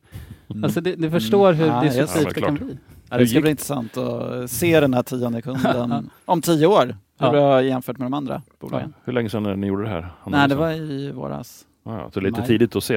Mm. 0.49 0.63
Alltså 0.63 0.81
det, 0.81 0.99
ni 0.99 1.09
förstår 1.09 1.53
hur 1.53 1.65
det. 1.67 1.81
disruptivt 1.81 2.23
Ja, 2.25 2.31
det 2.35 2.41
kan 2.41 2.55
bli. 2.55 2.77
Ja, 3.09 3.17
det 3.17 3.27
ska 3.27 3.41
bli 3.41 3.49
intressant 3.49 3.97
att 3.97 4.51
se 4.51 4.79
den 4.79 4.93
här 4.93 5.03
tionde 5.03 5.41
kunden 5.41 6.09
om 6.25 6.41
tio 6.41 6.67
år. 6.67 6.95
Hur 7.19 7.25
Ja. 7.25 7.31
bra 7.31 7.61
jämfört 7.63 7.97
med 7.97 8.05
de 8.05 8.13
andra 8.13 8.41
bolagen. 8.59 8.93
Hur 9.03 9.13
länge 9.13 9.29
sedan 9.29 9.45
är 9.45 9.49
det 9.49 9.55
ni 9.55 9.67
gjorde 9.67 9.83
det 9.83 9.89
här? 9.89 10.11
Nej, 10.27 10.49
det 10.49 10.55
var 10.55 10.71
i 10.71 11.11
våras. 11.11 11.65
Ja, 11.83 11.99
ja, 11.99 12.11
så 12.11 12.19
lite 12.19 12.39
maj. 12.39 12.47
tidigt 12.47 12.75
att 12.75 12.83
se. 12.83 12.93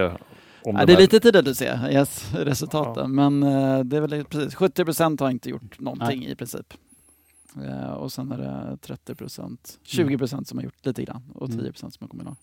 Ja, 0.65 0.85
det 0.87 0.93
är 0.93 0.97
lite 0.97 1.21
tidigt 1.21 1.49
att 1.49 1.57
se 1.57 1.79
yes, 1.91 2.33
resultaten, 2.35 3.03
Ja. 3.17 3.29
men 3.31 3.43
eh, 3.43 3.85
det 3.85 3.97
är 3.97 4.01
väl 4.01 4.25
precis 4.25 4.55
70 4.55 4.85
procent 4.85 5.21
har 5.21 5.31
inte 5.31 5.51
gjort 5.51 5.81
någonting 5.81 6.25
i 6.27 6.35
princip. 6.35 6.75
Eh, 7.69 7.93
och 7.93 8.13
sen 8.13 8.33
är 8.33 8.39
det 8.39 8.77
30 8.77 9.15
procent, 9.15 9.79
20 9.83 10.19
procent 10.19 10.49
som 10.49 10.59
har 10.59 10.65
gjort 10.65 10.87
lite 10.87 11.05
grann 11.05 11.23
och 11.35 11.47
Mm. 11.49 11.59
10 11.61 11.73
procent 11.73 11.95
som 11.95 12.05
har 12.05 12.09
kommit 12.09 12.25
igång. 12.25 12.37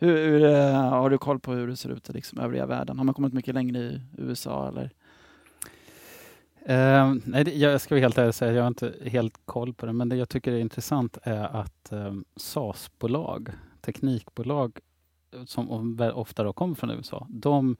Hur, 0.00 0.16
hur, 0.26 0.44
eh, 0.44 0.74
har 0.90 1.10
du 1.10 1.18
koll 1.18 1.40
på 1.40 1.52
hur 1.52 1.66
det 1.68 1.76
ser 1.76 1.90
ut 1.90 2.10
i 2.10 2.12
liksom 2.12 2.38
övriga 2.38 2.66
världen? 2.66 2.98
Har 2.98 3.04
man 3.04 3.14
kommit 3.14 3.32
mycket 3.32 3.54
längre 3.54 3.78
i 3.78 4.00
USA 4.18 4.68
eller? 4.68 4.90
Eh, 6.68 7.14
nej, 7.24 7.58
jag 7.62 7.80
ska 7.80 7.94
vara 7.94 8.00
helt 8.00 8.18
ärlig 8.18 8.34
säga, 8.34 8.52
jag 8.52 8.62
har 8.62 8.68
inte 8.68 8.94
helt 9.04 9.38
koll 9.44 9.74
på 9.74 9.86
det, 9.86 9.92
men 9.92 10.08
det 10.08 10.16
jag 10.16 10.28
tycker 10.28 10.52
är 10.52 10.58
intressant 10.58 11.18
är 11.22 11.56
att 11.56 11.92
eh, 11.92 12.14
SaaS-bolag, 12.36 13.48
teknikbolag, 13.80 14.78
eh, 15.34 15.44
som 15.44 16.00
ofta 16.14 16.44
då 16.44 16.52
kommer 16.52 16.74
från 16.74 16.90
USA, 16.90 17.26
de, 17.30 17.76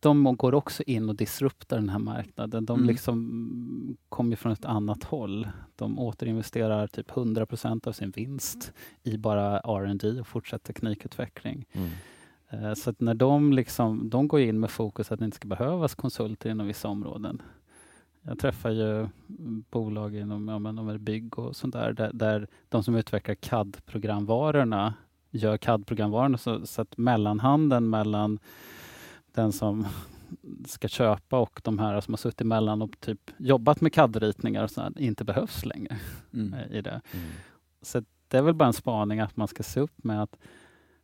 de 0.00 0.36
går 0.36 0.54
också 0.54 0.82
in 0.82 1.08
och 1.08 1.16
disruptar 1.16 1.76
den 1.76 1.88
här 1.88 1.98
marknaden. 1.98 2.66
De 2.66 2.78
Mm. 2.78 2.88
liksom 2.88 3.14
mm, 3.18 3.96
kommer 4.08 4.36
från 4.36 4.52
ett 4.52 4.64
annat 4.64 5.04
håll. 5.04 5.48
De 5.76 5.98
återinvesterar 5.98 6.86
typ 6.86 7.10
100% 7.10 7.88
av 7.88 7.92
sin 7.92 8.10
vinst 8.10 8.72
i 9.02 9.16
bara 9.16 9.60
R&D 9.60 10.20
och 10.20 10.26
fortsatt 10.26 10.62
teknikutveckling. 10.62 11.64
Mm. 11.72 11.88
Eh, 12.50 12.74
Så 12.74 12.94
när 12.98 13.14
de, 13.14 13.52
liksom, 13.52 14.10
de 14.10 14.28
går 14.28 14.40
in 14.40 14.60
med 14.60 14.70
fokus 14.70 15.12
att 15.12 15.18
det 15.18 15.24
inte 15.24 15.36
ska 15.36 15.48
behövas 15.48 15.94
konsulter 15.94 16.50
inom 16.50 16.66
vissa 16.66 16.88
områden. 16.88 17.42
Jag 18.28 18.38
träffar 18.38 18.70
ju 18.70 19.08
bolag 19.70 20.16
inom 20.16 20.48
ja, 20.48 20.58
men, 20.58 20.78
om 20.78 20.86
det 20.86 20.92
är 20.92 20.98
bygg 20.98 21.38
och 21.38 21.56
sånt 21.56 21.74
där, 21.74 21.92
där, 21.92 22.10
där 22.14 22.48
de 22.68 22.84
som 22.84 22.94
utvecklar 22.94 23.34
CAD-programvarorna 23.34 24.94
gör 25.30 25.56
CAD-programvarorna 25.56 26.38
så, 26.38 26.66
så 26.66 26.82
att 26.82 26.98
mellanhanden 26.98 27.90
mellan 27.90 28.38
den 29.34 29.52
som 29.52 29.86
ska 30.66 30.88
köpa 30.88 31.38
och 31.38 31.60
de 31.64 31.78
här 31.78 32.00
som 32.00 32.14
har 32.14 32.18
suttit 32.18 32.40
emellan 32.40 32.82
och 32.82 33.00
typ 33.00 33.30
jobbat 33.36 33.80
med 33.80 33.92
CAD-ritningar 33.92 34.64
och 34.64 34.70
sånt, 34.70 34.98
inte 34.98 35.24
behövs 35.24 35.64
längre 35.64 35.96
Mm. 36.32 36.54
i 36.70 36.80
det. 36.80 37.00
Mm. 37.12 37.26
Så 37.82 38.02
det 38.28 38.38
är 38.38 38.42
väl 38.42 38.54
bara 38.54 38.66
en 38.66 38.72
spaning 38.72 39.20
att 39.20 39.36
man 39.36 39.48
ska 39.48 39.62
se 39.62 39.80
upp 39.80 40.04
med 40.04 40.22
att 40.22 40.36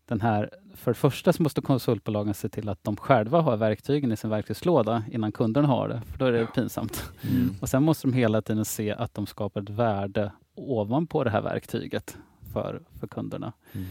den 0.07 0.21
här, 0.21 0.51
för 0.75 0.91
det 0.91 0.95
första 0.95 1.33
så 1.33 1.43
måste 1.43 1.61
konsultbolagen 1.61 2.35
se 2.35 2.49
till 2.49 2.69
att 2.69 2.85
de 2.85 2.97
själva 2.97 3.41
har 3.41 3.57
verktygen 3.57 4.13
i 4.13 4.17
sin 4.17 4.31
verktygslåda 4.31 5.05
innan 5.11 5.33
kunderna 5.33 5.69
har 5.69 5.89
det, 5.89 6.03
för 6.11 6.19
då 6.19 6.25
är 6.25 6.33
det 6.33 6.47
pinsamt. 6.47 7.05
Mm. 7.23 7.55
Och 7.61 7.69
sen 7.69 7.83
måste 7.83 8.07
de 8.07 8.13
hela 8.13 8.43
tiden 8.43 8.65
se 8.65 8.93
att 8.93 9.15
de 9.15 9.27
skapar 9.27 9.63
ett 9.63 9.71
värde 9.71 10.33
ovanpå 10.55 11.25
det 11.25 11.31
här 11.31 11.43
verktyget 11.43 12.17
för, 12.53 12.83
för 13.01 13.07
kunderna. 13.07 13.53
Mm. 13.73 13.87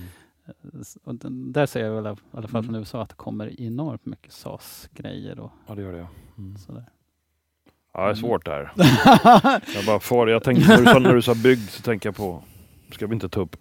Och 1.03 1.15
den, 1.15 1.51
där 1.51 1.65
ser 1.65 1.85
jag 1.85 1.93
väl 2.01 2.05
i 2.05 2.17
alla 2.37 2.47
fall 2.47 2.59
Mm. 2.61 2.63
från 2.63 2.75
USA 2.75 3.01
att 3.01 3.09
det 3.09 3.15
kommer 3.15 3.61
enormt 3.61 4.05
mycket 4.05 4.33
SAS-grejer 4.33 5.39
och 5.39 5.51
Ja, 5.67 5.75
det 5.75 5.81
gör 5.81 5.91
det. 5.91 5.97
ja. 5.97 6.07
Mm. 6.37 6.57
sådär. 6.57 6.85
Ja, 7.93 8.05
det 8.05 8.09
är 8.11 8.15
svårt 8.15 8.45
där. 8.45 8.71
Jag 9.75 9.85
bara 9.85 9.99
får, 9.99 10.29
jag 10.29 10.43
tänkte, 10.43 10.67
när, 10.67 10.77
du 10.77 10.85
sa, 10.85 10.99
när 10.99 11.13
du 11.15 11.21
sa 11.21 11.35
bygg 11.35 11.59
så 11.59 11.81
tänker 11.81 12.07
jag 12.09 12.15
på, 12.15 12.43
ska 12.91 13.07
vi 13.07 13.13
inte 13.13 13.29
ta 13.29 13.39
upp 13.41 13.55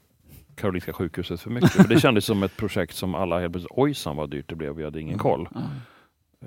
Karolinska 0.54 0.92
sjukhuset 0.92 1.40
för 1.40 1.50
mycket? 1.50 1.70
För 1.70 1.88
det 1.88 2.00
kändes 2.00 2.24
som 2.24 2.42
ett 2.42 2.56
projekt 2.56 2.94
som 2.96 3.14
alla 3.14 3.40
helt 3.40 3.52
plötsligt, 3.52 3.72
ojsan 3.78 4.16
vad 4.16 4.30
dyrt 4.30 4.48
det 4.48 4.54
blev, 4.56 4.74
vi 4.74 4.84
hade 4.84 5.00
ingen 5.00 5.18
koll. 5.18 5.48
Ja. 5.54 5.60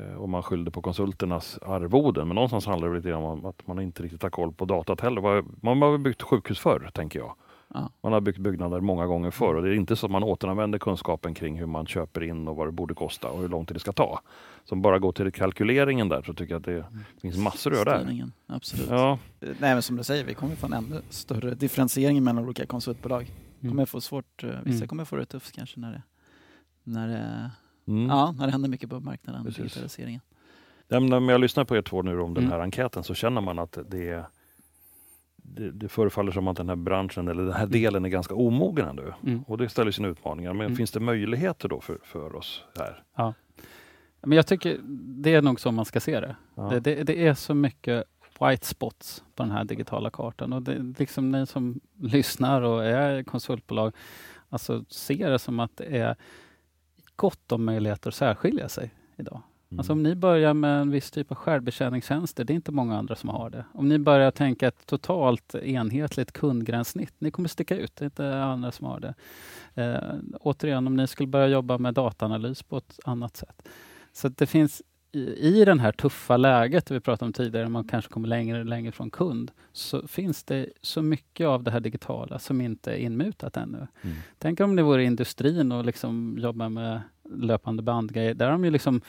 Eh, 0.01 0.13
Och 0.15 0.29
man 0.29 0.43
skyllde 0.43 0.71
på 0.71 0.81
konsulternas 0.81 1.59
arvoden, 1.61 2.27
men 2.27 2.35
någonstans 2.35 2.65
handlar 2.65 2.89
det 2.89 2.95
lite 2.95 3.09
grann 3.09 3.23
om 3.23 3.45
att 3.45 3.67
man 3.67 3.79
inte 3.81 4.03
riktigt 4.03 4.23
har 4.23 4.29
koll 4.29 4.51
på 4.53 4.65
datat 4.65 5.01
heller. 5.01 5.43
Man 5.65 5.81
har 5.81 5.97
byggt 5.97 6.21
sjukhus 6.21 6.59
förr, 6.59 6.89
tänker 6.93 7.19
jag. 7.19 7.35
Ja. 7.73 7.89
Man 8.03 8.13
har 8.13 8.21
byggt 8.21 8.37
byggnader 8.37 8.79
många 8.79 9.05
gånger 9.05 9.31
förr 9.31 9.55
och 9.55 9.61
det 9.61 9.69
är 9.69 9.73
inte 9.73 9.95
så 9.95 10.05
att 10.05 10.11
man 10.11 10.23
återanvänder 10.23 10.79
kunskapen 10.79 11.33
kring 11.33 11.59
hur 11.59 11.65
man 11.65 11.85
köper 11.87 12.23
in 12.23 12.47
och 12.47 12.55
vad 12.55 12.67
det 12.67 12.71
borde 12.71 12.93
kosta 12.93 13.27
och 13.29 13.41
hur 13.41 13.49
lång 13.49 13.65
tid 13.65 13.75
det 13.75 13.79
ska 13.79 13.91
ta. 13.91 14.19
Så 14.65 14.75
bara 14.75 14.99
går 14.99 15.11
till 15.11 15.31
kalkyleringen 15.31 16.09
där 16.09 16.21
så 16.21 16.33
tycker 16.33 16.53
jag 16.53 16.59
att 16.59 16.65
det 16.65 16.85
finns 17.21 17.37
massor 17.37 17.71
att 17.71 17.77
göra 17.77 17.97
där. 18.03 18.29
Absolut. 18.47 18.89
Ja, 18.89 19.19
Nej 19.39 19.55
men 19.59 19.81
som 19.81 19.95
du 19.97 20.03
säger, 20.03 20.23
vi 20.25 20.33
kommer 20.33 20.55
få 20.55 20.65
en 20.65 20.73
ännu 20.73 21.01
större 21.09 21.55
differentiering 21.55 22.23
mellan 22.23 22.43
olika 22.45 22.65
konsultbolag. 22.65 23.31
Kommer 23.61 23.85
få 23.85 24.01
svårt, 24.01 24.43
eh, 24.43 24.49
vissa 24.63 24.77
Mm. 24.77 24.87
kommer 24.87 25.05
få 25.05 25.15
det 25.15 25.25
tufft 25.25 25.55
kanske 25.55 25.79
när 25.79 25.91
det, 25.91 26.01
när 26.83 27.07
det, 27.07 27.51
mm. 27.87 28.09
ja, 28.09 28.31
när 28.37 28.45
det 28.45 28.51
händer 28.51 28.69
mycket 28.69 28.89
på 28.89 28.99
marknaden, 28.99 29.43
Precis. 29.45 29.63
digitaliseringen. 29.63 30.21
Ja, 30.87 30.99
men 30.99 31.25
När 31.25 31.31
jag 31.33 31.41
lyssnar 31.41 31.65
på 31.65 31.75
er 31.77 31.81
två 31.81 32.01
nu 32.01 32.19
om 32.19 32.33
den 32.33 32.43
Mm. 32.43 32.51
här 32.53 32.59
enkäten 32.59 33.03
så 33.03 33.13
känner 33.13 33.41
man 33.41 33.59
att 33.59 33.77
det, 33.89 34.25
det, 35.35 35.71
det 35.71 35.89
förefaller 35.89 36.31
som 36.31 36.47
att 36.47 36.57
den 36.57 36.69
här 36.69 36.75
branschen 36.75 37.27
eller 37.27 37.43
den 37.43 37.53
här 37.53 37.67
delen 37.67 38.05
är 38.05 38.09
ganska 38.09 38.35
omogen 38.35 38.87
ännu. 38.87 39.13
Mm. 39.23 39.43
Och 39.43 39.57
det 39.57 39.69
ställer 39.69 39.91
sina 39.91 40.07
utmaningar. 40.07 40.53
Men 40.53 40.65
Mm. 40.65 40.75
finns 40.77 40.91
det 40.91 40.99
möjligheter 40.99 41.69
då 41.69 41.81
för, 41.81 41.99
för 42.03 42.35
oss 42.35 42.63
här? 42.77 43.03
Men 44.21 44.35
jag 44.35 44.47
tycker 44.47 44.79
det 45.23 45.33
är 45.33 45.41
nog 45.41 45.59
så 45.59 45.71
man 45.71 45.85
ska 45.85 45.99
se 45.99 46.19
det. 46.19 46.35
Ja. 46.55 46.63
Det, 46.69 46.79
det, 46.79 47.03
det 47.03 47.27
är 47.27 47.33
så 47.33 47.53
mycket 47.53 48.03
white 48.39 48.65
spots 48.65 49.23
på 49.35 49.43
den 49.43 49.51
här 49.51 49.63
digitala 49.63 50.09
kartan. 50.09 50.53
Och 50.53 50.61
det, 50.61 50.93
liksom 50.99 51.31
ni 51.31 51.45
som 51.45 51.79
lyssnar 51.99 52.61
och 52.61 52.85
är 52.85 53.23
konsultbolag, 53.23 53.93
alltså 54.49 54.85
ser 54.89 55.31
det 55.31 55.39
som 55.39 55.59
att 55.59 55.77
det 55.77 55.97
är 55.97 56.15
gott 57.15 57.51
om 57.51 57.65
möjligheter 57.65 58.09
att 58.09 58.15
särskilja 58.15 58.69
sig 58.69 58.93
idag. 59.15 59.41
Mm. 59.69 59.79
Alltså 59.79 59.93
om 59.93 60.03
ni 60.03 60.15
börjar 60.15 60.53
med 60.53 60.81
en 60.81 60.91
viss 60.91 61.11
typ 61.11 61.31
av 61.31 61.37
självbetjäningstjänster, 61.37 62.43
det 62.43 62.53
är 62.53 62.55
inte 62.55 62.71
många 62.71 62.97
andra 62.97 63.15
som 63.15 63.29
har 63.29 63.49
det. 63.49 63.65
Om 63.73 63.89
ni 63.89 63.99
börjar 63.99 64.31
tänka 64.31 64.67
ett 64.67 64.85
totalt 64.85 65.55
enhetligt 65.55 66.31
kundgränssnitt, 66.31 67.13
ni 67.19 67.31
kommer 67.31 67.49
sticka 67.49 67.77
ut, 67.77 67.95
det 67.95 68.03
är 68.03 68.05
inte 68.05 68.43
andra 68.43 68.71
som 68.71 68.85
har 68.85 68.99
det. 68.99 69.13
Eh, 69.83 70.13
återigen, 70.39 70.87
om 70.87 70.95
ni 70.95 71.07
skulle 71.07 71.27
börja 71.27 71.47
jobba 71.47 71.77
med 71.77 71.93
dataanalys 71.93 72.63
på 72.63 72.77
ett 72.77 72.99
annat 73.05 73.37
sätt. 73.37 73.67
Så 74.13 74.27
det 74.27 74.45
finns 74.45 74.81
i, 75.19 75.65
den 75.65 75.79
här 75.79 75.91
tuffa 75.91 76.37
läget 76.37 76.91
vi 76.91 76.99
pratade 76.99 77.25
om 77.25 77.33
tidigare, 77.33 77.69
man 77.69 77.87
kanske 77.87 78.11
kommer 78.11 78.27
längre 78.27 78.59
och 78.59 78.65
längre 78.65 78.91
från 78.91 79.09
kund, 79.09 79.51
så 79.71 80.07
finns 80.07 80.43
det 80.43 80.69
så 80.81 81.01
mycket 81.01 81.47
av 81.47 81.63
det 81.63 81.71
här 81.71 81.79
digitala 81.79 82.39
som 82.39 82.61
inte 82.61 82.91
är 82.91 82.97
inmutat 82.97 83.57
ännu. 83.57 83.87
Mm. 84.01 84.15
Tänk 84.37 84.59
om 84.59 84.75
det 84.75 84.83
vore 84.83 85.03
industrin 85.03 85.71
och 85.71 85.85
liksom 85.85 86.37
jobba 86.39 86.69
med 86.69 87.01
löpande 87.29 87.83
bandgrejer. 87.83 88.33
Där 88.33 88.45
har 88.45 88.51
de 88.51 88.65
ju 88.65 88.71
liksom 88.71 89.01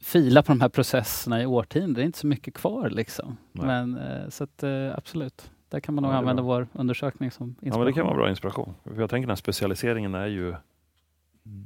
filat 0.00 0.46
på 0.46 0.52
de 0.52 0.60
här 0.60 0.68
processerna 0.68 1.42
i 1.42 1.46
årtionden. 1.46 1.94
Det 1.94 2.02
är 2.02 2.04
inte 2.04 2.18
så 2.18 2.26
mycket 2.26 2.54
kvar 2.54 2.90
liksom. 2.90 3.36
Nej. 3.52 3.66
Men 3.66 3.98
eh, 3.98 4.28
så 4.28 4.44
att 4.44 4.62
eh, 4.62 4.94
absolut, 4.94 5.50
där 5.68 5.80
kan 5.80 5.94
man 5.94 6.02
nog 6.02 6.10
Ja, 6.10 6.14
det 6.14 6.18
använda 6.18 6.42
bra. 6.42 6.54
vår 6.54 6.68
undersökning 6.72 7.30
som 7.30 7.48
inspiration. 7.48 7.72
Ja, 7.72 7.78
men 7.78 7.86
det 7.86 7.92
kan 7.92 8.06
vara 8.06 8.16
bra 8.16 8.30
inspiration. 8.30 8.74
För 8.84 9.00
jag 9.00 9.10
tänker 9.10 9.26
den 9.26 9.30
här 9.30 9.36
specialiseringen 9.36 10.14
är 10.14 10.26
ju 10.26 10.54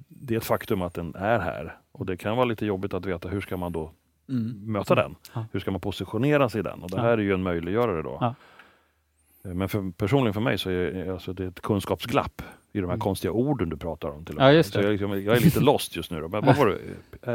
det 0.08 0.34
är 0.34 0.38
ett 0.38 0.44
faktum 0.44 0.82
att 0.82 0.94
den 0.94 1.14
är 1.14 1.38
här 1.38 1.76
och 2.02 2.06
det 2.06 2.16
kan 2.16 2.36
vara 2.36 2.44
lite 2.44 2.66
jobbigt 2.66 2.94
att 2.94 3.06
veta 3.06 3.28
hur 3.28 3.40
ska 3.40 3.56
man 3.56 3.72
då 3.72 3.90
Mm. 4.28 4.72
möta 4.72 4.94
den? 4.94 5.14
Ja. 5.34 5.46
Hur 5.52 5.60
ska 5.60 5.70
man 5.70 5.80
positionera 5.80 6.48
sig 6.48 6.58
i 6.58 6.62
den? 6.62 6.82
Och 6.82 6.90
det 6.90 6.96
Ja. 6.96 7.02
här 7.02 7.10
är 7.12 7.18
ju 7.22 7.34
en 7.34 7.42
möjliggörare 7.42 8.02
då. 8.02 8.18
Ja. 8.20 8.34
Eh, 9.44 9.54
Men 9.54 9.68
för, 9.68 9.92
personligen 9.96 10.34
för 10.34 10.40
mig 10.40 10.58
så 10.58 10.70
är 10.70 10.74
är 10.74 11.12
alltså 11.12 11.32
det 11.32 11.44
ett 11.44 11.60
kunskapsglapp 11.60 12.42
i 12.72 12.78
de 12.80 12.84
här 12.86 12.92
Mm. 12.92 13.00
konstiga 13.00 13.32
orden 13.32 13.68
du 13.68 13.76
pratar 13.76 14.08
om. 14.08 14.24
Till 14.24 14.36
och 14.36 14.42
Ja, 14.42 14.46
med. 14.46 14.54
just 14.54 14.72
Så 14.72 14.78
jag, 14.78 14.84
är 14.86 14.90
liksom, 14.90 15.10
jag 15.24 15.36
är 15.36 15.40
lite 15.40 15.60
lost 15.70 15.96
just 15.96 16.10
nu. 16.10 16.20
Då. 16.20 16.28
Men 16.28 16.44
vad 16.44 16.56
var 16.56 16.66
det? 16.66 16.78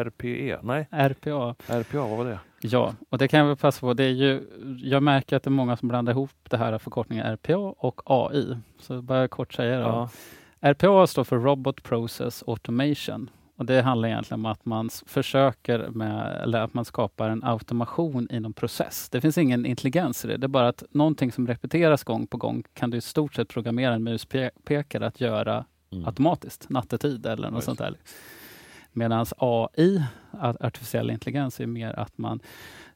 RPE? 0.04 0.60
Nej, 0.64 0.88
RPA, 0.92 1.56
RPA, 1.68 1.98
vad 2.08 2.18
var 2.18 2.26
det? 2.26 2.40
ja. 2.62 2.94
Och 3.10 3.18
det 3.18 3.28
kan 3.28 3.40
jag 3.40 3.48
väl 3.48 3.56
passa 3.58 3.80
på. 3.80 3.94
Det 3.94 4.04
är 4.04 4.10
ju, 4.10 4.42
jag 4.84 5.04
märker 5.04 5.36
att 5.38 5.44
det 5.44 5.48
är 5.48 5.52
många 5.52 5.78
som 5.78 5.88
blandar 5.88 6.14
ihop 6.14 6.32
det 6.50 6.58
här 6.58 6.78
förkortningen 6.78 7.26
RPA 7.26 7.58
och 7.58 8.02
AI. 8.06 8.58
Så 8.80 9.02
bara 9.02 9.28
kort 9.28 9.54
säga 9.54 9.78
det. 9.78 9.84
Ja. 9.84 10.10
RPA 10.62 11.08
står 11.08 11.24
för 11.24 11.38
Robot 11.38 11.84
Process 11.84 12.44
Automation. 12.48 13.30
Och 13.58 13.66
Det 13.66 13.82
handlar 13.82 14.10
egentligen 14.10 14.40
om 14.40 14.52
att 14.52 14.66
man 14.66 14.90
försöker 15.06 15.90
med, 15.90 16.42
eller 16.42 16.62
att 16.62 16.74
man 16.74 16.86
skapar 16.86 17.30
en 17.30 17.44
automation 17.44 18.28
i 18.32 18.40
någon 18.40 18.54
process. 18.54 19.10
Det 19.10 19.22
finns 19.22 19.38
ingen 19.38 19.66
intelligens 19.66 20.26
i 20.26 20.28
det. 20.28 20.38
Det 20.38 20.46
är 20.46 20.48
bara 20.48 20.68
att 20.68 20.84
någonting 20.92 21.32
som 21.32 21.48
repeteras 21.48 22.04
gång 22.04 22.28
på 22.28 22.38
gång 22.38 22.64
kan 22.74 22.90
du 22.90 22.98
i 22.98 23.02
stort 23.02 23.36
sett 23.36 23.50
programmera 23.50 23.94
en 23.94 24.04
muspekare 24.04 25.08
att 25.08 25.22
göra 25.22 25.66
mm. 25.92 26.06
automatiskt, 26.06 26.70
nattetid 26.70 27.26
eller 27.26 27.52
något 27.52 27.64
sånt 27.64 27.80
där. 27.80 27.98
Medan 28.94 29.26
AI, 29.38 30.04
artificiell 30.60 31.10
intelligens, 31.10 31.60
är 31.60 31.66
mer 31.66 32.00
att 32.00 32.18
man 32.18 32.40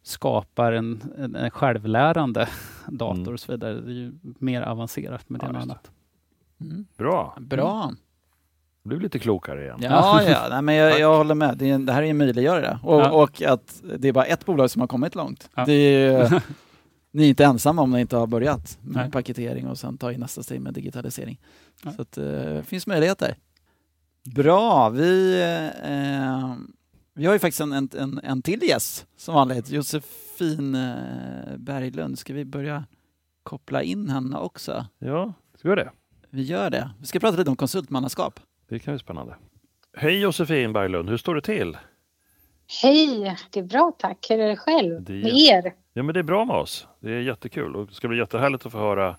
skapar 0.02 0.72
en, 0.72 1.02
en, 1.18 1.36
en 1.36 1.52
självlärande 1.52 2.50
dator 2.88 3.22
mm. 3.22 3.34
och 3.34 3.40
så 3.40 3.52
vidare. 3.52 3.74
Det 3.74 3.92
är 3.92 3.94
ju 3.94 4.14
mer 4.22 4.62
avancerat 4.62 5.30
med 5.30 5.40
det 5.40 5.46
ja, 5.46 5.50
än 5.50 5.56
annat. 5.56 5.92
Mm. 6.60 6.86
Bra. 6.98 7.38
Bra. 7.40 7.94
Du 8.84 8.96
är 8.96 9.00
lite 9.00 9.20
klokare 9.20 9.64
igen. 9.64 9.80
Ja, 9.82 10.24
ja 10.24 10.48
nej, 10.50 10.62
men 10.62 10.76
jag, 10.76 11.00
jag 11.00 11.18
håller 11.18 11.36
med. 11.36 11.58
Det, 11.58 11.70
är, 11.70 11.80
det 11.80 11.94
här 11.94 12.04
är 12.04 12.08
en 12.08 12.18
möjliggörare. 12.18 12.80
Och, 12.84 13.02
ja. 13.02 13.12
och 13.12 13.42
att 13.42 13.82
det 13.98 14.08
är 14.08 14.14
bara 14.14 14.26
ett 14.26 14.46
bolag 14.46 14.72
som 14.72 14.80
har 14.80 14.88
kommit 14.88 15.16
långt. 15.16 15.50
Ja. 15.56 15.66
Det 15.66 15.74
är, 15.74 16.44
ni 17.12 17.24
är 17.24 17.30
inte 17.30 17.46
ensamma 17.46 17.82
om 17.82 17.92
ni 17.92 18.02
inte 18.02 18.18
har 18.18 18.28
börjat 18.28 18.78
med 18.82 19.04
nej. 19.04 19.12
paketering 19.12 19.68
och 19.68 19.78
sen 19.78 19.98
ta 19.98 20.12
i 20.12 20.18
nästa 20.18 20.44
steg 20.44 20.62
med 20.62 20.74
digitalisering. 20.74 21.40
Ja. 21.84 21.92
Så 21.92 22.22
eh, 22.22 22.28
det 22.54 22.64
finns 22.64 22.88
möjligheter. 22.88 23.36
Bra, 24.24 24.90
vi, 24.90 25.42
eh, 25.84 26.56
vi 27.14 27.26
har 27.26 27.34
ju 27.34 27.40
faktiskt 27.40 27.62
en, 27.62 27.74
en, 27.74 28.20
en 28.24 28.42
till 28.42 28.64
gäst 28.64 29.08
som 29.18 29.36
vanligt, 29.36 29.70
Josefin 29.70 30.76
eh, 30.76 31.58
Berglund. 31.58 32.20
Ska 32.20 32.34
vi 32.34 32.46
börja 32.46 32.86
koppla 33.44 33.84
in 33.84 34.10
henne 34.10 34.38
också? 34.38 34.86
Ja, 35.00 35.34
ska 35.58 35.68
vi 35.68 35.70
göra 35.70 35.84
det? 35.84 35.92
Vi 36.30 36.44
gör 36.44 36.70
det. 36.70 36.92
Vi 37.00 37.06
ska 37.06 37.20
prata 37.20 37.38
lite 37.38 37.50
om 37.50 37.56
konsultmannaskap. 37.56 38.40
Det 38.72 38.80
kan 38.80 38.94
bli 38.94 39.00
spännande. 39.00 39.36
Hej 39.98 40.20
Josefin 40.20 40.74
Berglund, 40.74 41.10
hur 41.10 41.18
står 41.18 41.36
det 41.36 41.42
till? 41.42 41.78
Hej, 42.82 43.38
det 43.50 43.60
är 43.60 43.64
bra 43.64 43.92
tack. 44.00 44.26
Hur 44.30 44.40
är 44.40 44.48
det 44.48 44.58
själv 44.58 45.04
det 45.04 45.14
är 45.14 45.24
med 45.24 45.34
er? 45.34 45.74
Ja, 45.94 46.04
men 46.04 46.14
det 46.14 46.20
är 46.20 46.24
bra 46.24 46.46
med 46.46 46.56
oss. 46.56 46.88
Det 47.00 47.12
är 47.12 47.20
jättekul 47.20 47.76
och 47.76 47.88
det 47.88 47.94
ska 47.94 48.08
bli 48.08 48.18
jättehärligt 48.18 48.66
att 48.66 48.72
få 48.72 48.78
höra 48.78 49.16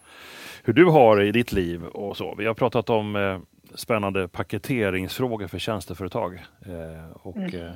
hur 0.64 0.72
du 0.72 0.84
har 0.84 1.16
det 1.16 1.26
i 1.26 1.32
ditt 1.32 1.53
liv 1.53 1.84
och 1.84 2.16
så. 2.16 2.34
Vi 2.34 2.46
har 2.46 2.55
pratat 2.55 2.90
om 2.90 3.16
eh, 3.16 3.38
spännande 3.74 4.28
paketeringsfrågor 4.28 5.46
för 5.46 5.59
tjänsteföretag. 5.59 6.34
Eh, 6.66 7.11
och, 7.12 7.36
mm 7.36 7.72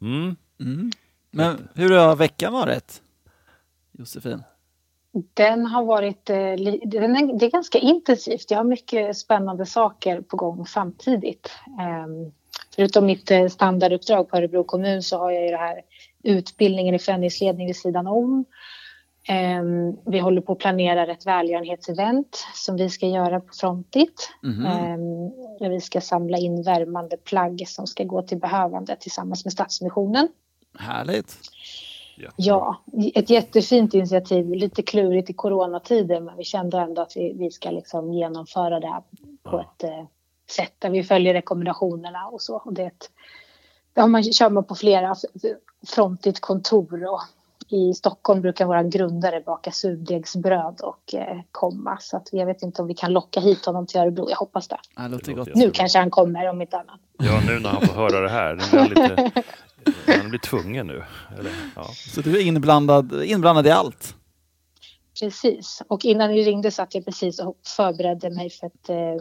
mm. 0.00 0.36
Mm. 0.60 0.90
Men 1.30 1.68
hur 1.74 1.90
har 1.90 2.16
veckan 2.16 2.52
varit, 2.52 3.02
Josefin? 3.92 4.42
Den 5.34 5.66
har 5.66 5.84
varit, 5.84 6.30
eh, 6.30 6.36
den 6.84 7.16
är, 7.16 7.38
det 7.38 7.46
är 7.46 7.50
ganska 7.50 7.78
intensivt. 7.78 8.50
Jag 8.50 8.58
har 8.58 8.64
mycket 8.64 9.16
spännande 9.16 9.66
saker 9.66 10.20
på 10.20 10.36
gång 10.36 10.66
samtidigt. 10.66 11.50
Ehm, 11.80 12.32
förutom 12.76 13.06
mitt 13.06 13.30
eh, 13.30 13.46
standarduppdrag 13.46 14.28
på 14.28 14.36
Örebro 14.36 14.64
kommun 14.64 15.02
så 15.02 15.18
har 15.18 15.30
jag 15.30 15.44
ju 15.44 15.50
det 15.50 15.56
här 15.56 15.80
utbildningen 16.22 16.94
i 16.94 16.98
förändringsledning 16.98 17.66
vid 17.66 17.76
sidan 17.76 18.06
om. 18.06 18.44
Ehm, 19.28 19.96
vi 20.06 20.18
håller 20.18 20.40
på 20.40 20.52
att 20.52 20.58
planera 20.58 21.12
ett 21.12 21.26
välgörenhetsevent 21.26 22.46
som 22.54 22.76
vi 22.76 22.90
ska 22.90 23.06
göra 23.06 23.40
på 23.40 23.52
Frontit. 23.60 24.30
Mm 24.42 24.56
-hmm. 24.56 25.68
Vi 25.68 25.80
ska 25.80 26.00
samla 26.00 26.38
in 26.38 26.62
värmande 26.62 27.16
plagg 27.16 27.64
som 27.68 27.86
ska 27.86 28.04
gå 28.04 28.22
till 28.22 28.38
behövande 28.38 28.96
tillsammans 29.00 29.44
med 29.44 29.52
Stadsmissionen. 29.52 30.28
Härligt! 30.78 31.36
Ja, 32.36 32.82
ett 33.14 33.30
jättefint 33.30 33.94
initiativ. 33.94 34.50
Lite 34.54 34.82
klurigt 34.82 35.30
i 35.30 35.32
coronatider 35.32 36.20
men 36.20 36.36
vi 36.36 36.44
kände 36.44 36.78
ändå 36.78 37.02
att 37.02 37.16
vi, 37.16 37.32
vi 37.38 37.50
ska 37.50 37.70
liksom 37.70 38.12
genomföra 38.12 38.80
det 38.80 39.02
på 39.42 39.56
ja. 39.56 39.60
ett 39.60 39.84
eh, 39.84 40.04
sätt 40.50 40.74
där 40.78 40.90
vi 40.90 41.04
följer 41.04 41.34
rekommendationerna 41.34 42.26
och 42.26 42.42
så. 42.42 42.56
Och 42.56 42.72
det, 42.72 42.82
ett, 42.82 43.10
det 43.92 44.06
man, 44.06 44.22
kör 44.22 44.50
man 44.50 44.64
på 44.64 44.74
flera 44.74 45.14
frontigt 45.86 46.40
kontor 46.40 47.04
och 47.04 47.20
i 47.68 47.94
Stockholm 47.94 48.40
brukar 48.40 48.66
våra 48.66 48.82
grundare 48.82 49.40
baka 49.40 49.70
surdegsbröd 49.70 50.80
och 50.80 51.14
eh, 51.14 51.40
komma. 51.52 51.98
Så 52.00 52.16
att 52.16 52.28
jag 52.32 52.46
vet 52.46 52.62
inte 52.62 52.82
om 52.82 52.88
vi 52.88 52.94
kan 52.94 53.12
locka 53.12 53.40
hit 53.40 53.66
honom 53.66 53.86
till 53.86 54.00
Örebro. 54.00 54.30
Jag 54.30 54.36
hoppas 54.36 54.68
det. 54.68 54.78
det 54.96 55.08
låter 55.08 55.32
gott. 55.32 55.54
Nu 55.54 55.70
kanske 55.70 55.98
han 55.98 56.10
kommer 56.10 56.48
om 56.48 56.62
inte 56.62 56.76
annat. 56.76 57.00
Ja, 57.18 57.40
nu 57.46 57.60
när 57.60 57.70
han 57.70 57.86
får 57.86 57.94
höra 57.94 58.20
det 58.20 58.28
här. 58.28 58.54
Nu 58.54 58.86
blir 58.86 59.08
lite, 59.08 59.42
blir 60.34 60.40
tvungen 60.50 60.86
nu. 60.86 61.04
Eller, 61.38 61.52
ja. 61.76 61.84
Så 62.14 62.20
du 62.20 62.36
är 62.36 62.42
inblandad, 62.42 63.24
inblandad 63.24 63.66
i 63.66 63.70
allt? 63.70 64.14
Precis. 65.20 65.82
Och 65.88 66.04
innan 66.04 66.30
ni 66.30 66.42
ringde 66.42 66.70
satt 66.70 66.94
jag 66.94 67.04
precis 67.04 67.40
och 67.40 67.56
förberedde 67.76 68.30
mig 68.30 68.50
för 68.50 68.66
ett 68.66 68.88
eh, 68.88 69.16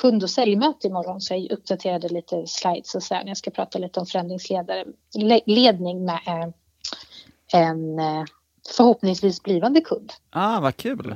kund 0.00 0.22
och 0.22 0.30
säljmöte 0.30 0.86
imorgon. 0.86 1.20
Så 1.20 1.34
jag 1.34 1.50
uppdaterade 1.50 2.08
lite 2.08 2.46
slides 2.46 2.94
och 2.94 3.02
så 3.02 3.14
här. 3.14 3.24
Jag 3.26 3.36
ska 3.36 3.50
prata 3.50 3.78
lite 3.78 4.00
om 4.00 4.06
förändringsledning 4.06 6.04
med 6.04 6.20
eh, 6.26 6.48
en 7.52 7.98
eh, 7.98 8.24
förhoppningsvis 8.76 9.42
blivande 9.42 9.80
kund. 9.80 10.12
Ah, 10.30 10.60
vad 10.60 10.76
kul! 10.76 11.14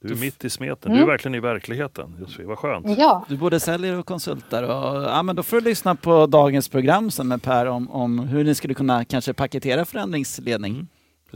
Du 0.00 0.12
är 0.14 0.16
mitt 0.16 0.44
i 0.44 0.50
smeten. 0.50 0.92
Du 0.92 1.02
är 1.02 1.06
verkligen 1.06 1.34
i 1.34 1.40
verkligheten. 1.40 2.16
Josefin, 2.20 2.46
vad 2.46 2.58
skönt. 2.58 2.98
Ja. 2.98 3.24
Du 3.28 3.36
både 3.36 3.60
säljer 3.60 3.98
och 3.98 4.06
konsultar. 4.06 4.62
Och, 4.62 5.02
ja, 5.02 5.22
men 5.22 5.36
då 5.36 5.42
får 5.42 5.56
du 5.56 5.64
lyssna 5.64 5.94
på 5.94 6.26
dagens 6.26 6.68
program 6.68 7.10
sen 7.10 7.28
med 7.28 7.42
Per 7.42 7.66
om, 7.66 7.90
om 7.90 8.18
hur 8.18 8.44
ni 8.44 8.54
skulle 8.54 8.74
kunna 8.74 9.04
kanske 9.04 9.32
paketera 9.32 9.84
förändringsledning 9.84 10.74
mm, 10.74 10.88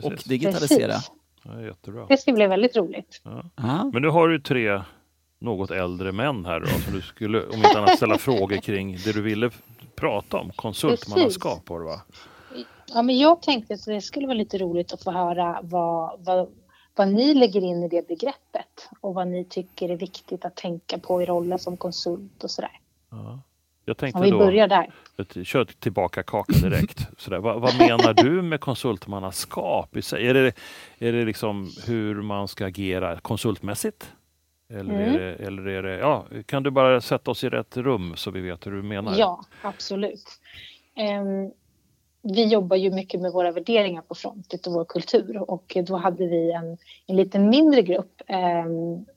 och 0.03 0.13
digitalisera. 0.27 0.95
Ja, 1.43 1.63
jättebra. 1.63 2.07
Det 2.09 2.17
ska 2.17 2.33
bli 2.33 2.47
väldigt 2.47 2.77
roligt. 2.77 3.21
Ja. 3.57 3.91
Men 3.93 4.03
nu 4.03 4.09
har 4.09 4.29
du 4.29 4.41
tre 4.41 4.83
något 5.41 5.71
äldre 5.71 6.13
män 6.13 6.45
här 6.45 6.61
då, 6.61 6.67
som 6.67 6.93
du 6.93 7.01
skulle 7.01 7.47
om 7.47 7.57
inte 7.57 7.79
annat 7.79 7.97
ställa 7.97 8.19
frågor 8.19 8.57
kring 8.57 8.97
det 9.05 9.13
du 9.13 9.23
ville 9.23 9.51
prata 9.97 10.37
om. 10.37 10.51
Konsultmannaskap 10.57 11.69
var 11.69 11.79
det 11.79 11.87
va? 11.87 12.01
Ja, 12.95 13.03
men 13.03 13.19
jag 13.19 13.43
tänkte 13.43 13.75
att 13.75 13.85
det 13.85 14.01
skulle 14.01 14.27
vara 14.27 14.37
lite 14.37 14.59
roligt 14.59 14.93
att 14.93 15.03
få 15.03 15.11
höra 15.11 15.61
vad, 15.63 16.25
vad, 16.25 16.49
vad 16.95 17.09
ni 17.09 17.35
lägger 17.35 17.61
in 17.61 17.83
i 17.83 17.89
det 17.89 18.09
begreppet 18.09 18.89
och 19.01 19.15
vad 19.15 19.29
ni 19.29 19.45
tycker 19.45 19.89
är 19.89 19.97
viktigt 19.97 20.45
att 20.45 20.57
tänka 20.57 20.99
på 20.99 21.23
i 21.23 21.27
rollen 21.27 21.59
som 21.59 21.77
konsult 21.77 22.45
och 22.45 22.51
sådär. 22.51 22.81
Ja. 23.11 23.43
Jag 23.85 23.97
tänkte 23.97 24.19
Om 24.19 24.25
vi 24.25 24.31
då, 24.31 24.39
börjar 24.39 24.69
där. 24.69 24.91
Kör 25.45 25.65
tillbaka 25.65 26.23
kakan 26.23 26.71
direkt. 26.71 27.09
Sådär. 27.19 27.39
Vad, 27.39 27.61
vad, 27.61 27.79
menar 27.79 28.15
du 28.15 28.43
med 28.43 28.61
konsultmannaskap? 28.61 29.97
Är 29.97 30.35
det, 30.35 30.53
är 30.99 31.13
det 31.13 31.25
liksom 31.25 31.71
hur 31.87 32.23
man 32.23 32.49
ska 32.49 32.67
agera 32.67 33.21
konsultmässigt? 33.21 34.13
Eller, 34.69 34.95
mm. 34.95 35.15
är 35.15 35.19
det, 35.19 35.35
eller 35.35 35.67
är 35.67 35.83
det, 35.83 35.99
ja, 35.99 36.27
kan 36.47 36.63
du 36.63 36.71
bara 36.71 37.01
sätta 37.01 37.31
oss 37.31 37.45
i 37.45 37.49
rätt 37.49 37.77
rum 37.77 38.17
så 38.17 38.31
vi 38.31 38.41
vet 38.41 38.67
hur 38.67 38.73
du 38.73 38.83
menar? 38.83 39.15
Ja, 39.19 39.45
absolut. 39.63 40.25
Um, 40.97 41.53
vi 42.23 42.45
jobbar 42.45 42.77
ju 42.77 42.91
mycket 42.91 43.21
med 43.21 43.33
våra 43.33 43.53
värderingar 43.53 44.03
på 44.03 44.15
Frontit 44.15 44.67
och 44.67 44.73
vår 44.73 44.85
kultur 44.85 45.51
och 45.51 45.77
då 45.87 45.97
hade 45.97 46.27
vi 46.27 46.53
en, 46.53 46.79
en 47.07 47.17
lite 47.17 47.39
mindre 47.39 47.83
grupp 47.83 48.23
eh, 48.27 48.67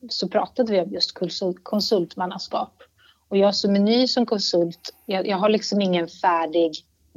så 0.10 0.30
pratade 0.30 0.72
vi 0.72 0.82
om 0.82 0.92
just 0.92 1.14
konsult, 1.14 1.58
konsultmannaskap. 1.64 2.74
Och 3.28 3.38
jag 3.38 3.56
som 3.56 3.76
är 3.76 3.80
ny 3.80 4.08
som 4.08 4.26
konsult, 4.26 4.94
jag, 5.06 5.28
jag, 5.28 5.38
har 5.38 5.50
liksom 5.50 5.82
ingen 5.82 6.08
färdig 6.08 6.72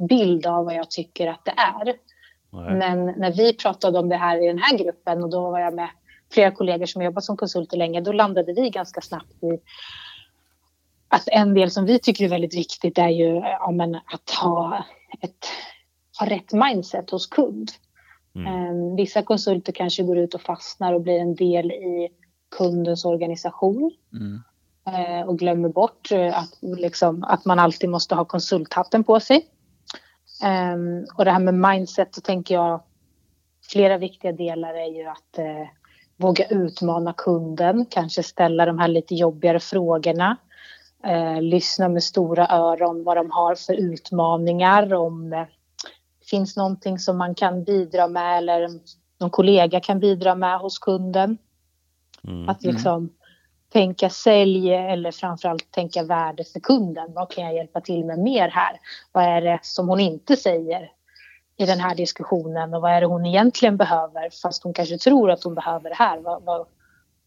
bild 0.09 0.45
av 0.45 0.65
vad 0.65 0.75
jag 0.75 0.89
tycker 0.91 1.27
att 1.27 1.45
det 1.45 1.53
är. 1.57 1.85
Nej. 1.85 2.75
Men 2.75 3.05
när 3.05 3.31
vi 3.31 3.53
pratade 3.53 3.99
om 3.99 4.09
det 4.09 4.15
här 4.15 4.43
i 4.43 4.47
den 4.47 4.57
här 4.57 4.77
gruppen 4.77 5.23
och 5.23 5.29
då 5.29 5.51
var 5.51 5.59
jag 5.59 5.73
med 5.73 5.89
flera 6.31 6.51
kollegor 6.51 6.85
som 6.85 7.01
jobbat 7.01 7.23
som 7.23 7.37
konsulter 7.37 7.77
länge, 7.77 8.01
då 8.01 8.11
landade 8.11 8.53
vi 8.53 8.69
ganska 8.69 9.01
snabbt 9.01 9.43
i 9.43 9.59
att 11.07 11.27
en 11.27 11.53
del 11.53 11.71
som 11.71 11.85
vi 11.85 11.99
tycker 11.99 12.25
är 12.25 12.29
väldigt 12.29 12.55
viktigt 12.55 12.97
är 12.97 13.09
ju 13.09 13.35
ja, 13.35 13.71
men 13.71 13.95
att 13.95 14.29
ha 14.41 14.85
ett 15.21 15.45
ha 16.19 16.29
rätt 16.29 16.53
mindset 16.53 17.09
hos 17.09 17.27
kund. 17.27 17.71
Mm. 18.35 18.47
Ehm, 18.47 18.95
vissa 18.95 19.21
konsulter 19.21 19.71
kanske 19.71 20.03
går 20.03 20.17
ut 20.17 20.33
och 20.33 20.41
fastnar 20.41 20.93
och 20.93 21.01
blir 21.01 21.19
en 21.19 21.35
del 21.35 21.71
i 21.71 22.09
kundens 22.57 23.05
organisation. 23.05 23.91
Mm. 24.13 24.41
Eh, 24.87 25.27
och 25.27 25.39
glömmer 25.39 25.69
bort 25.69 26.11
eh, 26.11 26.37
att, 26.37 26.57
liksom, 26.61 27.23
att 27.23 27.45
man 27.45 27.59
alltid 27.59 27.89
måste 27.89 28.15
ha 28.15 28.25
konsulthatten 28.25 29.03
på 29.03 29.19
sig. 29.19 29.45
Um, 30.73 31.05
och 31.17 31.25
det 31.25 31.31
här 31.31 31.39
med 31.39 31.53
mindset 31.53 32.15
så 32.15 32.21
tänker 32.21 32.55
jag 32.55 32.81
flera 33.71 33.97
viktiga 33.97 34.31
delar 34.31 34.73
är 34.73 34.95
ju 34.97 35.05
att 35.05 35.37
eh, 35.37 35.67
våga 36.17 36.45
utmana 36.47 37.13
kunden, 37.13 37.85
kanske 37.85 38.23
ställa 38.23 38.65
de 38.65 38.79
här 38.79 38.87
lite 38.87 39.15
jobbigare 39.15 39.59
frågorna. 39.59 40.37
Eh, 41.03 41.41
lyssna 41.41 41.89
med 41.89 42.03
stora 42.03 42.47
öron 42.47 43.03
vad 43.03 43.17
de 43.17 43.31
har 43.31 43.55
för 43.55 43.73
utmaningar, 43.73 44.93
om 44.93 45.33
eh, 45.33 45.43
finns 46.29 46.57
någonting 46.57 46.99
som 46.99 47.17
man 47.17 47.35
kan 47.35 47.63
bidra 47.63 48.07
med 48.07 48.37
eller 48.37 48.69
någon 49.19 49.29
kollega 49.29 49.79
kan 49.79 49.99
bidra 49.99 50.35
med 50.35 50.59
hos 50.59 50.79
kunden. 50.79 51.37
Mm. 52.23 52.49
Att 52.49 52.63
liksom 52.63 52.95
mm. 52.95 53.09
tänka 53.71 54.09
sälj 54.09 54.73
eller 54.73 55.11
framförallt 55.11 55.71
tänka 55.71 56.03
värde 56.03 56.43
för 56.43 56.59
kunden. 56.59 57.13
Vad 57.13 57.31
kan 57.31 57.43
jag 57.43 57.55
hjälpa 57.55 57.81
till 57.81 58.05
med 58.05 58.19
mer 58.19 58.49
här? 58.49 58.79
Vad 59.11 59.23
är 59.23 59.41
det 59.41 59.59
som 59.61 59.89
hon 59.89 59.99
inte 59.99 60.35
säger 60.35 60.91
i 61.57 61.65
den 61.65 61.79
här 61.79 61.95
diskussionen 61.95 62.73
och 62.73 62.81
vad 62.81 62.91
är 62.91 63.01
det 63.01 63.07
hon 63.07 63.25
egentligen 63.25 63.77
behöver 63.77 64.29
fast 64.41 64.63
hon 64.63 64.73
kanske 64.73 64.97
tror 64.97 65.31
att 65.31 65.43
hon 65.43 65.55
behöver 65.55 65.89
det 65.89 65.95
här. 65.95 66.19
Vad, 66.19 66.43
vad, 66.43 66.67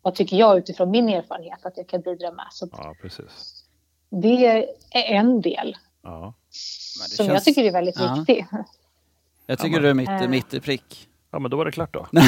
vad 0.03 0.15
tycker 0.15 0.37
jag 0.37 0.59
utifrån 0.59 0.91
min 0.91 1.09
erfarenhet 1.09 1.67
att 1.67 1.77
jag 1.77 1.89
kan 1.89 2.01
bidra 2.01 2.31
med? 2.31 2.47
Så 2.51 2.69
ja, 2.73 2.95
precis. 3.03 3.65
Det 4.11 4.47
är 4.91 5.05
en 5.05 5.41
del. 5.41 5.77
Ja. 6.03 6.35
som 7.17 7.27
jag 7.27 7.35
känns- 7.35 7.45
tycker 7.45 7.65
är 7.65 7.73
väldigt 7.73 7.99
Ja. 7.99 8.15
viktig. 8.15 8.47
Jag 9.47 9.59
tycker 9.59 9.81
du 9.81 9.89
är 9.89 9.95
mitt, 9.95 10.09
Eh. 10.09 10.29
mitt 10.29 10.55
i 10.55 10.61
prick. 10.61 11.09
Ja, 11.33 11.39
men 11.39 11.51
då 11.51 11.57
var 11.57 11.65
det 11.65 11.73
klart 11.73 11.95
då. 11.95 12.07
Nej, 12.13 12.25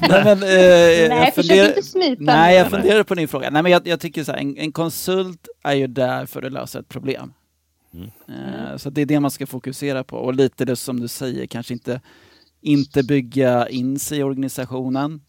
men, 0.00 0.28
eh, 0.28 0.38
Nej, 0.42 1.08
jag 1.08 1.34
försök 1.34 1.34
funderar- 1.34 1.68
inte 1.68 1.82
smita. 1.82 2.22
Nej, 2.22 2.56
jag 2.56 2.70
funderar 2.70 3.02
på 3.02 3.14
din 3.14 3.28
fråga. 3.28 3.50
Nej, 3.50 3.62
men 3.62 3.72
jag, 3.72 3.86
jag 3.88 4.00
tycker 4.00 4.24
så 4.24 4.32
här, 4.32 4.38
en, 4.38 4.56
en 4.56 4.72
konsult 4.72 5.48
är 5.64 5.74
ju 5.74 5.86
där 5.86 6.26
för 6.26 6.42
att 6.42 6.52
lösa 6.52 6.78
ett 6.78 6.88
problem. 6.88 7.32
Mm. 7.94 8.06
Eh, 8.28 8.76
Så 8.76 8.90
det 8.90 9.00
är 9.00 9.06
det 9.06 9.20
man 9.20 9.30
ska 9.30 9.46
fokusera 9.46 10.04
på. 10.04 10.16
Och 10.16 10.34
lite 10.34 10.64
det 10.64 10.76
som 10.76 11.00
du 11.00 11.08
säger, 11.08 11.46
kanske 11.46 11.72
inte, 11.72 12.00
inte 12.60 13.02
bygga 13.02 13.68
in 13.68 13.98
sig 13.98 14.18
i 14.18 14.22
organisationen. 14.22 15.20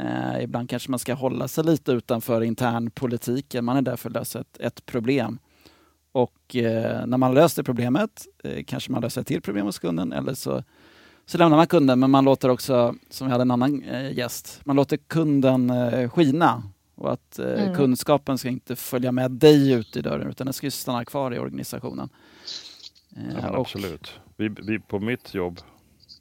Eh, 0.00 0.42
ibland 0.42 0.70
kanske 0.70 0.90
man 0.90 0.98
ska 0.98 1.14
hålla 1.14 1.48
sig 1.48 1.64
lite 1.64 1.92
utanför 1.92 2.40
internpolitiken. 2.42 3.64
Man 3.64 3.76
är 3.76 3.82
där 3.82 3.96
för 3.96 4.08
att 4.08 4.14
lösa 4.14 4.40
ett, 4.40 4.56
ett 4.60 4.86
problem. 4.86 5.38
Och 6.22 6.56
eh, 6.56 7.06
när 7.06 7.16
man 7.18 7.34
löser 7.34 7.62
problemet 7.62 8.26
eh, 8.44 8.64
kanske 8.66 8.92
man 8.92 9.02
löser 9.02 9.20
ett 9.20 9.26
till 9.26 9.42
problem 9.42 9.66
hos 9.66 9.78
kunden 9.78 10.12
eller 10.12 10.34
så, 10.34 10.62
så 11.26 11.38
lämnar 11.38 11.56
man 11.56 11.66
kunden 11.66 12.00
men 12.00 12.10
man 12.10 12.24
låter 12.24 12.48
också, 12.48 12.94
som 13.10 13.26
vi 13.26 13.30
hade 13.32 13.42
en 13.42 13.50
annan 13.50 13.82
eh, 13.82 14.12
gäst, 14.18 14.60
man 14.64 14.76
låter 14.76 14.96
kunden 14.96 15.70
eh, 15.70 16.10
skina 16.10 16.62
och 16.94 17.12
att 17.12 17.38
eh, 17.38 17.46
Mm. 17.62 17.74
kunskapen 17.74 18.38
ska 18.38 18.48
inte 18.48 18.76
följa 18.76 19.12
med 19.12 19.30
dig 19.30 19.72
ut 19.72 19.96
i 19.96 20.00
dörren 20.02 20.28
utan 20.30 20.46
den 20.46 20.54
ska 20.54 20.66
ju 20.66 20.70
stanna 20.70 21.04
kvar 21.04 21.34
i 21.34 21.38
organisationen. 21.38 22.08
Eh, 23.16 23.22
Ja, 23.42 23.50
och- 23.50 23.60
absolut. 23.60 24.20
Vi, 24.36 24.48
vi, 24.48 24.78
på 24.78 24.98
mitt 24.98 25.34
jobb 25.34 25.60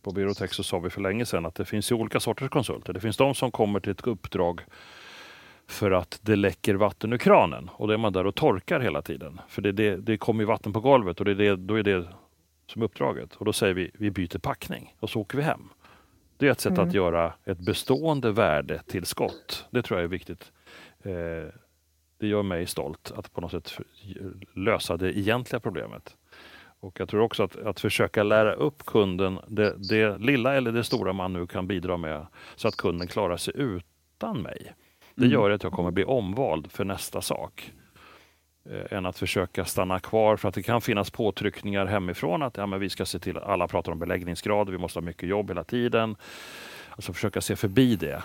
på 0.04 0.12
Birotech 0.12 0.54
så 0.54 0.64
sa 0.64 0.80
vi 0.80 0.90
för 0.90 1.02
länge 1.02 1.26
sedan 1.26 1.46
att 1.46 1.56
det 1.56 1.66
finns 1.66 1.92
ju 1.92 1.96
olika 1.96 2.20
sorters 2.20 2.50
konsulter. 2.50 2.94
Det 2.94 3.00
finns 3.00 3.18
de 3.18 3.36
som 3.36 3.52
kommer 3.52 3.80
till 3.80 3.92
ett 3.92 4.08
uppdrag 4.08 4.62
för 5.68 5.92
att 5.92 6.20
det 6.22 6.36
läcker 6.36 6.76
vatten 6.76 7.14
ur 7.14 7.18
kranen 7.18 7.70
och 7.74 7.88
då 7.88 7.94
är 7.94 7.98
man 7.98 8.14
där 8.14 8.28
och 8.28 8.36
torkar 8.36 8.80
hela 8.80 9.02
tiden. 9.02 9.42
För 9.48 9.62
det, 9.62 9.72
det, 9.72 9.96
det 9.96 10.18
kommer 10.18 10.46
vatten 10.46 10.74
på 10.74 10.80
golvet 10.80 11.20
och 11.20 11.26
det 11.26 11.34
det, 11.34 11.56
då 11.56 11.76
är 11.76 11.84
det 11.84 12.08
som 12.68 12.82
uppdraget. 12.82 13.36
Och 13.36 13.46
då 13.46 13.54
säger 13.54 13.74
vi, 13.74 13.92
vi 13.94 14.12
byter 14.12 14.38
packning 14.40 14.96
och 15.00 15.10
så 15.10 15.20
åker 15.22 15.38
vi 15.38 15.44
hem. 15.44 15.70
Det 16.38 16.48
är 16.48 16.52
ett 16.52 16.60
sätt 16.60 16.74
Mm. 16.74 16.88
att 16.88 16.94
göra 16.94 17.34
ett 17.46 17.60
bestående 17.60 18.32
värde 18.32 18.82
till 18.88 19.06
skott. 19.06 19.66
Det 19.72 19.82
tror 19.82 20.00
jag 20.00 20.04
är 20.04 20.10
viktigt. 20.10 20.52
Eh, 21.04 21.12
det 22.20 22.28
gör 22.28 22.44
mig 22.44 22.66
stolt 22.66 23.12
att 23.16 23.34
på 23.34 23.42
något 23.42 23.52
sätt 23.52 23.78
lösa 24.54 24.98
det 24.98 25.18
egentliga 25.18 25.60
problemet. 25.60 26.16
Och 26.80 27.00
jag 27.00 27.10
tror 27.10 27.22
också 27.22 27.44
att, 27.44 27.56
att 27.56 27.80
försöka 27.80 28.24
lära 28.24 28.54
upp 28.54 28.86
kunden 28.86 29.40
det, 29.48 29.76
det 29.90 30.18
lilla 30.18 30.54
eller 30.56 30.72
det 30.72 30.84
stora 30.84 31.14
man 31.14 31.34
nu 31.34 31.48
kan 31.48 31.68
bidra 31.68 31.98
med 31.98 32.28
så 32.56 32.68
att 32.68 32.78
kunden 32.78 33.08
klarar 33.08 33.38
sig 33.38 33.54
utan 33.58 34.42
mig. 34.42 34.74
Det 35.18 35.26
Mm. 35.26 35.34
gör 35.34 35.50
att 35.50 35.64
jag 35.64 35.72
kommer 35.74 35.92
bli 35.92 36.04
omvald 36.04 36.72
för 36.72 36.86
nästa 36.86 37.22
sak. 37.22 37.74
Eh, 38.70 38.98
än 38.98 39.06
att 39.06 39.18
försöka 39.18 39.66
stanna 39.66 40.00
kvar 40.00 40.38
för 40.38 40.50
att 40.50 40.56
det 40.56 40.64
kan 40.64 40.82
finnas 40.82 41.10
påtryckningar 41.12 41.86
hemifrån 41.86 42.42
att 42.42 42.58
ja, 42.58 42.66
men 42.66 42.80
vi 42.80 42.90
ska 42.90 43.06
se 43.06 43.20
till 43.20 43.38
att 43.38 43.44
alla 43.44 43.68
pratar 43.68 43.92
om 43.92 44.00
beläggningsgrad, 44.00 44.70
vi 44.70 44.78
måste 44.78 45.00
ha 45.00 45.06
mycket 45.06 45.30
jobb 45.30 45.50
hela 45.50 45.64
tiden. 45.64 46.16
Alltså 46.90 47.14
försöka 47.14 47.42
se 47.42 47.56
förbi 47.56 47.96
det 47.96 48.24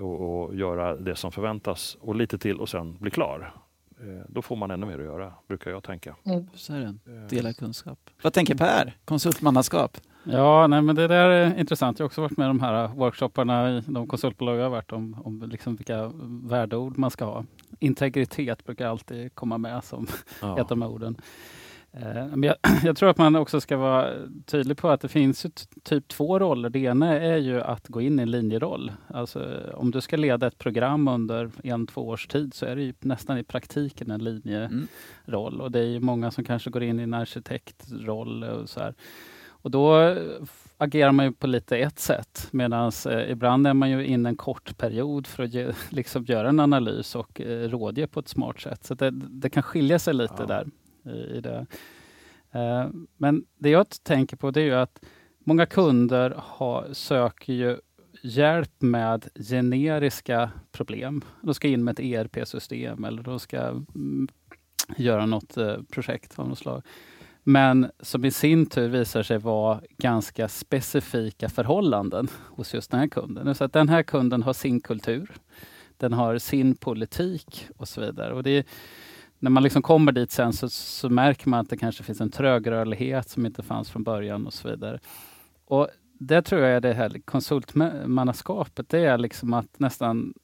och, 0.00 0.44
och 0.44 0.54
göra 0.54 0.96
det 0.96 1.16
som 1.16 1.32
förväntas 1.32 1.96
och 2.00 2.14
lite 2.14 2.38
till 2.38 2.60
och 2.60 2.68
sen 2.68 2.96
bli 2.96 3.10
klar. 3.10 3.54
Eh, 4.00 4.06
Då 4.28 4.42
får 4.42 4.56
man 4.56 4.70
ännu 4.70 4.86
mer 4.86 4.98
att 4.98 5.04
göra, 5.04 5.32
brukar 5.48 5.70
jag 5.70 5.82
tänka. 5.82 6.16
Så 6.54 6.74
är 6.74 6.78
det. 6.80 6.86
Eh, 7.12 7.26
Dela 7.28 7.52
kunskap. 7.52 7.98
Vad 8.22 8.32
tänker 8.32 8.54
Per? 8.54 8.96
Konsultmannaskap? 9.04 9.96
Ja, 10.24 10.66
nej, 10.66 10.82
men 10.82 10.96
det 10.96 11.08
där 11.08 11.30
är 11.30 11.58
intressant. 11.58 11.98
Jag 11.98 12.04
har 12.04 12.06
också 12.06 12.20
varit 12.20 12.36
med 12.36 12.44
i 12.44 12.48
de 12.48 12.60
här 12.60 12.88
workshopparna 12.88 13.70
i 13.78 13.82
de 13.86 14.06
konsultbolag 14.06 14.58
jag 14.58 14.62
har 14.62 14.70
varit 14.70 14.92
om, 14.92 15.16
om 15.24 15.42
liksom 15.50 15.76
vilka 15.76 16.12
värdeord 16.42 16.98
man 16.98 17.10
ska 17.10 17.24
ha. 17.24 17.44
Integritet 17.78 18.64
brukar 18.64 18.88
alltid 18.88 19.34
komma 19.34 19.58
med 19.58 19.84
som 19.84 20.06
Ja. 20.42 20.54
ett 20.60 20.60
av 20.60 20.66
de 20.68 20.82
här 20.82 20.90
orden. 20.90 21.16
Eh, 21.92 22.26
Men 22.26 22.42
jag, 22.42 22.56
jag 22.84 22.96
tror 22.96 23.10
att 23.10 23.18
man 23.18 23.36
också 23.36 23.60
ska 23.60 23.76
vara 23.76 24.10
tydlig 24.46 24.76
på 24.76 24.88
att 24.88 25.00
det 25.00 25.08
finns 25.08 25.46
typ 25.82 26.08
två 26.08 26.38
roller. 26.38 26.70
Det 26.70 26.78
ena 26.78 27.18
är 27.18 27.36
ju 27.36 27.60
att 27.60 27.88
gå 27.88 28.00
in 28.00 28.18
i 28.18 28.22
en 28.22 28.30
linjeroll. 28.30 28.92
Alltså, 29.06 29.56
om 29.74 29.90
du 29.90 30.00
ska 30.00 30.16
leda 30.16 30.46
ett 30.46 30.58
program 30.58 31.08
under 31.08 31.50
en, 31.64 31.86
två 31.86 32.08
års 32.08 32.26
tid 32.26 32.54
så 32.54 32.66
är 32.66 32.76
det 32.76 32.82
ju 32.82 32.94
nästan 33.00 33.38
i 33.38 33.42
praktiken 33.42 34.10
en 34.10 34.24
linjeroll. 34.24 35.54
Mm. 35.54 35.60
Och 35.60 35.70
det 35.70 35.80
är 35.80 35.84
ju 35.84 36.00
många 36.00 36.30
som 36.30 36.44
kanske 36.44 36.70
går 36.70 36.82
in 36.82 37.00
i 37.00 37.02
en 37.02 37.14
arkitektroll 37.14 38.44
och 38.44 38.68
så 38.68 38.80
här. 38.80 38.94
Och 39.62 39.70
då 39.70 40.00
eh, 40.00 40.16
agerar 40.78 41.12
man 41.12 41.26
ju 41.26 41.32
på 41.32 41.46
lite 41.46 41.78
ett 41.78 41.98
sätt 41.98 42.48
medan 42.50 42.92
eh, 43.08 43.30
ibland 43.30 43.66
är 43.66 43.74
man 43.74 43.90
ju 43.90 44.06
inne 44.06 44.28
en 44.28 44.36
kort 44.36 44.76
period 44.76 45.26
för 45.26 45.42
att 45.42 45.54
ge, 45.54 45.72
liksom 45.90 46.24
göra 46.24 46.48
en 46.48 46.60
analys 46.60 47.14
och 47.14 47.40
eh, 47.40 47.68
rådge 47.68 48.06
på 48.06 48.20
ett 48.20 48.28
smart 48.28 48.60
sätt. 48.60 48.84
Så 48.84 48.94
det, 48.94 49.10
det 49.10 49.50
kan 49.50 49.62
skilja 49.62 49.98
sig 49.98 50.14
lite 50.14 50.34
Ja. 50.38 50.46
där 50.46 50.66
i, 51.14 51.36
i 51.36 51.40
det. 51.40 51.66
Eh, 52.52 52.88
men 53.16 53.44
det 53.58 53.70
jag 53.70 53.86
tänker 54.02 54.36
på 54.36 54.50
det 54.50 54.60
är 54.60 54.64
ju 54.64 54.74
att 54.74 55.04
många 55.44 55.66
kunder 55.66 56.34
har, 56.38 56.92
söker 56.92 57.52
ju 57.52 57.76
hjälp 58.22 58.72
med 58.82 59.28
generiska 59.48 60.50
problem. 60.72 61.22
De 61.42 61.54
ska 61.54 61.68
in 61.68 61.84
med 61.84 61.92
ett 61.92 62.00
ERP-system 62.00 63.04
eller 63.04 63.22
de 63.22 63.40
ska 63.40 63.58
mm, 63.58 64.28
göra 64.96 65.26
något 65.26 65.56
eh, 65.56 65.76
projekt 65.90 66.38
av 66.38 66.48
något 66.48 66.58
slag. 66.58 66.82
Men 67.50 67.90
som 68.00 68.24
i 68.24 68.30
sin 68.30 68.66
tur 68.66 68.88
visar 68.88 69.22
sig 69.22 69.38
vara 69.38 69.80
ganska 69.98 70.48
specifika 70.48 71.48
förhållanden 71.48 72.28
hos 72.32 72.74
just 72.74 72.90
den 72.90 73.00
här 73.00 73.08
kunden. 73.08 73.54
Så 73.54 73.64
att 73.64 73.72
den 73.72 73.88
här 73.88 74.02
kunden 74.02 74.42
har 74.42 74.52
sin 74.52 74.80
kultur, 74.80 75.30
den 75.96 76.12
har 76.12 76.38
sin 76.38 76.74
politik 76.74 77.66
och 77.76 77.88
så 77.88 78.00
vidare. 78.00 78.34
Och 78.34 78.42
det 78.42 78.66
när 79.38 79.50
man 79.50 79.62
liksom 79.62 79.82
kommer 79.82 80.12
dit 80.12 80.30
sen 80.30 80.52
så, 80.52 80.68
så 80.68 81.08
märker 81.08 81.48
man 81.48 81.60
att 81.60 81.70
det 81.70 81.76
kanske 81.76 82.02
finns 82.02 82.20
en 82.20 82.30
trögrörlighet 82.30 83.28
som 83.28 83.46
inte 83.46 83.62
fanns 83.62 83.90
från 83.90 84.04
början 84.04 84.46
och 84.46 84.52
så 84.52 84.68
vidare. 84.68 84.98
Och 85.64 85.88
det 86.18 86.42
tror 86.42 86.60
jag 86.60 86.70
är 86.70 86.80
det 86.80 86.92
här 86.92 87.20
konsultmannaskapet, 87.24 88.88
det 88.88 89.04
är 89.04 89.18
liksom 89.18 89.54
att 89.54 89.78
nästan 89.78 90.34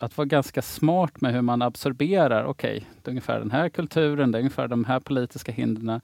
att 0.00 0.16
vara 0.16 0.26
ganska 0.26 0.62
smart 0.62 1.20
med 1.20 1.32
hur 1.32 1.42
man 1.42 1.62
absorberar, 1.62 2.44
okej, 2.44 2.86
det 3.02 3.08
är 3.08 3.12
ungefär 3.12 3.38
den 3.38 3.50
här 3.50 3.68
kulturen, 3.68 4.32
det 4.32 4.38
är 4.38 4.40
ungefär 4.40 4.68
de 4.68 4.84
här 4.84 5.00
politiska 5.00 5.52
hindren. 5.52 6.00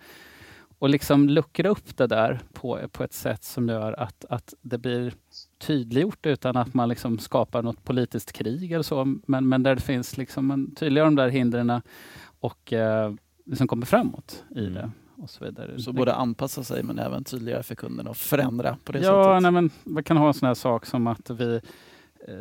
Och 0.79 0.89
liksom 0.89 1.29
luckra 1.29 1.69
upp 1.69 1.97
det 1.97 2.07
där 2.07 2.41
på, 2.53 2.81
på 2.93 3.05
ett 3.05 3.13
sätt 3.13 3.45
som 3.45 3.69
gör 3.69 3.93
att, 4.01 4.25
att 4.29 4.55
det 4.63 4.79
blir 4.79 5.15
tydliggjort 5.59 6.27
utan 6.27 6.57
att 6.57 6.75
man 6.75 6.89
liksom 6.89 7.19
skapar 7.19 7.63
något 7.63 7.85
politiskt 7.85 8.33
krig 8.33 8.73
eller 8.73 8.83
så. 8.83 9.19
Men, 9.27 9.49
men 9.49 9.63
där 9.63 9.75
det 9.75 9.81
finns 9.81 10.17
liksom 10.17 10.51
en 10.51 10.75
tydliggör 10.75 11.05
de 11.05 11.15
där 11.15 11.29
hindren 11.29 11.83
och 12.41 12.73
eh, 12.73 13.13
liksom 13.47 13.69
kommer 13.69 13.87
framåt 13.87 14.45
i 14.57 14.59
Mm. 14.61 14.75
det. 14.75 14.91
Och 15.17 15.31
så 15.31 15.45
vidare. 15.45 15.79
Så 15.81 15.93
både 15.93 16.15
anpassa 16.15 16.65
sig 16.65 16.83
men 16.83 16.99
även 16.99 17.25
tydliggöra 17.25 17.63
för 17.63 17.75
kunden 17.75 18.07
och 18.07 18.17
förändra 18.17 18.77
på 18.85 18.93
det 18.93 18.99
ja, 18.99 19.41
sättet. 19.41 19.53
men 19.53 19.71
man 19.85 20.05
kan 20.05 20.17
ha 20.17 20.29
en 20.29 20.35
sån 20.35 20.47
här 20.47 20.55
sak 20.55 20.87
som 20.87 21.07
att 21.07 21.31
vi 21.31 21.61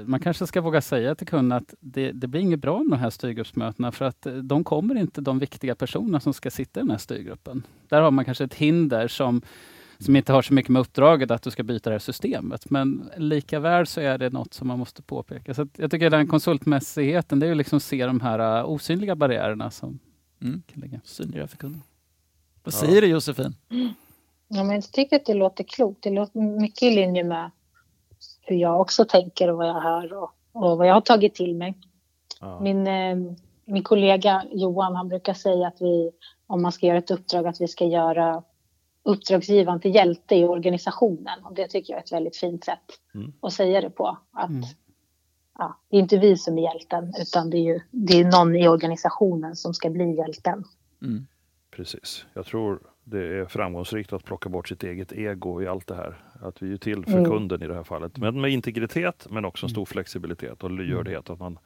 man 0.06 0.20
kanske 0.20 0.48
ska 0.48 0.62
våga 0.62 0.82
säga 0.82 1.16
till 1.16 1.28
kunden 1.28 1.58
att 1.58 1.74
det, 1.80 2.12
det 2.12 2.28
blir 2.28 2.42
inget 2.42 2.60
bra 2.60 2.80
med 2.84 2.98
de 2.98 3.02
här 3.02 3.10
styrgruppsmötena 3.10 3.92
för 3.92 4.06
att 4.06 4.26
eh, 4.26 4.34
de 4.34 4.64
kommer 4.64 4.96
inte 4.96 5.22
de 5.22 5.40
viktiga 5.40 5.76
personerna 5.76 6.20
som 6.20 6.34
ska 6.34 6.52
sitta 6.52 6.80
i 6.80 6.84
den 6.84 6.92
här 6.92 6.98
styrgruppen. 6.98 7.64
Där 7.90 8.02
har 8.02 8.12
man 8.12 8.26
kanske 8.26 8.44
ett 8.44 8.54
hinder 8.54 9.08
som, 9.08 9.42
som 9.98 10.16
inte 10.16 10.34
har 10.34 10.42
så 10.42 10.54
mycket 10.54 10.70
med 10.70 10.80
uppdraget 10.80 11.32
att 11.32 11.42
du 11.42 11.52
ska 11.52 11.64
byta 11.64 11.90
det 11.90 11.94
här 11.94 12.00
systemet. 12.00 12.70
Men 12.70 13.10
lika 13.18 13.60
väl 13.60 13.88
så 13.88 14.02
är 14.02 14.18
det 14.18 14.30
något 14.30 14.54
som 14.54 14.68
man 14.68 14.80
måste 14.80 15.02
påpeka. 15.02 15.54
Så 15.54 15.62
att 15.62 15.70
jag 15.80 15.92
tycker 15.92 16.10
den 16.10 16.28
konsultmässigheten, 16.28 17.40
det 17.40 17.46
är 17.46 17.48
ju 17.50 17.56
liksom 17.56 17.78
att 17.78 17.84
se 17.84 18.06
de 18.06 18.22
här 18.22 18.60
uh, 18.60 18.70
osynliga 18.70 19.16
barriärerna 19.16 19.72
som 19.72 20.00
Mm. 20.42 20.62
kan 20.68 20.82
ligga. 20.82 21.00
Synliggöra 21.04 21.48
för 21.48 21.58
kunden. 21.58 21.82
Vad 22.64 22.74
Ja. 22.74 22.78
säger 22.78 23.02
du 23.02 23.08
Josefin? 23.08 23.56
Ja, 24.48 24.64
men 24.64 24.76
jag 24.76 24.92
tycker 24.92 25.16
att 25.16 25.26
det 25.26 25.34
låter 25.34 25.64
klokt. 25.64 26.04
Det 26.04 26.10
låter 26.10 26.40
mycket 26.60 26.84
i 26.84 26.96
linje 26.96 27.24
med 27.24 27.52
hur 28.46 28.56
jag 28.56 28.82
också 28.82 29.06
tänker 29.06 29.52
och 29.52 29.58
vad 29.58 29.68
jag 29.68 29.82
hör 29.82 30.14
och, 30.14 30.32
och 30.52 30.78
vad 30.78 30.88
jag 30.88 30.94
har 30.94 31.02
tagit 31.02 31.36
till 31.36 31.56
mig. 31.56 31.74
Ja. 32.42 32.60
Min, 32.60 32.88
eh, 32.88 33.16
min 33.66 33.84
kollega 33.84 34.44
Johan 34.52 34.96
han 34.96 35.08
brukar 35.10 35.34
säga 35.34 35.68
att 35.68 35.82
vi, 35.82 36.12
om 36.48 36.62
man 36.62 36.72
ska 36.72 36.86
göra 36.88 36.98
ett 36.98 37.12
uppdrag, 37.12 37.48
att 37.48 37.62
vi 37.62 37.68
ska 37.68 37.86
göra 37.86 38.44
uppdragsgivaren 39.04 39.80
till 39.80 39.96
hjälte 39.96 40.36
i 40.36 40.44
organisationen. 40.44 41.44
Och 41.44 41.54
det 41.56 41.68
tycker 41.68 41.94
jag 41.94 42.00
är 42.00 42.04
ett 42.04 42.12
väldigt 42.12 42.38
fint 42.38 42.64
sätt 42.66 42.80
Mm. 43.16 43.34
att 43.40 43.54
säga 43.54 43.82
det 43.82 43.90
på. 43.90 44.18
Att, 44.32 44.50
Mm. 44.50 44.64
ja, 45.58 45.78
det 45.90 45.98
är 45.98 46.02
inte 46.02 46.18
vi 46.18 46.38
som 46.38 46.58
är 46.58 46.62
hjälten, 46.64 47.14
utan 47.20 47.50
det 47.50 47.58
är, 47.58 47.62
ju, 47.74 47.80
det 47.92 48.14
är 48.22 48.26
någon 48.26 48.56
i 48.56 48.68
organisationen 48.68 49.56
som 49.56 49.74
ska 49.74 49.90
bli 49.90 50.16
hjälten. 50.18 50.64
Mm. 51.02 51.28
Precis. 51.72 52.26
Jag 52.34 52.46
tror 52.46 52.80
det 53.04 53.38
är 53.40 53.46
framgångsrikt 53.46 54.14
att 54.14 54.24
plocka 54.24 54.50
bort 54.50 54.68
sitt 54.68 54.84
eget 54.84 55.12
ego 55.12 55.62
i 55.62 55.68
allt 55.68 55.88
det 55.88 55.96
här. 55.96 56.16
Att 56.42 56.62
vi 56.62 56.74
är 56.74 56.78
till 56.78 57.06
för 57.06 57.12
Mm. 57.18 57.26
kunden 57.26 57.64
i 57.64 57.68
det 57.68 57.74
här 57.76 57.84
fallet. 57.84 58.18
Men 58.18 58.42
med 58.42 58.52
integritet 58.52 59.28
men 59.30 59.46
också 59.46 59.66
en 59.66 59.70
stor 59.70 59.86
flexibilitet 59.86 60.64
och 60.64 60.72
lyhördhet. 60.72 61.30
Att 61.30 61.40
man 61.40 61.60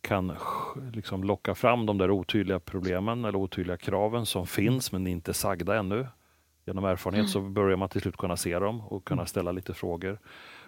kan 0.00 0.32
liksom 0.92 1.24
locka 1.24 1.54
fram 1.54 1.86
de 1.86 1.98
där 1.98 2.10
otydliga 2.10 2.60
problemen 2.60 3.24
eller 3.24 3.36
otydliga 3.38 3.76
kraven 3.76 4.26
som 4.26 4.46
finns 4.46 4.92
men 4.92 5.06
inte 5.06 5.34
sagda 5.34 5.76
ännu. 5.78 6.06
Genom 6.66 6.84
erfarenhet 6.84 7.28
så 7.30 7.40
börjar 7.40 7.76
man 7.76 7.88
till 7.88 8.00
slut 8.00 8.16
kunna 8.16 8.36
se 8.36 8.58
dem 8.58 8.80
och 8.80 9.04
kunna 9.04 9.26
ställa 9.26 9.52
lite 9.52 9.74
frågor. 9.74 10.18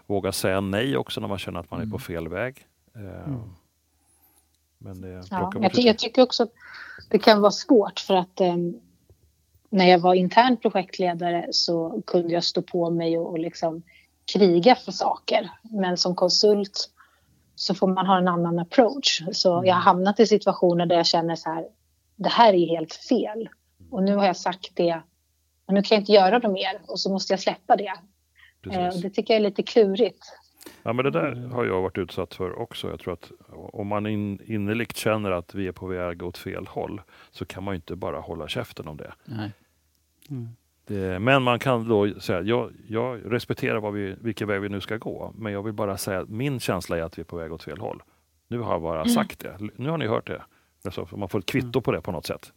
Våga 0.06 0.32
säga 0.32 0.60
nej 0.60 0.96
också 0.96 1.20
när 1.20 1.28
man 1.28 1.38
känner 1.38 1.60
att 1.60 1.70
man 1.70 1.80
är 1.80 1.86
på 1.86 1.98
fel 1.98 2.28
väg. 2.28 2.66
Eh, 2.94 3.36
Men 4.78 5.00
det 5.00 5.08
Ja, 5.30 5.52
jag, 5.54 5.70
jag 5.74 5.98
tycker 5.98 6.22
också 6.22 6.42
att 6.42 6.52
det 7.10 7.18
kan 7.18 7.40
vara 7.40 7.50
svårt 7.52 8.00
för 8.00 8.14
att 8.14 8.40
ehm, 8.40 8.74
när 9.70 9.88
jag 9.88 9.98
var 9.98 10.14
intern 10.14 10.56
projektledare 10.56 11.46
så 11.50 12.02
kunde 12.06 12.34
jag 12.34 12.44
stå 12.44 12.62
på 12.62 12.90
mig 12.90 13.18
och, 13.18 13.30
och 13.30 13.38
liksom 13.38 13.82
kriga 14.32 14.74
för 14.74 14.92
saker. 14.92 15.50
Men 15.62 15.96
som 15.96 16.14
konsult 16.14 16.90
så 17.54 17.74
får 17.74 17.86
man 17.86 18.06
ha 18.06 18.18
en 18.18 18.28
annan 18.28 18.58
approach. 18.58 19.22
Så 19.32 19.62
jag 19.64 19.74
har 19.74 19.80
hamnat 19.80 20.20
i 20.20 20.26
situationer 20.26 20.86
där 20.86 20.96
jag 20.96 21.06
känner 21.06 21.36
så 21.36 21.50
här, 21.50 21.66
det 22.16 22.28
här 22.28 22.52
är 22.52 22.66
helt 22.66 22.94
fel. 22.94 23.48
Och 23.90 24.02
nu 24.02 24.16
har 24.16 24.26
jag 24.26 24.36
sagt 24.36 24.70
det, 24.74 25.00
och 25.66 25.74
nu 25.74 25.82
kan 25.82 25.96
jag 25.96 26.02
inte 26.02 26.12
göra 26.12 26.38
det 26.38 26.48
mer 26.48 26.80
och 26.86 27.00
så 27.00 27.12
måste 27.12 27.32
jag 27.32 27.40
släppa 27.40 27.76
det. 27.76 27.92
Eh, 28.70 28.88
och 28.88 29.00
det 29.02 29.10
tycker 29.10 29.34
jag 29.34 29.40
är 29.40 29.44
lite 29.44 29.62
klurigt. 29.62 30.24
Ja, 30.82 30.92
men 30.92 31.04
det 31.04 31.10
där 31.10 31.48
har 31.52 31.64
jag 31.64 31.82
varit 31.82 31.98
utsatt 31.98 32.34
för 32.34 32.58
också. 32.58 32.90
Jag 32.90 33.00
tror 33.00 33.12
att 33.12 33.30
om 33.72 33.86
man 33.86 34.06
in, 34.06 34.40
innerligt 34.44 34.96
känner 34.96 35.30
att 35.30 35.54
vi 35.54 35.66
är 35.66 35.72
på 35.72 35.86
väg 35.86 36.22
åt 36.22 36.38
fel 36.38 36.66
håll 36.66 37.02
så 37.30 37.44
kan 37.44 37.64
man 37.64 37.74
ju 37.74 37.76
inte 37.76 37.96
bara 37.96 38.20
hålla 38.20 38.48
käften 38.48 38.88
om 38.88 38.96
det. 38.96 39.12
Nej. 39.24 39.50
Mm. 40.30 40.48
det 40.86 41.18
men 41.20 41.42
man 41.42 41.58
kan 41.58 41.88
då 41.88 42.20
säga, 42.20 42.42
jag, 42.42 42.72
jag 42.88 43.32
respekterar 43.32 43.80
vad 43.80 43.92
vi, 43.92 44.16
vilken 44.20 44.48
väg 44.48 44.60
vi 44.60 44.68
nu 44.68 44.80
ska 44.80 44.96
gå, 44.96 45.32
men 45.36 45.52
jag 45.52 45.62
vill 45.62 45.72
bara 45.74 45.96
säga 45.96 46.20
att 46.20 46.28
min 46.28 46.60
känsla 46.60 46.98
är 46.98 47.02
att 47.02 47.18
vi 47.18 47.20
är 47.20 47.24
på 47.24 47.36
väg 47.36 47.52
åt 47.52 47.62
fel 47.62 47.78
håll. 47.78 48.02
Nu 48.48 48.58
har 48.58 48.72
jag 48.72 48.82
bara 48.82 49.00
Mm. 49.00 49.08
sagt 49.08 49.38
det. 49.38 49.58
Nu 49.76 49.88
har 49.90 49.98
ni 49.98 50.06
hört 50.06 50.26
det. 50.26 50.42
Alltså, 50.84 51.08
man 51.16 51.28
får 51.28 51.38
ett 51.38 51.46
kvitto 51.46 51.80
på 51.80 51.92
det 51.92 52.00
på 52.00 52.12
något 52.12 52.26
sätt. 52.26 52.52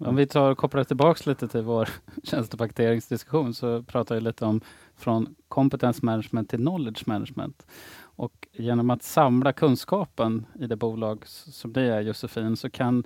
Om 0.00 0.16
vi 0.16 0.26
tar 0.26 0.50
och 0.50 0.58
kopplar 0.58 0.84
tillbaks 0.84 1.26
lite 1.26 1.48
till 1.48 1.62
vår 1.62 1.88
tjänstepaketeringsdiskussion 2.24 3.54
så 3.54 3.82
pratar 3.82 4.14
jag 4.14 4.22
lite 4.22 4.44
om 4.44 4.60
från 4.96 5.34
competence 5.48 6.04
management 6.06 6.50
till 6.50 6.58
knowledge 6.58 7.06
management. 7.06 7.66
Och 8.00 8.48
genom 8.52 8.90
att 8.90 9.02
samla 9.02 9.52
kunskapen 9.52 10.46
i 10.60 10.66
det 10.66 10.76
bolag 10.76 11.22
som 11.26 11.72
det 11.72 11.82
är 11.82 12.00
Josefin 12.00 12.56
så 12.56 12.70
kan 12.70 13.04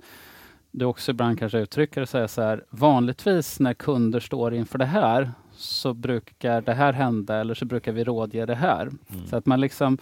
du 0.73 0.85
också 0.85 1.11
ibland 1.11 1.39
kanske 1.39 1.59
uttrycka 1.59 1.99
det 1.99 2.01
och 2.01 2.09
säga 2.09 2.27
så 2.27 2.41
här. 2.41 2.65
Vanligtvis 2.69 3.59
när 3.59 3.73
kunder 3.73 4.19
står 4.19 4.53
inför 4.53 4.77
det 4.77 4.85
här 4.85 5.31
så 5.55 5.93
brukar 5.93 6.61
det 6.61 6.73
här 6.73 6.93
hända 6.93 7.35
eller 7.35 7.53
så 7.53 7.65
brukar 7.65 7.91
vi 7.91 8.03
rådge 8.03 8.45
det 8.45 8.55
här. 8.55 8.81
Mm. 8.81 9.27
Så 9.29 9.35
att 9.35 9.45
man 9.45 9.61
liksom 9.61 9.97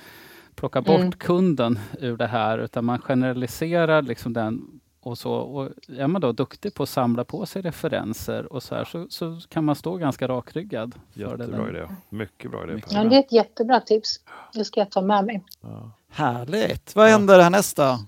plockar 0.55 0.82
bort 0.82 0.99
Mm. 0.99 1.11
kunden 1.11 1.80
ur 1.99 2.17
det 2.17 2.28
här 2.28 2.57
utan 2.57 2.86
man 2.86 2.99
generaliserar 2.99 4.01
liksom 4.01 4.34
den 4.34 4.82
och 5.01 5.17
så. 5.17 5.34
Och 5.34 5.69
är 5.97 6.07
man 6.07 6.22
då 6.22 6.32
duktig 6.32 6.74
på 6.74 6.84
att 6.84 6.89
samla 6.89 7.24
på 7.24 7.45
sig 7.45 7.61
referenser 7.61 8.53
och 8.53 8.63
så 8.63 8.76
här 8.76 8.86
så, 8.86 9.07
så 9.09 9.39
kan 9.49 9.65
man 9.65 9.76
stå 9.76 9.97
ganska 9.97 10.28
rakryggad. 10.28 10.95
Jättebra 11.13 11.69
idé. 11.69 11.88
Mycket 12.09 12.51
bra 12.51 12.63
idé. 12.63 12.74
Mycket 12.74 12.91
Ja, 12.91 13.03
det 13.03 13.15
är 13.15 13.19
ett 13.19 13.32
jättebra 13.32 13.80
tips. 13.80 14.19
Det 14.53 14.65
ska 14.65 14.80
jag 14.80 14.91
ta 14.91 15.01
med 15.01 15.26
mig. 15.26 15.43
Ja. 15.61 15.91
Härligt! 16.09 16.95
Vad 16.95 17.09
händer 17.09 17.39
härnäst 17.41 17.78
då, 17.78 17.99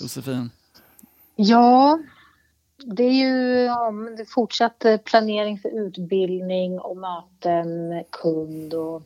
Josefin? 0.00 0.50
Ja, 1.42 1.98
det 2.84 3.04
är 3.04 3.12
ju 3.12 3.60
ja, 3.64 3.90
men 3.90 4.16
det 4.16 4.22
är 4.22 4.26
fortsatt 4.26 4.84
planering 5.04 5.58
för 5.58 5.68
utbildning 5.68 6.80
och 6.80 6.96
möten 6.96 8.04
kund. 8.10 8.74
Och 8.74 9.02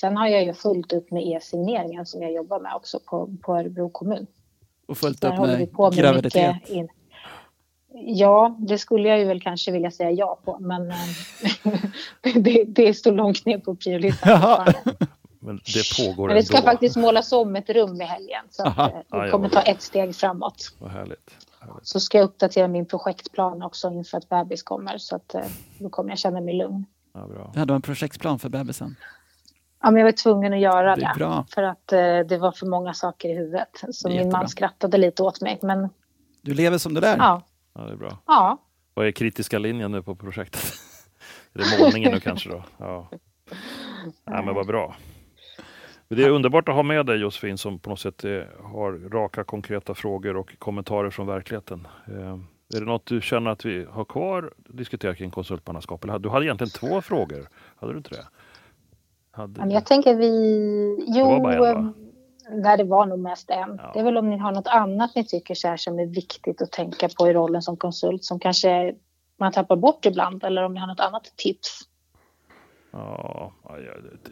sen 0.00 0.16
har 0.16 0.28
jag 0.28 0.44
ju 0.44 0.54
fullt 0.54 0.92
upp 0.92 1.10
med 1.10 1.26
e-signeringen 1.26 2.06
som 2.06 2.22
jag 2.22 2.32
jobbar 2.32 2.60
med 2.60 2.74
också 2.74 3.00
på, 3.00 3.36
på 3.42 3.56
Örebro 3.56 3.90
kommun. 3.90 4.26
Och 4.86 4.98
fullt 4.98 5.20
Där 5.20 5.32
upp 5.32 5.46
vi 5.46 5.58
med 5.58 5.72
på 5.72 5.90
med 5.90 5.98
graviditet? 5.98 6.56
Ja, 7.94 8.56
det 8.58 8.78
skulle 8.78 9.08
jag 9.08 9.18
ju 9.18 9.24
väl 9.24 9.40
kanske 9.40 9.70
vilja 9.70 9.90
säga 9.90 10.10
ja 10.10 10.38
på, 10.44 10.58
men 10.60 10.90
eh, 10.90 10.96
det, 12.34 12.64
det 12.64 12.94
står 12.94 13.12
långt 13.12 13.46
ner 13.46 13.58
på 13.58 13.74
priolistan. 13.74 14.66
Men 15.40 15.56
det 15.56 15.96
pågår 15.96 16.26
Men 16.26 16.36
det 16.36 16.42
ska 16.42 16.56
ändå. 16.56 16.70
faktiskt 16.70 16.96
målas 16.96 17.32
om 17.32 17.56
ett 17.56 17.70
rum 17.70 18.00
i 18.00 18.04
helgen, 18.04 18.44
så 18.50 18.62
att, 18.62 18.78
eh, 18.78 18.84
Ja, 18.84 19.04
ja, 19.10 19.30
kommer 19.30 19.48
vad 19.48 19.52
ta 19.52 19.62
ett 19.62 19.82
steg 19.82 20.14
framåt. 20.14 20.74
Vad 20.78 20.90
härligt. 20.90 21.30
Så 21.82 22.00
ska 22.00 22.18
jag 22.18 22.24
uppdatera 22.24 22.68
min 22.68 22.86
projektplan 22.86 23.62
också 23.62 23.90
inför 23.90 24.18
att 24.18 24.28
bebis 24.28 24.62
kommer, 24.62 24.98
så 24.98 25.16
att 25.16 25.34
eh, 25.34 25.40
då 25.78 25.88
kommer 25.88 26.10
jag 26.10 26.18
känna 26.18 26.40
mig 26.40 26.54
lugn. 26.54 26.86
Ja, 27.12 27.26
bra. 27.26 27.50
Du 27.54 27.58
hade 27.60 27.74
en 27.74 27.82
projektplan 27.82 28.38
för 28.38 28.48
bebisen. 28.48 28.96
Ja, 29.82 29.90
men 29.90 30.00
jag 30.00 30.06
var 30.06 30.12
tvungen 30.12 30.52
att 30.52 30.60
göra 30.60 30.96
Det 30.96 31.12
det, 31.18 31.44
för 31.54 31.62
att 31.62 31.92
eh, 31.92 32.18
det 32.28 32.38
var 32.38 32.52
för 32.52 32.66
många 32.66 32.94
saker 32.94 33.28
i 33.28 33.34
huvudet. 33.34 33.84
Så 33.92 34.08
min 34.08 34.16
jättebra. 34.16 34.38
man 34.38 34.48
skrattade 34.48 34.98
lite 34.98 35.22
åt 35.22 35.40
mig, 35.40 35.58
men 35.62 35.88
Du 36.42 36.54
lever 36.54 36.78
som 36.78 36.94
det 36.94 37.00
där. 37.00 37.16
ja, 37.16 37.42
Ja, 37.74 37.80
det 37.80 37.92
är 37.92 37.96
bra. 37.96 38.18
ja. 38.26 38.58
Vad 38.94 39.06
är 39.06 39.10
kritiska 39.12 39.58
linjen 39.58 39.92
nu 39.92 40.02
på 40.02 40.16
projektet? 40.16 40.62
är 41.54 41.58
det 41.58 41.64
målningen 41.84 42.12
nu 42.12 42.20
kanske 42.20 42.48
då? 42.50 42.64
Ja. 42.78 43.08
ja, 44.24 44.42
men 44.42 44.54
vad 44.54 44.66
bra. 44.66 44.96
Det 46.16 46.24
är 46.24 46.30
underbart 46.30 46.68
att 46.68 46.74
ha 46.74 46.82
med 46.82 47.06
dig 47.06 47.16
Josefin 47.18 47.58
som 47.58 47.78
på 47.78 47.90
något 47.90 48.00
sätt 48.00 48.24
eh, 48.24 48.30
har 48.62 49.10
raka 49.10 49.44
konkreta 49.44 49.94
frågor 49.94 50.36
och 50.36 50.58
kommentarer 50.58 51.10
från 51.10 51.26
verkligheten. 51.26 51.88
Eh, 52.06 52.38
är 52.74 52.80
det 52.80 52.86
något 52.86 53.06
du 53.06 53.20
känner 53.20 53.50
att 53.50 53.64
vi 53.64 53.86
har 53.90 54.04
kvar 54.04 54.52
att 54.58 54.76
diskutera 54.76 55.14
kring 55.14 55.30
konsultmannaskap? 55.30 56.04
Eller, 56.04 56.18
du 56.18 56.28
hade 56.28 56.46
egentligen 56.46 56.70
två 56.70 57.00
frågor, 57.00 57.48
hade 57.76 57.92
du 57.92 57.96
inte 57.96 58.10
det? 58.10 58.26
Hade... 59.30 59.60
Men 59.60 59.70
jag 59.70 59.86
tänker 59.86 60.14
vi... 60.14 61.04
Jo, 61.08 61.24
var 61.24 61.40
bara 61.40 61.68
en, 61.68 61.86
eh, 61.86 61.92
nej, 62.50 62.76
det 62.76 62.84
var 62.84 63.06
nog 63.06 63.18
mest 63.18 63.50
en. 63.50 63.78
Ja. 63.82 63.90
Det 63.94 64.00
är 64.00 64.04
väl 64.04 64.16
om 64.16 64.30
ni 64.30 64.38
har 64.38 64.52
något 64.52 64.68
annat 64.68 65.14
ni 65.14 65.24
tycker 65.24 65.54
så 65.54 65.68
här 65.68 65.76
som 65.76 65.98
är 65.98 66.06
viktigt 66.06 66.62
att 66.62 66.72
tänka 66.72 67.08
på 67.08 67.28
i 67.28 67.32
rollen 67.32 67.62
som 67.62 67.76
konsult 67.76 68.24
som 68.24 68.38
kanske 68.38 68.94
man 69.38 69.52
tappar 69.52 69.76
bort 69.76 70.06
ibland 70.06 70.44
eller 70.44 70.62
om 70.62 70.74
ni 70.74 70.80
har 70.80 70.86
något 70.86 71.00
annat 71.00 71.32
tips. 71.36 71.80
Ja, 72.92 73.52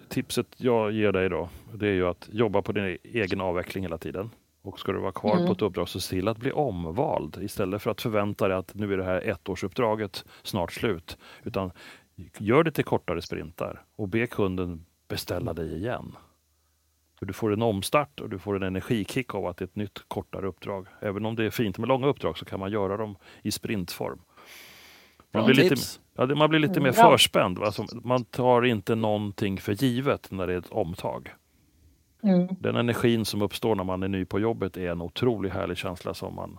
tipset 0.08 0.46
jag 0.56 0.92
ger 0.92 1.12
dig 1.12 1.28
då, 1.28 1.48
det 1.74 1.88
är 1.88 1.92
ju 1.92 2.06
att 2.06 2.28
jobba 2.32 2.62
på 2.62 2.72
din 2.72 2.98
egen 3.02 3.40
avveckling 3.40 3.84
hela 3.84 3.98
tiden. 3.98 4.30
Och 4.62 4.78
ska 4.80 4.92
du 4.92 4.98
vara 4.98 5.12
kvar 5.12 5.34
Mm. 5.34 5.46
på 5.46 5.52
ett 5.52 5.62
uppdrag 5.62 5.88
så 5.88 6.00
se 6.00 6.16
till 6.16 6.28
att 6.28 6.38
bli 6.38 6.52
omvald 6.52 7.38
istället 7.42 7.82
för 7.82 7.90
att 7.90 8.00
förvänta 8.00 8.48
dig 8.48 8.56
att 8.56 8.74
nu 8.74 8.92
är 8.92 8.96
det 8.96 9.04
här 9.04 9.20
ettårsuppdraget 9.28 10.24
snart 10.42 10.72
slut. 10.72 11.18
Utan 11.44 11.70
gör 12.38 12.64
det 12.64 12.70
till 12.70 12.84
kortare 12.84 13.22
sprintar 13.22 13.84
och 13.96 14.08
be 14.08 14.26
kunden 14.26 14.84
beställa 15.08 15.52
dig 15.52 15.76
igen. 15.76 16.16
För 17.18 17.26
du 17.26 17.32
får 17.32 17.52
en 17.52 17.62
omstart 17.62 18.20
och 18.20 18.30
du 18.30 18.38
får 18.38 18.56
en 18.56 18.62
energikick 18.62 19.34
av 19.34 19.46
att 19.46 19.56
det 19.56 19.62
är 19.62 19.66
ett 19.66 19.76
nytt 19.76 19.98
kortare 20.08 20.46
uppdrag. 20.46 20.86
Även 21.00 21.26
om 21.26 21.36
det 21.36 21.44
är 21.44 21.50
fint 21.50 21.78
med 21.78 21.88
långa 21.88 22.06
uppdrag 22.06 22.38
så 22.38 22.44
kan 22.44 22.60
man 22.60 22.70
göra 22.72 22.96
dem 22.96 23.16
i 23.42 23.50
sprintform. 23.50 24.20
Man 25.32 25.44
blir 25.44 25.54
lite, 25.54 25.68
tips. 25.76 26.00
Ja, 26.16 26.26
det- 26.26 26.34
man 26.34 26.50
blir 26.50 26.60
lite 26.60 26.72
Mm, 26.72 26.82
mer 26.82 26.92
bra. 26.92 27.10
förspänd. 27.12 27.58
Alltså, 27.58 27.86
man 28.04 28.24
tar 28.24 28.64
inte 28.64 28.94
någonting 28.94 29.58
för 29.60 29.72
givet 29.72 30.30
när 30.30 30.46
det 30.46 30.52
är 30.54 30.58
ett 30.58 30.70
omtag. 30.70 31.34
Mm. 32.22 32.48
Den 32.60 32.76
energin 32.76 33.24
som 33.24 33.42
uppstår 33.42 33.74
när 33.74 33.84
man 33.84 34.02
är 34.02 34.08
ny 34.08 34.24
på 34.24 34.40
jobbet 34.40 34.76
är 34.76 34.90
en 34.90 35.02
otroligt 35.02 35.52
härlig 35.52 35.76
känsla 35.76 36.14
som 36.14 36.34
man 36.34 36.58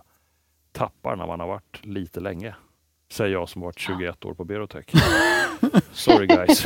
tappar 0.72 1.16
när 1.16 1.26
man 1.26 1.40
har 1.40 1.46
varit 1.46 1.80
lite 1.86 2.20
länge. 2.20 2.54
Säger 3.12 3.32
jag 3.32 3.48
som 3.48 3.62
varit 3.62 3.78
21 3.78 4.24
år 4.24 4.34
på 4.34 4.44
Berotech. 4.44 4.84
Sorry 5.92 6.26
guys. 6.26 6.60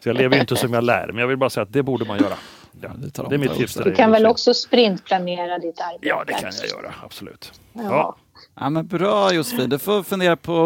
Så 0.00 0.08
jag 0.08 0.16
lever 0.16 0.34
ju 0.36 0.40
inte 0.40 0.56
som 0.56 0.72
jag 0.72 0.84
lär, 0.84 1.06
men 1.06 1.16
jag 1.18 1.26
vill 1.28 1.36
bara 1.36 1.50
säga 1.50 1.62
att 1.62 1.72
det 1.72 1.82
borde 1.82 2.04
man 2.04 2.18
göra. 2.18 2.34
Ja, 2.80 2.88
det 2.96 3.10
tar 3.10 3.28
det 3.28 3.34
är 3.34 3.38
mitt 3.38 3.54
tips 3.54 3.72
till 3.74 3.82
dig. 3.82 3.90
Du 3.92 3.96
kan 3.96 4.10
väl 4.12 4.26
också 4.26 4.54
sprintplanera 4.54 5.58
ditt 5.58 5.80
arbete? 5.80 6.08
Ja, 6.08 6.24
det 6.26 6.32
kan 6.32 6.50
jag 6.60 6.68
göra. 6.82 6.94
Absolut. 7.04 7.60
Ja. 7.72 7.82
Ja. 7.82 8.16
Ja, 8.54 8.70
men 8.70 8.86
bra 8.86 9.32
Josefin, 9.32 9.70
du 9.70 9.78
får 9.78 10.02
fundera 10.02 10.36
på 10.36 10.56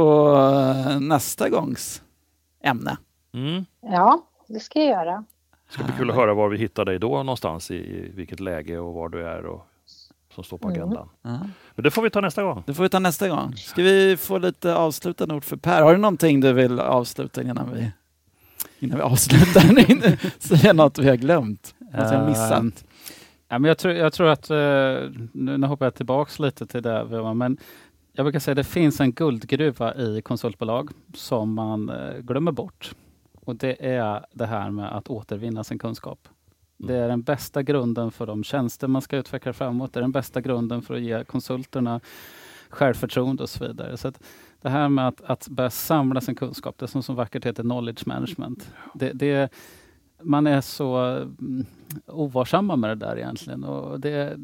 eh, 0.88 1.00
nästa 1.00 1.48
gångs 1.48 2.02
ämne. 2.62 2.96
Mm. 3.34 3.64
ja, 3.80 4.22
det 4.48 4.60
ska 4.60 4.78
jag 4.78 4.88
göra. 4.88 5.24
Det 5.68 5.72
ska 5.74 5.84
bli 5.84 5.92
kul 5.98 6.10
att 6.10 6.16
höra 6.16 6.34
var 6.34 6.48
vi 6.48 6.58
hittar 6.58 6.84
dig 6.84 6.98
då 6.98 7.08
någonstans, 7.22 7.70
i, 7.70 7.74
i 7.74 8.10
vilket 8.14 8.40
läge 8.40 8.78
och 8.78 8.94
var 8.94 9.08
du 9.08 9.26
är 9.28 9.46
och 9.46 9.66
som 10.34 10.44
står 10.44 10.58
på 10.58 10.68
Mm. 10.68 10.80
agendan. 10.82 11.08
Ja. 11.22 11.38
Men 11.74 11.82
det 11.82 11.90
får 11.90 12.02
vi 12.02 12.10
ta 12.10 12.20
nästa 12.20 12.42
gång. 12.42 12.62
Det 12.66 12.74
får 12.74 12.82
vi 12.82 12.88
ta 12.88 12.98
nästa 12.98 13.28
gång. 13.28 13.56
Ska 13.56 13.82
vi 13.82 14.16
få 14.16 14.38
lite 14.38 14.74
avslutande 14.76 15.34
ord 15.34 15.44
för 15.44 15.56
Per? 15.56 15.82
Har 15.82 15.92
du 15.92 15.98
någonting 15.98 16.40
du 16.40 16.52
vill 16.52 16.80
avsluta 16.80 17.42
innan 17.42 17.70
vi, 17.74 17.90
innan 18.78 18.96
vi 18.98 19.02
avslutar? 19.04 19.60
Säga 20.38 20.72
något 20.72 20.98
vi 20.98 21.08
har 21.08 21.16
glömt, 21.16 21.74
något 21.78 22.12
vi 22.12 22.16
har 22.16 22.28
missat. 22.28 22.84
Ja, 23.54 23.58
men 23.58 23.68
jag, 23.68 23.78
tror, 23.78 23.94
jag 23.94 24.12
tror 24.12 24.28
att, 24.28 24.50
eh, 24.50 24.56
nu, 25.32 25.58
nu 25.58 25.66
hoppar 25.66 25.86
jag 25.86 25.94
tillbaks 25.94 26.38
lite 26.38 26.66
till 26.66 26.82
det, 26.82 27.34
men 27.34 27.58
jag 28.12 28.24
brukar 28.24 28.38
säga 28.38 28.52
att 28.52 28.56
det 28.56 28.64
finns 28.64 29.00
en 29.00 29.12
guldgruva 29.12 29.94
i 29.94 30.22
konsultbolag 30.22 30.90
som 31.14 31.54
man 31.54 31.88
eh, 31.88 32.18
glömmer 32.18 32.52
bort. 32.52 32.94
Och 33.34 33.56
det 33.56 33.86
är 33.86 34.26
det 34.32 34.46
här 34.46 34.70
med 34.70 34.96
att 34.96 35.08
återvinna 35.08 35.64
sin 35.64 35.78
kunskap. 35.78 36.28
Det 36.76 36.94
är 36.94 37.08
den 37.08 37.22
bästa 37.22 37.62
grunden 37.62 38.10
för 38.10 38.26
de 38.26 38.44
tjänster 38.44 38.88
man 38.88 39.02
ska 39.02 39.16
utveckla 39.16 39.52
framåt. 39.52 39.92
Det 39.92 39.98
är 39.98 40.02
den 40.02 40.12
bästa 40.12 40.40
grunden 40.40 40.82
för 40.82 40.94
att 40.94 41.02
ge 41.02 41.24
konsulterna 41.24 42.00
självförtroende 42.68 43.42
och 43.42 43.50
så 43.50 43.66
vidare. 43.66 43.96
Så 43.96 44.12
det 44.62 44.68
här 44.68 44.88
med 44.88 45.08
att, 45.08 45.20
att 45.20 45.48
börja 45.48 45.70
samla 45.70 46.20
sin 46.20 46.34
kunskap, 46.34 46.78
det 46.78 46.88
som 46.88 47.02
så 47.02 47.12
vackert 47.12 47.44
heter 47.44 47.62
knowledge 47.62 48.06
management. 48.06 48.70
Det, 48.94 49.12
det, 49.12 49.52
man 50.24 50.46
är 50.46 50.60
så 50.60 50.96
mm, 50.96 51.66
ovarsamma 52.06 52.76
med 52.76 52.90
det 52.90 53.06
där 53.06 53.16
egentligen. 53.16 53.64
Och 53.64 54.00
det, 54.00 54.36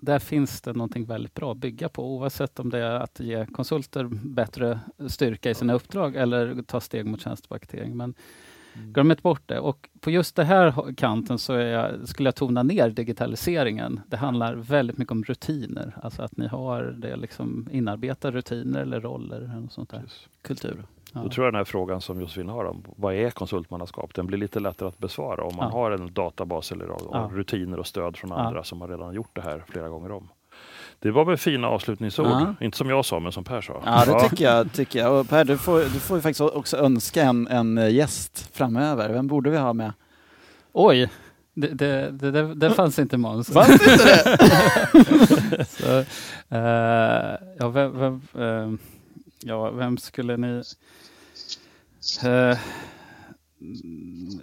där 0.00 0.18
finns 0.18 0.60
det 0.60 0.72
någonting 0.72 1.04
väldigt 1.04 1.34
bra 1.34 1.52
att 1.52 1.58
bygga 1.58 1.88
på 1.88 2.16
oavsett 2.16 2.60
om 2.60 2.70
det 2.70 2.78
är 2.78 3.00
att 3.00 3.20
ge 3.20 3.46
konsulter 3.46 4.04
bättre 4.10 4.80
styrka 5.06 5.50
i 5.50 5.54
sina 5.54 5.72
uppdrag 5.72 6.16
eller 6.16 6.62
ta 6.62 6.80
steg 6.80 7.06
mot 7.06 7.20
tjänstepaketering. 7.20 7.96
Men 7.96 8.14
glöm 8.74 9.10
inte 9.10 9.22
bort 9.22 9.42
det. 9.46 9.60
Och 9.60 9.88
på 10.00 10.10
just 10.10 10.36
det 10.36 10.44
här 10.44 10.94
kanten 10.94 11.38
så 11.38 11.52
jag, 11.52 12.08
skulle 12.08 12.26
jag 12.26 12.34
tona 12.34 12.62
ner 12.62 12.90
digitaliseringen. 12.90 14.00
Det 14.06 14.16
handlar 14.16 14.54
väldigt 14.54 14.98
mycket 14.98 15.12
om 15.12 15.24
rutiner, 15.24 15.96
alltså 16.02 16.22
att 16.22 16.36
ni 16.36 16.46
har 16.46 16.82
det 16.82 17.16
liksom 17.16 17.68
inarbetade 17.72 18.36
rutiner 18.36 18.80
eller 18.80 19.00
roller. 19.00 19.40
Eller 19.56 19.68
sånt 19.68 19.90
där. 19.90 20.02
Kultur. 20.42 20.84
Ja. 21.16 21.22
Då 21.22 21.28
tror 21.28 21.46
jag 21.46 21.54
den 21.54 21.58
här 21.58 21.64
frågan 21.64 22.00
som 22.00 22.20
Josefin 22.20 22.48
har 22.48 22.64
om 22.64 22.84
vad 22.96 23.14
är 23.14 23.30
konsultmannaskap, 23.30 24.14
den 24.14 24.26
blir 24.26 24.38
lite 24.38 24.60
lättare 24.60 24.88
att 24.88 24.98
besvara 24.98 25.44
om 25.44 25.56
man 25.56 25.68
Ja. 25.72 25.78
har 25.78 25.90
en 25.90 26.12
databas 26.12 26.72
eller 26.72 26.90
och 26.90 27.00
Ja. 27.12 27.30
rutiner 27.32 27.78
och 27.78 27.86
stöd 27.86 28.16
från 28.16 28.30
Ja. 28.30 28.36
andra 28.36 28.64
som 28.64 28.80
har 28.80 28.88
redan 28.88 29.14
gjort 29.14 29.30
det 29.32 29.40
här 29.42 29.64
flera 29.68 29.88
gånger 29.88 30.12
om. 30.12 30.28
Det 30.98 31.10
var 31.10 31.24
väl 31.24 31.36
fina 31.36 31.68
avslutningsord, 31.68 32.26
Ja. 32.26 32.54
inte 32.60 32.76
som 32.78 32.90
jag 32.90 33.04
sa 33.04 33.20
men 33.20 33.32
som 33.32 33.44
Per 33.44 33.60
sa. 33.60 33.82
Ja, 33.84 34.04
det 34.04 34.28
tycker 34.28 34.44
jag. 34.44 34.72
Tycker 34.72 34.98
jag. 34.98 35.20
Och 35.20 35.28
per, 35.28 35.44
du 35.44 35.58
får, 35.58 35.78
du 35.78 36.00
får 36.00 36.16
ju 36.16 36.20
faktiskt 36.22 36.40
också 36.40 36.76
önska 36.76 37.22
en, 37.22 37.46
en 37.48 37.94
gäst 37.94 38.56
framöver. 38.56 39.08
Vem 39.12 39.26
borde 39.26 39.50
vi 39.50 39.56
ha 39.56 39.72
med? 39.72 39.92
Oj, 40.72 41.10
det, 41.54 41.68
det, 41.68 42.10
det, 42.10 42.30
det, 42.30 42.54
det 42.54 42.70
fanns 42.70 42.98
inte 42.98 43.16
Måns. 43.18 43.52
Fanns 43.52 43.70
inte 43.70 44.04
det? 44.04 45.64
Så, 45.68 45.98
eh, 46.54 47.36
ja, 47.58 47.68
vem, 47.68 47.98
vem, 47.98 48.20
eh, 48.34 48.78
ja, 49.40 49.70
vem 49.70 49.98
skulle 49.98 50.36
ni... 50.36 50.62
Eh, 52.24 52.58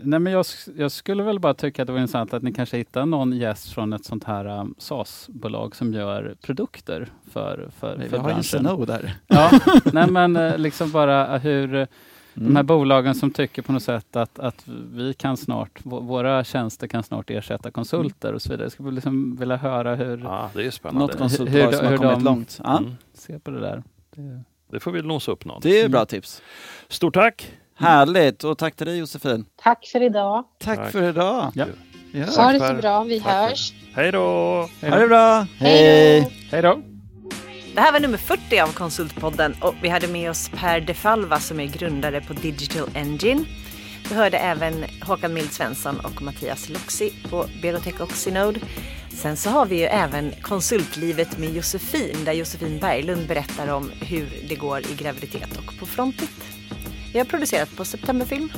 nej, 0.03 0.20
men 0.20 0.34
jag, 0.34 0.45
jag 0.76 0.91
skulle 0.91 1.24
väl 1.24 1.39
bara 1.39 1.53
tycka 1.53 1.82
att 1.82 1.88
det 1.88 1.93
var 1.93 1.99
intressant 1.99 2.34
att 2.34 2.43
ni 2.43 2.53
kanske 2.53 2.78
hittar 2.78 3.05
någon 3.05 3.34
gäst 3.34 3.72
från 3.74 3.93
ett 3.93 4.05
sånt 4.05 4.24
här 4.24 4.45
um, 4.59 4.76
SaaS-bolag 4.78 5.76
som 5.76 5.93
gör 5.93 6.36
produkter 6.41 7.07
för, 7.32 7.70
för, 7.80 7.97
Vi 7.97 8.09
för 8.09 8.18
har 8.18 8.30
ju 8.30 8.34
branschen. 8.34 8.59
Snow 8.59 8.86
där. 8.86 9.14
Ja, 9.28 9.51
nej 9.93 10.11
men 10.11 10.36
eh, 10.36 10.57
liksom 10.57 10.91
bara 10.91 11.38
hur 11.38 11.76
eh, 11.76 11.88
de 12.34 12.41
här 12.45 12.49
Mm. 12.49 12.66
bolagen 12.66 13.16
som 13.16 13.32
tycker 13.32 13.61
på 13.61 13.72
något 13.72 13.84
sätt 13.84 14.16
att, 14.16 14.39
att 14.39 14.64
vi 14.93 15.14
kan 15.14 15.38
snart, 15.38 15.84
vå- 15.84 16.03
våra 16.07 16.43
tjänster 16.43 16.88
kan 16.88 17.03
snart 17.03 17.30
ersätta 17.30 17.72
konsulter 17.72 18.34
och 18.34 18.41
så 18.41 18.49
vidare. 18.49 18.66
Jag 18.66 18.72
skulle 18.72 18.91
liksom 18.91 19.36
vilja 19.36 19.57
höra 19.57 19.95
hur, 19.95 20.18
Ja, 20.18 20.49
det 20.53 20.66
är 20.66 20.72
spännande. 20.72 21.01
Något 21.01 21.14
hur 21.14 21.20
konsultbolag 21.20 21.72
de- 21.72 21.78
som 21.78 21.86
har 21.86 21.91
hur 21.91 21.97
kommit 21.97 22.14
de- 22.18 22.24
långt. 22.24 22.59
Ja, 22.64 22.78
Mm. 22.78 22.91
se 23.14 23.39
på 23.39 23.51
det 23.51 23.59
där. 23.59 23.84
Det, 24.16 24.43
Det 24.74 24.80
får 24.80 24.91
vi 24.91 25.01
nosa 25.01 25.32
upp 25.32 25.45
någon. 25.45 25.59
det 25.63 25.82
är 25.82 25.89
bra 25.89 26.05
tips. 26.05 26.41
Stort 26.88 27.13
tack! 27.13 27.51
Härligt 27.76 28.43
och 28.43 28.57
tack 28.57 28.76
till 28.76 28.88
dig 28.88 28.97
Josefin. 28.97 29.45
Tack 29.63 29.86
för 29.91 30.03
idag. 30.03 30.43
Tack, 30.59 30.78
Tack. 30.78 30.91
för 30.91 31.09
idag. 31.09 31.51
Ja. 31.55 31.65
Ja. 32.11 32.26
Ha 32.43 32.51
det 32.51 32.67
så 32.67 32.74
bra. 32.74 33.03
Vi 33.03 33.19
Tack 33.19 33.49
hörs. 33.49 33.74
Hej 33.95 34.11
då! 34.11 34.19
Ha 34.82 34.97
det 34.97 35.07
bra. 35.07 35.47
Hej. 35.57 36.47
Hej 36.51 36.61
då! 36.61 36.82
Det 37.76 37.82
här 37.82 37.91
var 37.91 37.99
nummer 37.99 38.17
40 38.17 38.59
av 38.59 38.67
Konsultpodden 38.67 39.55
och 39.61 39.74
vi 39.82 39.89
hade 39.89 40.07
med 40.07 40.30
oss 40.30 40.49
Per 40.55 40.82
De 40.82 40.93
Falva 40.93 41.39
som 41.39 41.59
är 41.59 41.65
grundare 41.65 42.21
på 42.21 42.34
Digital 42.34 42.89
Engine. 42.93 43.45
Vi 44.09 44.15
hörde 44.15 44.38
även 44.38 44.86
Håkan 45.01 45.34
Mild 45.34 45.51
Svensson 45.53 45.99
och 45.99 46.21
Mattias 46.21 46.69
Loxi 46.69 47.13
på 47.30 47.45
Berotech 47.61 48.01
och 48.01 48.11
Synode. 48.11 48.59
Sen 49.14 49.38
så 49.38 49.49
har 49.49 49.66
vi 49.66 49.80
ju 49.80 49.86
även 49.86 50.32
konsultlivet 50.41 51.38
med 51.38 51.53
Josefin 51.53 52.24
där 52.26 52.34
Josefin 52.34 52.80
Berglund 52.80 53.28
berättar 53.28 53.68
om 53.68 53.91
hur 54.01 54.30
det 54.49 54.55
går 54.55 54.80
i 54.80 54.95
graviditet 54.95 55.57
och 55.57 55.80
på 55.80 55.86
frontit. 55.86 56.43
Vi 57.14 57.20
har 57.20 57.26
producerat 57.26 57.76
på 57.76 57.86
Septemberfilm 57.86 58.49